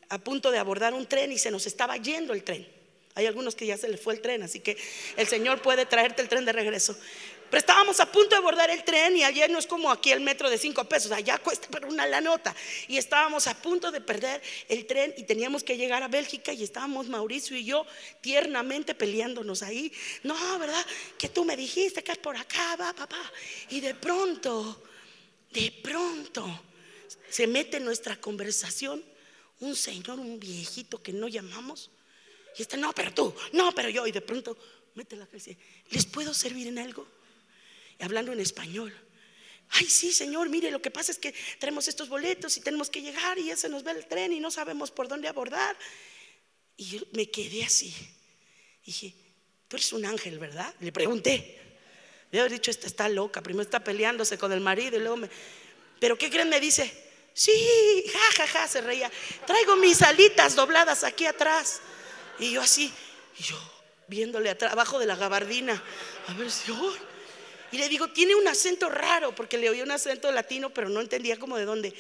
a 0.10 0.18
punto 0.18 0.52
de 0.52 0.58
abordar 0.58 0.94
un 0.94 1.08
tren 1.08 1.32
y 1.32 1.38
se 1.38 1.50
nos 1.50 1.66
estaba 1.66 1.96
yendo 1.96 2.34
el 2.34 2.44
tren. 2.44 2.81
Hay 3.16 3.26
algunos 3.26 3.56
que 3.56 3.66
ya 3.66 3.78
se 3.78 3.90
les 3.90 4.00
fue 4.00 4.14
el 4.14 4.22
tren, 4.22 4.44
así 4.44 4.60
que 4.60 4.78
el 5.18 5.28
Señor 5.28 5.62
puede 5.62 5.86
traerte 5.86 6.22
el 6.22 6.30
tren 6.30 6.46
de 6.46 6.54
regreso. 6.54 6.96
Pero 7.52 7.60
estábamos 7.60 8.00
a 8.00 8.10
punto 8.10 8.30
de 8.30 8.38
abordar 8.38 8.70
el 8.70 8.82
tren 8.86 9.18
y 9.18 9.26
ayer 9.26 9.52
no 9.52 9.60
es 9.60 9.68
como 9.68 9.92
aquí 9.92 10.14
el 10.14 10.22
metro 10.22 10.50
de 10.50 10.58
cinco 10.58 10.86
pesos, 10.86 11.12
allá 11.12 11.38
cuesta 11.38 11.68
pero 11.70 11.90
una 11.90 12.06
la 12.06 12.22
nota. 12.22 12.56
Y 12.88 12.98
estábamos 12.98 13.46
a 13.48 13.62
punto 13.62 13.92
de 13.92 14.00
perder 14.00 14.42
el 14.70 14.86
tren 14.86 15.14
y 15.18 15.24
teníamos 15.24 15.62
que 15.62 15.76
llegar 15.76 16.02
a 16.02 16.08
Bélgica 16.08 16.54
y 16.54 16.64
estábamos 16.64 17.10
Mauricio 17.10 17.58
y 17.58 17.66
yo 17.66 17.86
tiernamente 18.22 18.96
peleándonos 18.96 19.64
ahí. 19.64 19.92
No, 20.24 20.60
¿verdad? 20.60 20.86
Que 21.18 21.28
tú 21.28 21.44
me 21.44 21.58
dijiste 21.58 22.02
que 22.02 22.14
es 22.14 22.18
por 22.18 22.38
acá, 22.38 22.78
va, 22.78 22.94
papá. 22.94 23.22
Y 23.70 23.82
de 23.82 23.96
pronto, 23.96 24.82
de 25.52 25.74
pronto, 25.84 26.62
se 27.30 27.48
mete 27.48 27.78
en 27.78 27.84
nuestra 27.84 28.16
conversación 28.16 29.04
un 29.60 29.76
señor, 29.76 30.22
un 30.22 30.40
viejito 30.40 31.04
que 31.04 31.12
no 31.12 31.28
llamamos 31.28 31.92
y 32.58 32.62
está, 32.62 32.78
no, 32.78 32.94
pero 32.94 33.14
tú, 33.14 33.34
no, 33.54 33.74
pero 33.74 33.90
yo. 33.90 34.06
Y 34.08 34.12
de 34.12 34.22
pronto 34.22 34.58
mete 34.96 35.16
la 35.16 35.26
cabeza, 35.26 35.52
¿les 35.90 36.06
puedo 36.06 36.34
servir 36.34 36.68
en 36.68 36.80
algo? 36.80 37.08
Hablando 38.00 38.32
en 38.34 38.40
español. 38.40 38.94
Ay, 39.74 39.88
sí, 39.88 40.12
señor, 40.12 40.50
mire, 40.50 40.70
lo 40.70 40.82
que 40.82 40.92
pasa 40.92 41.12
es 41.12 41.18
que 41.18 41.34
tenemos 41.60 41.88
estos 41.88 42.10
boletos 42.10 42.58
y 42.58 42.62
tenemos 42.62 42.90
que 42.90 43.02
llegar 43.02 43.40
y 43.40 43.46
ya 43.46 43.56
se 43.56 43.70
nos 43.70 43.84
ve 43.84 43.92
el 43.92 44.06
tren 44.06 44.34
y 44.34 44.40
no 44.40 44.52
sabemos 44.52 44.92
por 44.92 45.08
dónde 45.08 45.30
abordar. 45.30 45.78
Y 46.76 47.02
me 47.14 47.30
quedé 47.30 47.64
así. 47.64 47.94
Dije, 48.86 49.14
tú 49.68 49.78
eres 49.78 49.94
un 49.94 50.06
ángel, 50.06 50.40
¿verdad? 50.40 50.74
Le 50.82 50.92
pregunté. 50.92 51.58
Le 52.32 52.40
haber 52.40 52.52
dicho, 52.52 52.72
esta 52.72 52.88
está 52.88 53.08
loca, 53.08 53.42
primero 53.42 53.64
está 53.64 53.84
peleándose 53.84 54.38
con 54.38 54.52
el 54.52 54.62
marido 54.62 54.98
y 54.98 55.02
luego 55.02 55.18
me... 55.18 55.30
Pero 56.00 56.18
¿qué 56.18 56.30
creen? 56.30 56.50
Me 56.50 56.60
dice, 56.60 56.92
sí, 57.34 58.06
ja, 58.12 58.20
ja, 58.38 58.48
ja, 58.48 58.68
se 58.68 58.82
reía. 58.82 59.12
Traigo 59.46 59.76
mis 59.76 60.02
alitas 60.02 60.56
dobladas 60.56 61.04
aquí 61.04 61.26
atrás. 61.26 61.82
Y 62.42 62.52
yo 62.52 62.62
así, 62.62 62.92
y 63.40 63.44
yo 63.44 63.56
viéndole 64.08 64.50
abajo 64.50 65.00
de 65.00 65.06
la 65.06 65.16
gabardina, 65.16 65.82
a 66.28 66.34
ver 66.34 66.52
si 66.52 66.72
hoy. 66.72 66.98
Y 67.72 67.78
le 67.78 67.88
digo, 67.88 68.10
tiene 68.10 68.36
un 68.36 68.46
acento 68.48 68.90
raro, 68.90 69.34
porque 69.34 69.58
le 69.58 69.70
oí 69.70 69.82
un 69.82 69.92
acento 69.92 70.30
latino, 70.32 70.72
pero 70.72 70.90
no 70.90 71.00
entendía 71.00 71.38
como 71.38 71.56
de 71.56 71.66
dónde. 71.66 71.94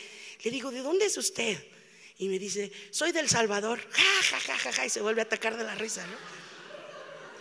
Le 0.43 0.51
digo, 0.51 0.71
¿de 0.71 0.81
dónde 0.81 1.05
es 1.05 1.15
usted? 1.15 1.57
Y 2.17 2.27
me 2.27 2.39
dice, 2.39 2.71
soy 2.89 3.11
del 3.11 3.29
Salvador. 3.29 3.79
Ja, 3.91 4.23
ja, 4.23 4.39
ja, 4.39 4.57
ja, 4.57 4.73
ja, 4.73 4.85
y 4.85 4.89
se 4.89 4.99
vuelve 4.99 5.21
a 5.21 5.25
atacar 5.25 5.55
de 5.55 5.63
la 5.63 5.75
risa, 5.75 6.05
¿no? 6.05 6.40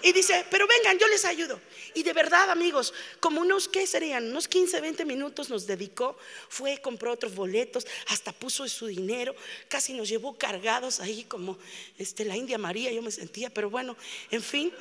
Y 0.03 0.12
dice, 0.12 0.46
pero 0.51 0.66
vengan, 0.66 0.98
yo 0.98 1.07
les 1.09 1.24
ayudo. 1.24 1.61
Y 1.94 2.03
de 2.03 2.12
verdad, 2.12 2.51
amigos, 2.51 2.94
como 3.20 3.40
unos, 3.40 3.68
¿qué 3.68 3.86
serían? 3.86 4.30
Unos 4.30 4.48
15, 4.48 4.80
20 4.80 5.05
minutos 5.05 5.51
nos 5.51 5.66
dedicó, 5.66 6.16
fue, 6.48 6.80
compró 6.80 7.12
otros 7.12 7.34
boletos, 7.34 7.86
hasta 8.09 8.32
puso 8.32 8.66
su 8.68 8.86
dinero, 8.86 9.34
casi 9.68 9.92
nos 9.92 10.09
llevó 10.09 10.36
cargados 10.38 11.01
ahí 11.01 11.24
como 11.24 11.59
este, 11.98 12.24
la 12.24 12.36
India 12.36 12.59
María, 12.59 12.92
yo 12.92 13.03
me 13.03 13.11
sentía, 13.11 13.51
pero 13.51 13.68
bueno, 13.68 13.96
en 14.30 14.42
fin, 14.42 14.72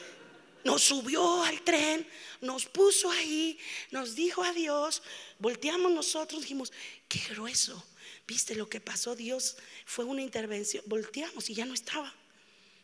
nos 0.63 0.84
subió 0.84 1.43
al 1.43 1.61
tren, 1.61 2.07
nos 2.41 2.65
puso 2.65 3.09
ahí, 3.11 3.57
nos 3.91 4.15
dijo 4.15 4.43
adiós, 4.43 5.01
volteamos 5.38 5.91
nosotros, 5.91 6.41
dijimos, 6.41 6.72
qué 7.07 7.20
grueso, 7.30 7.84
viste 8.28 8.55
lo 8.55 8.70
que 8.70 8.80
pasó, 8.80 9.15
Dios 9.15 9.57
fue 9.86 10.05
una 10.05 10.22
intervención, 10.22 10.84
volteamos 10.88 11.49
y 11.49 11.55
ya 11.55 11.65
no 11.65 11.74
estaba. 11.74 12.13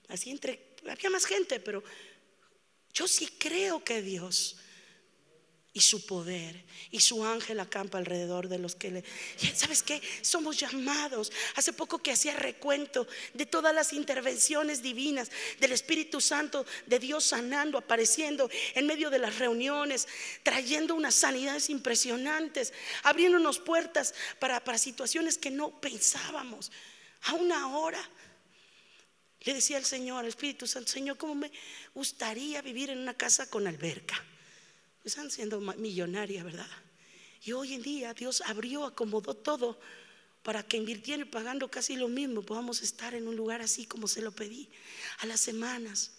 Así 0.07 0.29
entre, 0.29 0.59
había 0.87 1.09
más 1.09 1.25
gente, 1.25 1.59
pero 1.59 1.83
yo 2.95 3.07
sí 3.09 3.27
creo 3.37 3.83
que 3.83 4.01
Dios 4.01 4.55
y 5.73 5.81
su 5.81 6.05
poder 6.05 6.63
y 6.91 7.01
su 7.01 7.25
ángel 7.25 7.59
acampa 7.59 7.97
alrededor 7.97 8.47
de 8.47 8.57
los 8.57 8.75
que 8.75 8.89
le... 8.89 9.03
¿Sabes 9.53 9.83
qué? 9.83 10.01
Somos 10.21 10.57
llamados. 10.57 11.33
Hace 11.55 11.73
poco 11.73 11.97
que 12.01 12.13
hacía 12.13 12.33
recuento 12.33 13.05
de 13.33 13.45
todas 13.45 13.75
las 13.75 13.91
intervenciones 13.91 14.81
divinas 14.81 15.29
del 15.59 15.73
Espíritu 15.73 16.21
Santo, 16.21 16.65
de 16.85 16.97
Dios 16.99 17.25
sanando, 17.25 17.77
apareciendo 17.77 18.49
en 18.73 18.87
medio 18.87 19.09
de 19.09 19.19
las 19.19 19.37
reuniones, 19.37 20.07
trayendo 20.43 20.95
unas 20.95 21.15
sanidades 21.15 21.69
impresionantes, 21.69 22.71
abriéndonos 23.03 23.59
puertas 23.59 24.13
para, 24.39 24.63
para 24.63 24.77
situaciones 24.77 25.37
que 25.37 25.51
no 25.51 25.81
pensábamos. 25.81 26.71
A 27.23 27.33
una 27.33 27.77
hora 27.77 28.09
le 29.45 29.53
decía 29.53 29.77
al 29.77 29.85
Señor, 29.85 30.19
al 30.19 30.27
Espíritu 30.27 30.67
Santo, 30.67 30.91
Señor, 30.91 31.17
¿cómo 31.17 31.35
me 31.35 31.51
gustaría 31.93 32.61
vivir 32.61 32.89
en 32.89 32.99
una 32.99 33.13
casa 33.13 33.49
con 33.49 33.67
alberca? 33.67 34.21
Están 35.03 35.29
siendo 35.29 35.61
millonaria, 35.61 36.43
¿verdad? 36.43 36.67
Y 37.43 37.51
hoy 37.51 37.75
en 37.75 37.83
día 37.83 38.13
Dios 38.13 38.41
abrió, 38.41 38.85
acomodó 38.85 39.35
todo 39.35 39.79
para 40.41 40.63
que 40.63 40.77
invirtiendo 40.77 41.25
y 41.25 41.29
pagando 41.29 41.69
casi 41.69 41.95
lo 41.95 42.07
mismo 42.07 42.41
podamos 42.41 42.81
estar 42.81 43.13
en 43.13 43.27
un 43.27 43.35
lugar 43.35 43.61
así 43.61 43.85
como 43.85 44.07
se 44.07 44.21
lo 44.21 44.31
pedí, 44.31 44.69
a 45.19 45.27
las 45.27 45.41
semanas. 45.41 46.11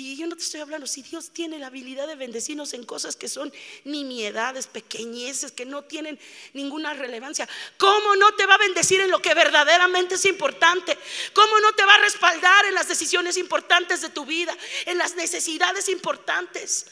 Y 0.00 0.14
yo 0.14 0.28
no 0.28 0.36
te 0.36 0.44
estoy 0.44 0.60
hablando, 0.60 0.86
si 0.86 1.02
Dios 1.02 1.30
tiene 1.30 1.58
la 1.58 1.66
habilidad 1.66 2.06
de 2.06 2.14
bendecirnos 2.14 2.72
en 2.72 2.84
cosas 2.84 3.16
que 3.16 3.26
son 3.26 3.52
nimiedades, 3.82 4.68
pequeñeces, 4.68 5.50
que 5.50 5.64
no 5.64 5.82
tienen 5.82 6.20
ninguna 6.52 6.94
relevancia, 6.94 7.48
¿cómo 7.78 8.14
no 8.14 8.32
te 8.36 8.46
va 8.46 8.54
a 8.54 8.58
bendecir 8.58 9.00
en 9.00 9.10
lo 9.10 9.20
que 9.20 9.34
verdaderamente 9.34 10.14
es 10.14 10.24
importante? 10.26 10.96
¿Cómo 11.32 11.58
no 11.58 11.72
te 11.72 11.84
va 11.84 11.96
a 11.96 11.98
respaldar 11.98 12.66
en 12.66 12.74
las 12.74 12.86
decisiones 12.86 13.36
importantes 13.38 14.00
de 14.00 14.10
tu 14.10 14.24
vida, 14.24 14.56
en 14.86 14.98
las 14.98 15.16
necesidades 15.16 15.88
importantes? 15.88 16.86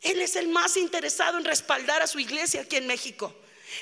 Él 0.00 0.20
es 0.20 0.34
el 0.34 0.48
más 0.48 0.76
interesado 0.76 1.38
en 1.38 1.44
respaldar 1.44 2.02
a 2.02 2.08
su 2.08 2.18
iglesia 2.18 2.62
aquí 2.62 2.74
en 2.74 2.88
México. 2.88 3.32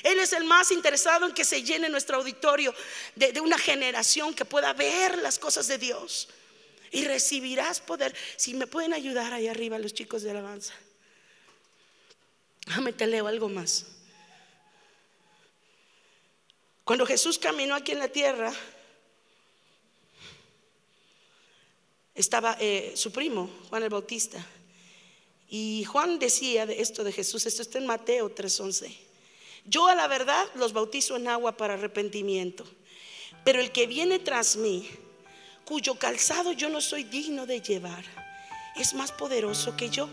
Él 0.03 0.19
es 0.19 0.31
el 0.31 0.43
más 0.43 0.69
interesado 0.69 1.25
en 1.25 1.33
que 1.33 1.43
se 1.43 1.63
llene 1.63 1.89
nuestro 1.89 2.17
auditorio 2.17 2.75
de, 3.15 3.31
de 3.31 3.41
una 3.41 3.57
generación 3.57 4.35
que 4.35 4.45
pueda 4.45 4.73
ver 4.73 5.17
las 5.17 5.39
cosas 5.39 5.65
de 5.65 5.79
Dios 5.79 6.27
y 6.91 7.05
recibirás 7.05 7.81
poder. 7.81 8.15
Si 8.35 8.53
me 8.53 8.67
pueden 8.67 8.93
ayudar 8.93 9.33
ahí 9.33 9.47
arriba 9.47 9.79
los 9.79 9.93
chicos 9.93 10.23
de 10.23 10.31
alabanza. 10.31 10.73
Déjame 12.65 12.93
te 12.93 13.07
leo 13.07 13.27
algo 13.27 13.49
más. 13.49 13.85
Cuando 16.83 17.05
Jesús 17.05 17.37
caminó 17.37 17.75
aquí 17.75 17.91
en 17.91 17.99
la 17.99 18.07
tierra, 18.07 18.51
estaba 22.15 22.57
eh, 22.59 22.93
su 22.95 23.11
primo, 23.11 23.49
Juan 23.69 23.83
el 23.83 23.89
Bautista. 23.89 24.45
Y 25.49 25.83
Juan 25.85 26.19
decía 26.19 26.65
de 26.65 26.81
esto 26.81 27.03
de 27.03 27.11
Jesús, 27.11 27.45
esto 27.45 27.61
está 27.61 27.77
en 27.77 27.87
Mateo 27.87 28.29
3:11. 28.33 28.95
Yo 29.65 29.87
a 29.87 29.95
la 29.95 30.07
verdad 30.07 30.45
los 30.55 30.73
bautizo 30.73 31.15
en 31.15 31.27
agua 31.27 31.57
para 31.57 31.75
arrepentimiento, 31.75 32.65
pero 33.43 33.59
el 33.59 33.71
que 33.71 33.87
viene 33.87 34.19
tras 34.19 34.57
mí 34.57 34.89
cuyo 35.69 35.93
calzado 35.93 36.51
yo 36.51 36.67
no 36.67 36.81
soy 36.81 37.03
digno 37.03 37.45
de 37.45 37.61
llevar, 37.61 38.03
es 38.75 38.95
más 38.95 39.11
poderoso 39.11 39.77
que 39.77 39.91
yo. 39.91 40.09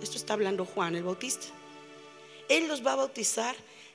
Esto 0.00 0.16
está 0.16 0.32
hablando 0.32 0.64
Juan 0.64 0.96
el 0.96 1.02
Bautista. 1.02 1.48
Él 2.48 2.66
los 2.66 2.84
va 2.84 2.94
a 2.94 2.96
bautizar 2.96 3.54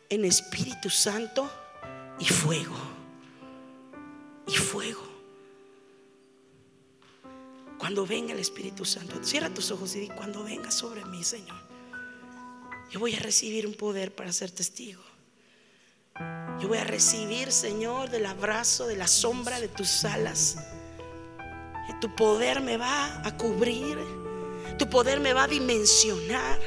en 0.10 0.26
Espíritu 0.26 0.92
Santo 0.92 1.50
y 2.20 2.26
fuego. 2.26 2.76
Y 4.46 4.52
fuego. 4.52 5.02
Cuando 7.80 8.06
venga 8.06 8.34
el 8.34 8.40
Espíritu 8.40 8.86
Santo, 8.86 9.24
cierra 9.24 9.52
tus 9.52 9.72
ojos 9.72 9.96
y 9.96 10.02
di, 10.02 10.08
cuando 10.10 10.44
venga 10.44 10.70
sobre 10.70 11.04
mí, 11.06 11.24
Señor, 11.24 11.58
yo 12.92 13.00
voy 13.00 13.16
a 13.16 13.20
recibir 13.20 13.66
un 13.66 13.74
poder 13.74 14.14
para 14.14 14.32
ser 14.32 14.52
testigo. 14.52 15.02
Yo 16.60 16.68
voy 16.68 16.78
a 16.78 16.84
recibir, 16.84 17.52
Señor, 17.52 18.12
del 18.12 18.28
abrazo, 18.28 18.86
de 18.86 18.98
la 18.98 19.08
sombra 19.08 19.60
de 19.60 19.68
tus 19.68 20.06
alas. 20.06 20.58
Tu 22.00 22.16
poder 22.16 22.62
me 22.62 22.78
va 22.78 23.22
a 23.24 23.38
cubrir. 23.38 24.00
Tu 24.78 24.90
poder 24.90 25.20
me 25.20 25.34
va 25.34 25.44
a 25.44 25.48
dimensionar. 25.48 26.60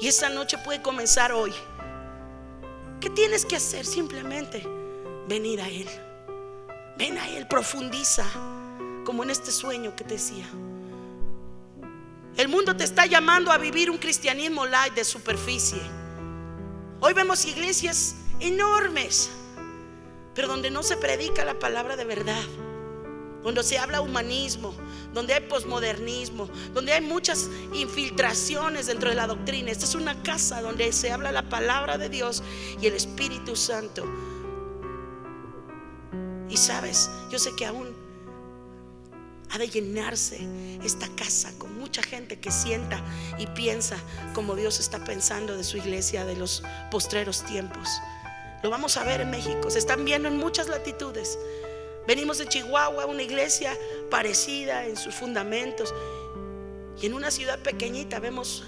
Y 0.00 0.08
esa 0.08 0.28
noche 0.28 0.58
puede 0.58 0.82
comenzar 0.82 1.32
hoy. 1.32 1.52
¿Qué 3.00 3.08
tienes 3.08 3.46
que 3.46 3.56
hacer? 3.56 3.86
Simplemente 3.86 4.62
venir 5.26 5.60
a 5.60 5.68
Él. 5.68 5.88
Ven 6.98 7.16
a 7.16 7.28
Él, 7.30 7.46
profundiza, 7.46 8.26
como 9.06 9.22
en 9.22 9.30
este 9.30 9.50
sueño 9.50 9.96
que 9.96 10.04
te 10.04 10.14
decía. 10.14 10.46
El 12.36 12.48
mundo 12.48 12.76
te 12.76 12.84
está 12.84 13.06
llamando 13.06 13.50
a 13.50 13.58
vivir 13.58 13.90
un 13.90 13.98
cristianismo 13.98 14.66
light 14.66 14.94
de 14.94 15.04
superficie. 15.04 15.80
Hoy 17.00 17.14
vemos 17.14 17.46
iglesias 17.46 18.16
enormes, 18.38 19.30
pero 20.34 20.48
donde 20.48 20.70
no 20.70 20.82
se 20.82 20.96
predica 20.96 21.44
la 21.44 21.58
palabra 21.58 21.96
de 21.96 22.04
verdad, 22.04 22.42
donde 23.42 23.62
se 23.62 23.78
habla 23.78 24.00
humanismo, 24.00 24.74
donde 25.12 25.34
hay 25.34 25.40
posmodernismo, 25.42 26.48
donde 26.72 26.92
hay 26.92 27.00
muchas 27.00 27.48
infiltraciones 27.72 28.86
dentro 28.86 29.10
de 29.10 29.16
la 29.16 29.26
doctrina. 29.26 29.70
Esta 29.70 29.84
es 29.84 29.94
una 29.94 30.22
casa 30.22 30.60
donde 30.62 30.92
se 30.92 31.10
habla 31.10 31.32
la 31.32 31.48
palabra 31.48 31.98
de 31.98 32.08
Dios 32.08 32.42
y 32.80 32.86
el 32.86 32.94
Espíritu 32.94 33.56
Santo. 33.56 34.04
Y 36.48 36.56
sabes, 36.56 37.10
yo 37.30 37.38
sé 37.38 37.50
que 37.56 37.66
aún 37.66 37.94
ha 39.50 39.58
de 39.58 39.68
llenarse 39.68 40.46
esta 40.82 41.08
casa 41.16 41.52
con 41.58 41.76
mucha 41.78 42.02
gente 42.02 42.38
que 42.38 42.50
sienta 42.50 43.02
y 43.38 43.46
piensa 43.48 43.96
como 44.32 44.54
Dios 44.54 44.78
está 44.78 45.04
pensando 45.04 45.56
de 45.56 45.64
su 45.64 45.76
iglesia 45.76 46.24
de 46.24 46.36
los 46.36 46.62
postreros 46.90 47.44
tiempos. 47.44 47.88
Lo 48.62 48.70
vamos 48.70 48.96
a 48.96 49.04
ver 49.04 49.22
en 49.22 49.30
México, 49.30 49.70
se 49.70 49.78
están 49.78 50.04
viendo 50.04 50.28
en 50.28 50.36
muchas 50.36 50.68
latitudes. 50.68 51.38
Venimos 52.10 52.38
de 52.38 52.48
Chihuahua, 52.48 53.06
una 53.06 53.22
iglesia 53.22 53.72
parecida 54.10 54.84
en 54.84 54.96
sus 54.96 55.14
fundamentos. 55.14 55.94
Y 57.00 57.06
en 57.06 57.14
una 57.14 57.30
ciudad 57.30 57.60
pequeñita 57.60 58.18
vemos 58.18 58.64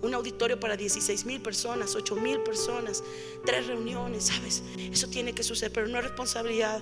un 0.00 0.14
auditorio 0.14 0.58
para 0.58 0.74
16 0.74 1.26
mil 1.26 1.42
personas, 1.42 1.94
8 1.94 2.16
mil 2.16 2.40
personas, 2.40 3.04
tres 3.44 3.66
reuniones, 3.66 4.28
¿sabes? 4.28 4.62
Eso 4.78 5.06
tiene 5.08 5.34
que 5.34 5.42
suceder, 5.42 5.70
pero 5.70 5.86
no 5.86 5.98
es 5.98 6.04
responsabilidad 6.04 6.80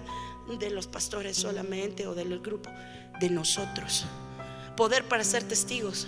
de 0.60 0.70
los 0.70 0.86
pastores 0.86 1.36
solamente 1.36 2.06
o 2.06 2.14
del 2.14 2.38
grupo, 2.38 2.70
de 3.18 3.30
nosotros. 3.30 4.04
Poder 4.76 5.08
para 5.08 5.24
ser 5.24 5.42
testigos. 5.42 6.06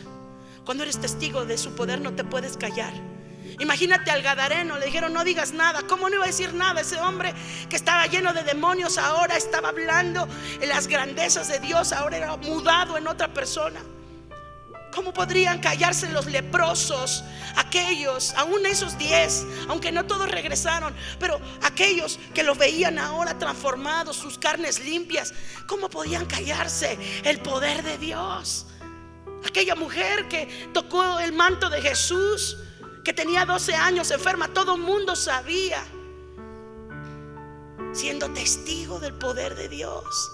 Cuando 0.64 0.84
eres 0.84 1.00
testigo 1.00 1.44
de 1.44 1.58
su 1.58 1.72
poder 1.72 2.00
no 2.00 2.14
te 2.14 2.22
puedes 2.22 2.56
callar. 2.56 2.92
Imagínate 3.58 4.10
al 4.10 4.22
Gadareno, 4.22 4.78
le 4.78 4.86
dijeron 4.86 5.12
no 5.12 5.24
digas 5.24 5.52
nada. 5.52 5.82
¿Cómo 5.86 6.08
no 6.08 6.16
iba 6.16 6.24
a 6.24 6.28
decir 6.28 6.52
nada? 6.52 6.80
Ese 6.80 7.00
hombre 7.00 7.32
que 7.68 7.76
estaba 7.76 8.06
lleno 8.06 8.32
de 8.32 8.42
demonios 8.42 8.98
ahora 8.98 9.36
estaba 9.36 9.70
hablando 9.70 10.28
en 10.60 10.68
las 10.68 10.86
grandezas 10.88 11.48
de 11.48 11.58
Dios, 11.60 11.92
ahora 11.92 12.18
era 12.18 12.36
mudado 12.36 12.98
en 12.98 13.08
otra 13.08 13.32
persona. 13.32 13.80
¿Cómo 14.92 15.12
podrían 15.12 15.58
callarse 15.58 16.10
los 16.10 16.26
leprosos? 16.26 17.22
Aquellos, 17.56 18.32
aún 18.34 18.64
esos 18.64 18.96
diez, 18.96 19.44
aunque 19.68 19.92
no 19.92 20.06
todos 20.06 20.30
regresaron, 20.30 20.94
pero 21.18 21.38
aquellos 21.62 22.18
que 22.34 22.42
los 22.42 22.56
veían 22.56 22.98
ahora 22.98 23.38
transformados, 23.38 24.16
sus 24.16 24.38
carnes 24.38 24.80
limpias, 24.80 25.34
¿cómo 25.66 25.90
podían 25.90 26.24
callarse 26.24 26.98
el 27.24 27.40
poder 27.40 27.82
de 27.82 27.98
Dios? 27.98 28.66
Aquella 29.46 29.74
mujer 29.74 30.28
que 30.28 30.70
tocó 30.72 31.20
el 31.20 31.34
manto 31.34 31.68
de 31.68 31.82
Jesús, 31.82 32.56
que 33.06 33.12
tenía 33.12 33.46
12 33.46 33.72
años 33.76 34.10
enferma, 34.10 34.48
todo 34.48 34.74
el 34.74 34.80
mundo 34.82 35.14
sabía, 35.14 35.80
siendo 37.92 38.32
testigo 38.32 38.98
del 38.98 39.14
poder 39.14 39.54
de 39.54 39.68
Dios 39.68 40.32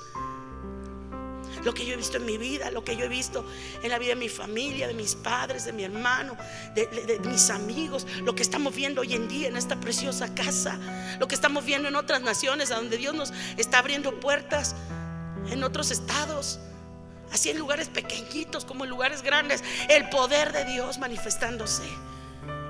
lo 1.64 1.74
que 1.74 1.84
yo 1.84 1.92
he 1.92 1.96
visto 1.96 2.16
en 2.16 2.24
mi 2.24 2.38
vida, 2.38 2.70
lo 2.70 2.82
que 2.82 2.96
yo 2.96 3.04
he 3.04 3.08
visto 3.08 3.44
en 3.82 3.90
la 3.90 3.98
vida 3.98 4.14
de 4.14 4.20
mi 4.20 4.30
familia, 4.30 4.88
de 4.88 4.94
mis 4.94 5.14
padres, 5.14 5.66
de 5.66 5.74
mi 5.74 5.84
hermano, 5.84 6.34
de, 6.74 7.20
mis 7.26 7.50
amigos, 7.50 8.06
lo 8.24 8.34
que 8.34 8.42
estamos 8.42 8.74
viendo 8.74 9.02
hoy 9.02 9.12
en 9.12 9.28
día 9.28 9.48
en 9.48 9.56
esta 9.58 9.78
preciosa 9.78 10.34
casa, 10.34 10.78
lo 11.20 11.28
que 11.28 11.34
estamos 11.34 11.66
viendo 11.66 11.88
en 11.88 11.94
otras 11.94 12.22
naciones, 12.22 12.70
a 12.70 12.76
donde 12.76 12.96
Dios 12.96 13.14
nos 13.14 13.34
está 13.58 13.80
abriendo 13.80 14.18
puertas, 14.18 14.74
en 15.50 15.62
otros 15.62 15.90
estados, 15.90 16.58
así 17.30 17.50
en 17.50 17.58
lugares 17.58 17.88
pequeñitos 17.88 18.64
como 18.64 18.84
en 18.84 18.90
lugares 18.90 19.22
grandes, 19.22 19.62
el 19.90 20.08
poder 20.08 20.52
de 20.52 20.64
Dios 20.64 20.98
manifestándose. 20.98 21.84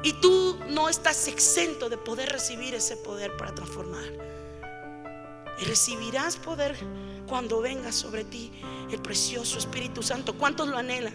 Y 0.03 0.15
tú 0.15 0.59
no 0.69 0.89
estás 0.89 1.29
exento 1.29 1.89
de 1.89 1.97
poder 1.97 2.31
recibir 2.31 2.75
ese 2.75 2.97
poder 2.97 3.37
para 3.37 3.55
transformar. 3.55 4.05
Y 5.61 5.65
recibirás 5.65 6.37
poder 6.37 6.77
cuando 7.27 7.61
venga 7.61 7.93
sobre 7.93 8.25
ti 8.25 8.53
el 8.91 9.01
precioso 9.01 9.59
Espíritu 9.59 10.03
Santo. 10.03 10.35
¿Cuántos 10.35 10.69
lo 10.69 10.77
anhelan? 10.77 11.15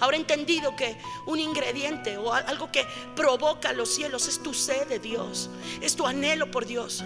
Ahora 0.00 0.16
he 0.16 0.20
entendido 0.20 0.76
que 0.76 0.98
un 1.26 1.40
ingrediente 1.40 2.18
o 2.18 2.32
algo 2.32 2.70
que 2.70 2.86
provoca 3.14 3.72
los 3.72 3.88
cielos 3.88 4.28
es 4.28 4.42
tu 4.42 4.52
sed 4.52 4.86
de 4.86 4.98
Dios, 4.98 5.48
es 5.80 5.96
tu 5.96 6.06
anhelo 6.06 6.50
por 6.50 6.66
Dios. 6.66 7.02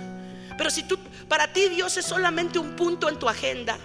Pero 0.58 0.68
si 0.68 0.82
tú, 0.82 0.98
para 1.28 1.52
ti 1.52 1.68
Dios 1.68 1.96
es 1.96 2.04
solamente 2.04 2.58
un 2.58 2.76
punto 2.76 3.08
en 3.08 3.18
tu 3.18 3.28
agenda, 3.28 3.78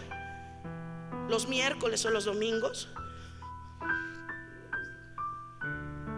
los 1.29 1.47
miércoles 1.47 2.03
o 2.05 2.09
los 2.09 2.25
domingos, 2.25 2.89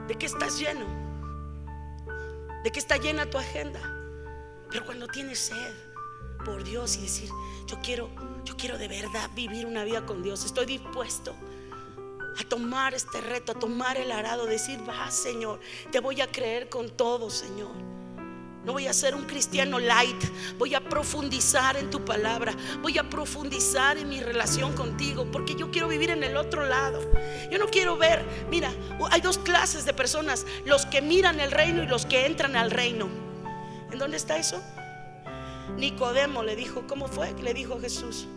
¿de 0.07 0.17
qué 0.17 0.25
estás 0.25 0.57
lleno? 0.57 1.06
¿De 2.63 2.71
qué 2.71 2.79
está 2.79 2.97
llena 2.97 3.29
tu 3.29 3.37
agenda? 3.37 3.79
Pero 4.69 4.85
cuando 4.85 5.07
tienes 5.07 5.39
sed 5.39 5.73
por 6.43 6.63
Dios 6.63 6.97
y 6.97 7.01
decir, 7.01 7.29
yo 7.65 7.79
quiero 7.81 8.09
yo 8.47 8.55
quiero 8.55 8.77
de 8.77 8.87
verdad 8.87 9.29
vivir 9.35 9.65
una 9.65 9.83
vida 9.83 10.05
con 10.05 10.23
Dios. 10.23 10.45
Estoy 10.45 10.65
dispuesto 10.65 11.35
a 12.39 12.43
tomar 12.47 12.93
este 12.93 13.19
reto, 13.19 13.51
a 13.51 13.55
tomar 13.55 13.97
el 13.97 14.11
arado, 14.11 14.45
decir, 14.45 14.79
va 14.87 15.11
Señor, 15.11 15.59
te 15.91 15.99
voy 15.99 16.21
a 16.21 16.31
creer 16.31 16.69
con 16.69 16.89
todo, 16.89 17.29
Señor. 17.29 17.96
No 18.67 18.73
voy 18.73 18.85
a 18.85 18.91
ser 18.91 19.15
un 19.15 19.23
cristiano 19.23 19.79
light, 19.79 20.21
voy 20.57 20.75
a 20.75 20.81
profundizar 20.81 21.77
en 21.77 21.89
tu 21.89 22.03
palabra, 22.03 22.53
voy 22.81 22.97
a 22.97 23.09
profundizar 23.09 23.97
en 23.97 24.09
mi 24.09 24.19
relación 24.19 24.73
contigo, 24.73 25.25
porque 25.31 25.55
yo 25.55 25.71
quiero 25.71 25.87
vivir 25.87 26.09
en 26.09 26.21
el 26.21 26.35
otro 26.35 26.65
lado. 26.65 26.99
Yo 27.49 27.59
no 27.59 27.67
quiero 27.67 27.95
ver, 27.95 28.25
mira, 28.51 28.69
hay 29.09 29.21
dos 29.21 29.37
clases 29.37 29.85
de 29.85 29.93
personas, 29.93 30.45
los 30.65 30.85
que 30.85 31.01
miran 31.01 31.39
el 31.39 31.51
reino 31.51 31.81
y 31.81 31.87
los 31.87 32.05
que 32.05 32.25
entran 32.25 32.57
al 32.57 32.69
reino. 32.69 33.07
¿En 33.89 33.99
dónde 33.99 34.17
está 34.17 34.37
eso? 34.37 34.61
Nicodemo 35.77 36.43
le 36.43 36.57
dijo, 36.57 36.85
¿cómo 36.87 37.07
fue? 37.07 37.31
Le 37.41 37.53
dijo 37.53 37.79
Jesús, 37.79 38.27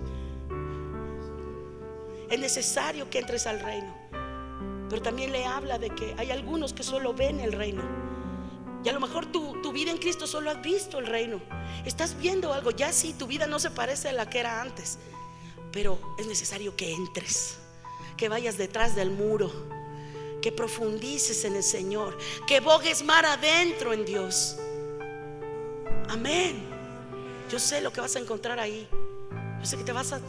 es 2.30 2.38
necesario 2.38 3.10
que 3.10 3.18
entres 3.18 3.48
al 3.48 3.58
reino. 3.58 3.92
Pero 4.88 5.02
también 5.02 5.32
le 5.32 5.44
habla 5.44 5.78
de 5.78 5.90
que 5.90 6.14
hay 6.18 6.30
algunos 6.30 6.72
que 6.72 6.84
solo 6.84 7.14
ven 7.14 7.40
el 7.40 7.50
reino. 7.50 8.09
Y 8.84 8.88
a 8.88 8.92
lo 8.92 9.00
mejor 9.00 9.26
tu, 9.26 9.60
tu, 9.62 9.72
vida 9.72 9.90
en 9.90 9.98
Cristo 9.98 10.26
solo 10.26 10.50
has 10.50 10.62
visto 10.62 10.98
el 10.98 11.06
reino. 11.06 11.40
Estás 11.84 12.16
viendo 12.18 12.52
algo. 12.52 12.70
Ya 12.70 12.92
sí, 12.92 13.12
tu 13.12 13.26
vida 13.26 13.46
no 13.46 13.58
se 13.58 13.70
parece 13.70 14.08
a 14.08 14.12
la 14.12 14.28
que 14.30 14.38
era 14.38 14.62
antes. 14.62 14.98
Pero 15.72 15.98
es 16.18 16.26
necesario 16.26 16.74
que 16.76 16.92
entres. 16.92 17.56
Que 18.16 18.28
vayas 18.28 18.56
detrás 18.56 18.94
del 18.94 19.10
muro. 19.10 19.52
Que 20.40 20.50
profundices 20.50 21.44
en 21.44 21.56
el 21.56 21.62
Señor. 21.62 22.16
Que 22.46 22.60
bogues 22.60 23.04
mar 23.04 23.26
adentro 23.26 23.92
en 23.92 24.06
Dios. 24.06 24.56
Amén. 26.08 26.66
Yo 27.50 27.58
sé 27.58 27.80
lo 27.80 27.92
que 27.92 28.00
vas 28.00 28.16
a 28.16 28.18
encontrar 28.18 28.58
ahí. 28.58 28.88
Yo 29.60 29.66
sé 29.66 29.76
que 29.76 29.84
te 29.84 29.92
vas 29.92 30.12
a 30.12 30.20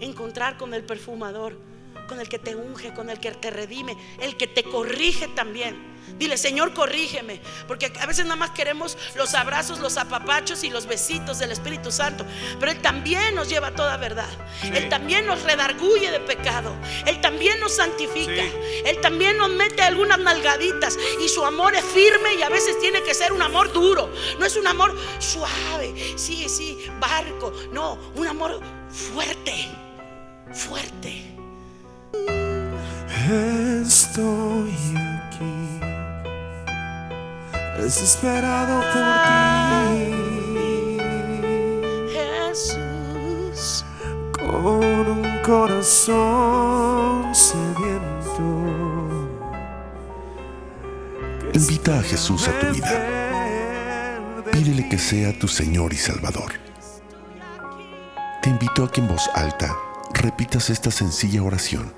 encontrar 0.00 0.58
con 0.58 0.74
el 0.74 0.84
perfumador, 0.84 1.56
con 2.08 2.18
el 2.18 2.28
que 2.28 2.40
te 2.40 2.56
unge, 2.56 2.92
con 2.94 3.10
el 3.10 3.20
que 3.20 3.30
te 3.30 3.50
redime, 3.50 3.96
el 4.20 4.36
que 4.36 4.48
te 4.48 4.64
corrige 4.64 5.28
también. 5.28 5.96
Dile, 6.16 6.38
Señor, 6.38 6.72
corrígeme. 6.72 7.40
Porque 7.66 7.92
a 8.00 8.06
veces 8.06 8.24
nada 8.24 8.36
más 8.36 8.50
queremos 8.50 8.96
los 9.14 9.34
abrazos, 9.34 9.78
los 9.78 9.96
apapachos 9.98 10.64
y 10.64 10.70
los 10.70 10.86
besitos 10.86 11.38
del 11.38 11.52
Espíritu 11.52 11.92
Santo. 11.92 12.24
Pero 12.58 12.72
Él 12.72 12.80
también 12.80 13.34
nos 13.34 13.48
lleva 13.48 13.68
a 13.68 13.74
toda 13.74 13.96
verdad. 13.98 14.28
Él 14.62 14.88
también 14.88 15.26
nos 15.26 15.42
redarguye 15.42 16.10
de 16.10 16.20
pecado. 16.20 16.74
Él 17.06 17.20
también 17.20 17.60
nos 17.60 17.76
santifica. 17.76 18.42
Él 18.84 19.00
también 19.00 19.36
nos 19.36 19.50
mete 19.50 19.82
algunas 19.82 20.18
nalgaditas. 20.18 20.98
Y 21.22 21.28
su 21.28 21.44
amor 21.44 21.74
es 21.74 21.84
firme 21.84 22.34
y 22.34 22.42
a 22.42 22.48
veces 22.48 22.78
tiene 22.80 23.02
que 23.02 23.14
ser 23.14 23.32
un 23.32 23.42
amor 23.42 23.72
duro. 23.72 24.10
No 24.38 24.46
es 24.46 24.56
un 24.56 24.66
amor 24.66 24.96
suave. 25.18 25.94
Sí, 26.16 26.48
sí, 26.48 26.78
barco. 26.98 27.52
No, 27.72 27.98
un 28.14 28.26
amor 28.26 28.60
fuerte. 28.90 29.68
Fuerte. 30.52 31.37
Estoy 33.30 34.74
aquí 34.96 35.80
desesperado 37.78 38.80
por 38.92 39.02
ti. 39.24 40.16
Jesús. 42.14 43.84
Con 44.32 45.08
un 45.08 45.42
corazón 45.42 47.34
sediento. 47.34 48.44
Invita 51.52 51.98
a 51.98 52.02
Jesús 52.02 52.48
a 52.48 52.58
tu 52.58 52.66
vida. 52.72 54.44
Pídele 54.50 54.88
que 54.88 54.98
sea 54.98 55.38
tu 55.38 55.48
Señor 55.48 55.92
y 55.92 55.96
Salvador. 55.96 56.52
Te 58.42 58.48
invito 58.48 58.84
a 58.84 58.90
que 58.90 59.00
en 59.00 59.08
voz 59.08 59.28
alta 59.34 59.76
repitas 60.14 60.70
esta 60.70 60.90
sencilla 60.90 61.42
oración 61.42 61.97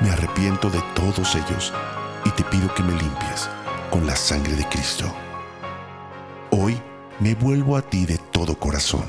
Me 0.00 0.10
arrepiento 0.10 0.68
de 0.68 0.82
todos 0.94 1.34
ellos 1.34 1.72
y 2.24 2.30
te 2.30 2.44
pido 2.44 2.72
que 2.74 2.82
me 2.82 2.92
limpies 2.92 3.48
con 3.90 4.06
la 4.06 4.14
sangre 4.14 4.54
de 4.54 4.68
Cristo. 4.68 5.04
Hoy 6.50 6.76
me 7.18 7.34
vuelvo 7.34 7.76
a 7.76 7.82
ti 7.82 8.04
de 8.04 8.18
todo 8.18 8.58
corazón. 8.58 9.06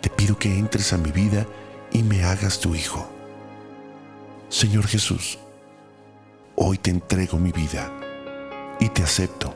Te 0.00 0.10
pido 0.10 0.36
que 0.36 0.58
entres 0.58 0.92
a 0.92 0.98
mi 0.98 1.12
vida 1.12 1.46
y 1.92 2.02
me 2.02 2.24
hagas 2.24 2.58
tu 2.58 2.74
hijo. 2.74 3.08
Señor 4.48 4.86
Jesús, 4.88 5.38
hoy 6.56 6.78
te 6.78 6.90
entrego 6.90 7.38
mi 7.38 7.52
vida 7.52 7.92
y 8.80 8.88
te 8.88 9.04
acepto 9.04 9.54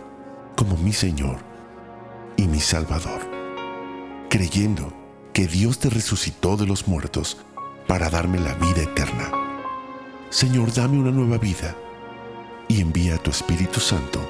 como 0.57 0.76
mi 0.76 0.93
Señor 0.93 1.39
y 2.37 2.47
mi 2.47 2.61
Salvador, 2.61 3.20
creyendo 4.28 4.93
que 5.33 5.47
Dios 5.47 5.78
te 5.78 5.91
resucitó 5.91 6.57
de 6.57 6.66
los 6.66 6.87
muertos 6.87 7.39
para 7.87 8.11
darme 8.11 8.39
la 8.39 8.55
vida 8.55 8.83
eterna. 8.83 9.39
Señor, 10.31 10.72
dame 10.72 10.97
una 10.97 11.11
nueva 11.11 11.37
vida 11.39 11.74
y 12.68 12.81
envía 12.81 13.16
a 13.16 13.18
tu 13.18 13.33
Espíritu 13.33 13.81
Santo 13.81 14.20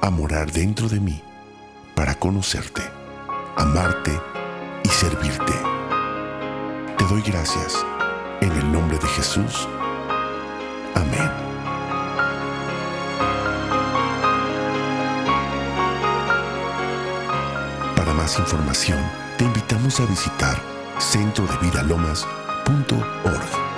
a 0.00 0.08
morar 0.08 0.52
dentro 0.52 0.88
de 0.88 1.00
mí 1.00 1.20
para 1.96 2.14
conocerte, 2.14 2.82
amarte 3.56 4.12
y 4.84 4.88
servirte. 4.90 5.52
Te 6.96 7.04
doy 7.06 7.20
gracias 7.22 7.84
en 8.42 8.52
el 8.52 8.70
nombre 8.70 8.96
de 8.96 9.08
Jesús. 9.08 9.66
Amén. 10.94 11.28
Para 17.96 18.14
más 18.14 18.38
información, 18.38 19.00
te 19.36 19.44
invitamos 19.44 19.98
a 19.98 20.06
visitar 20.06 20.62
centrodevidalomas.org. 21.00 23.73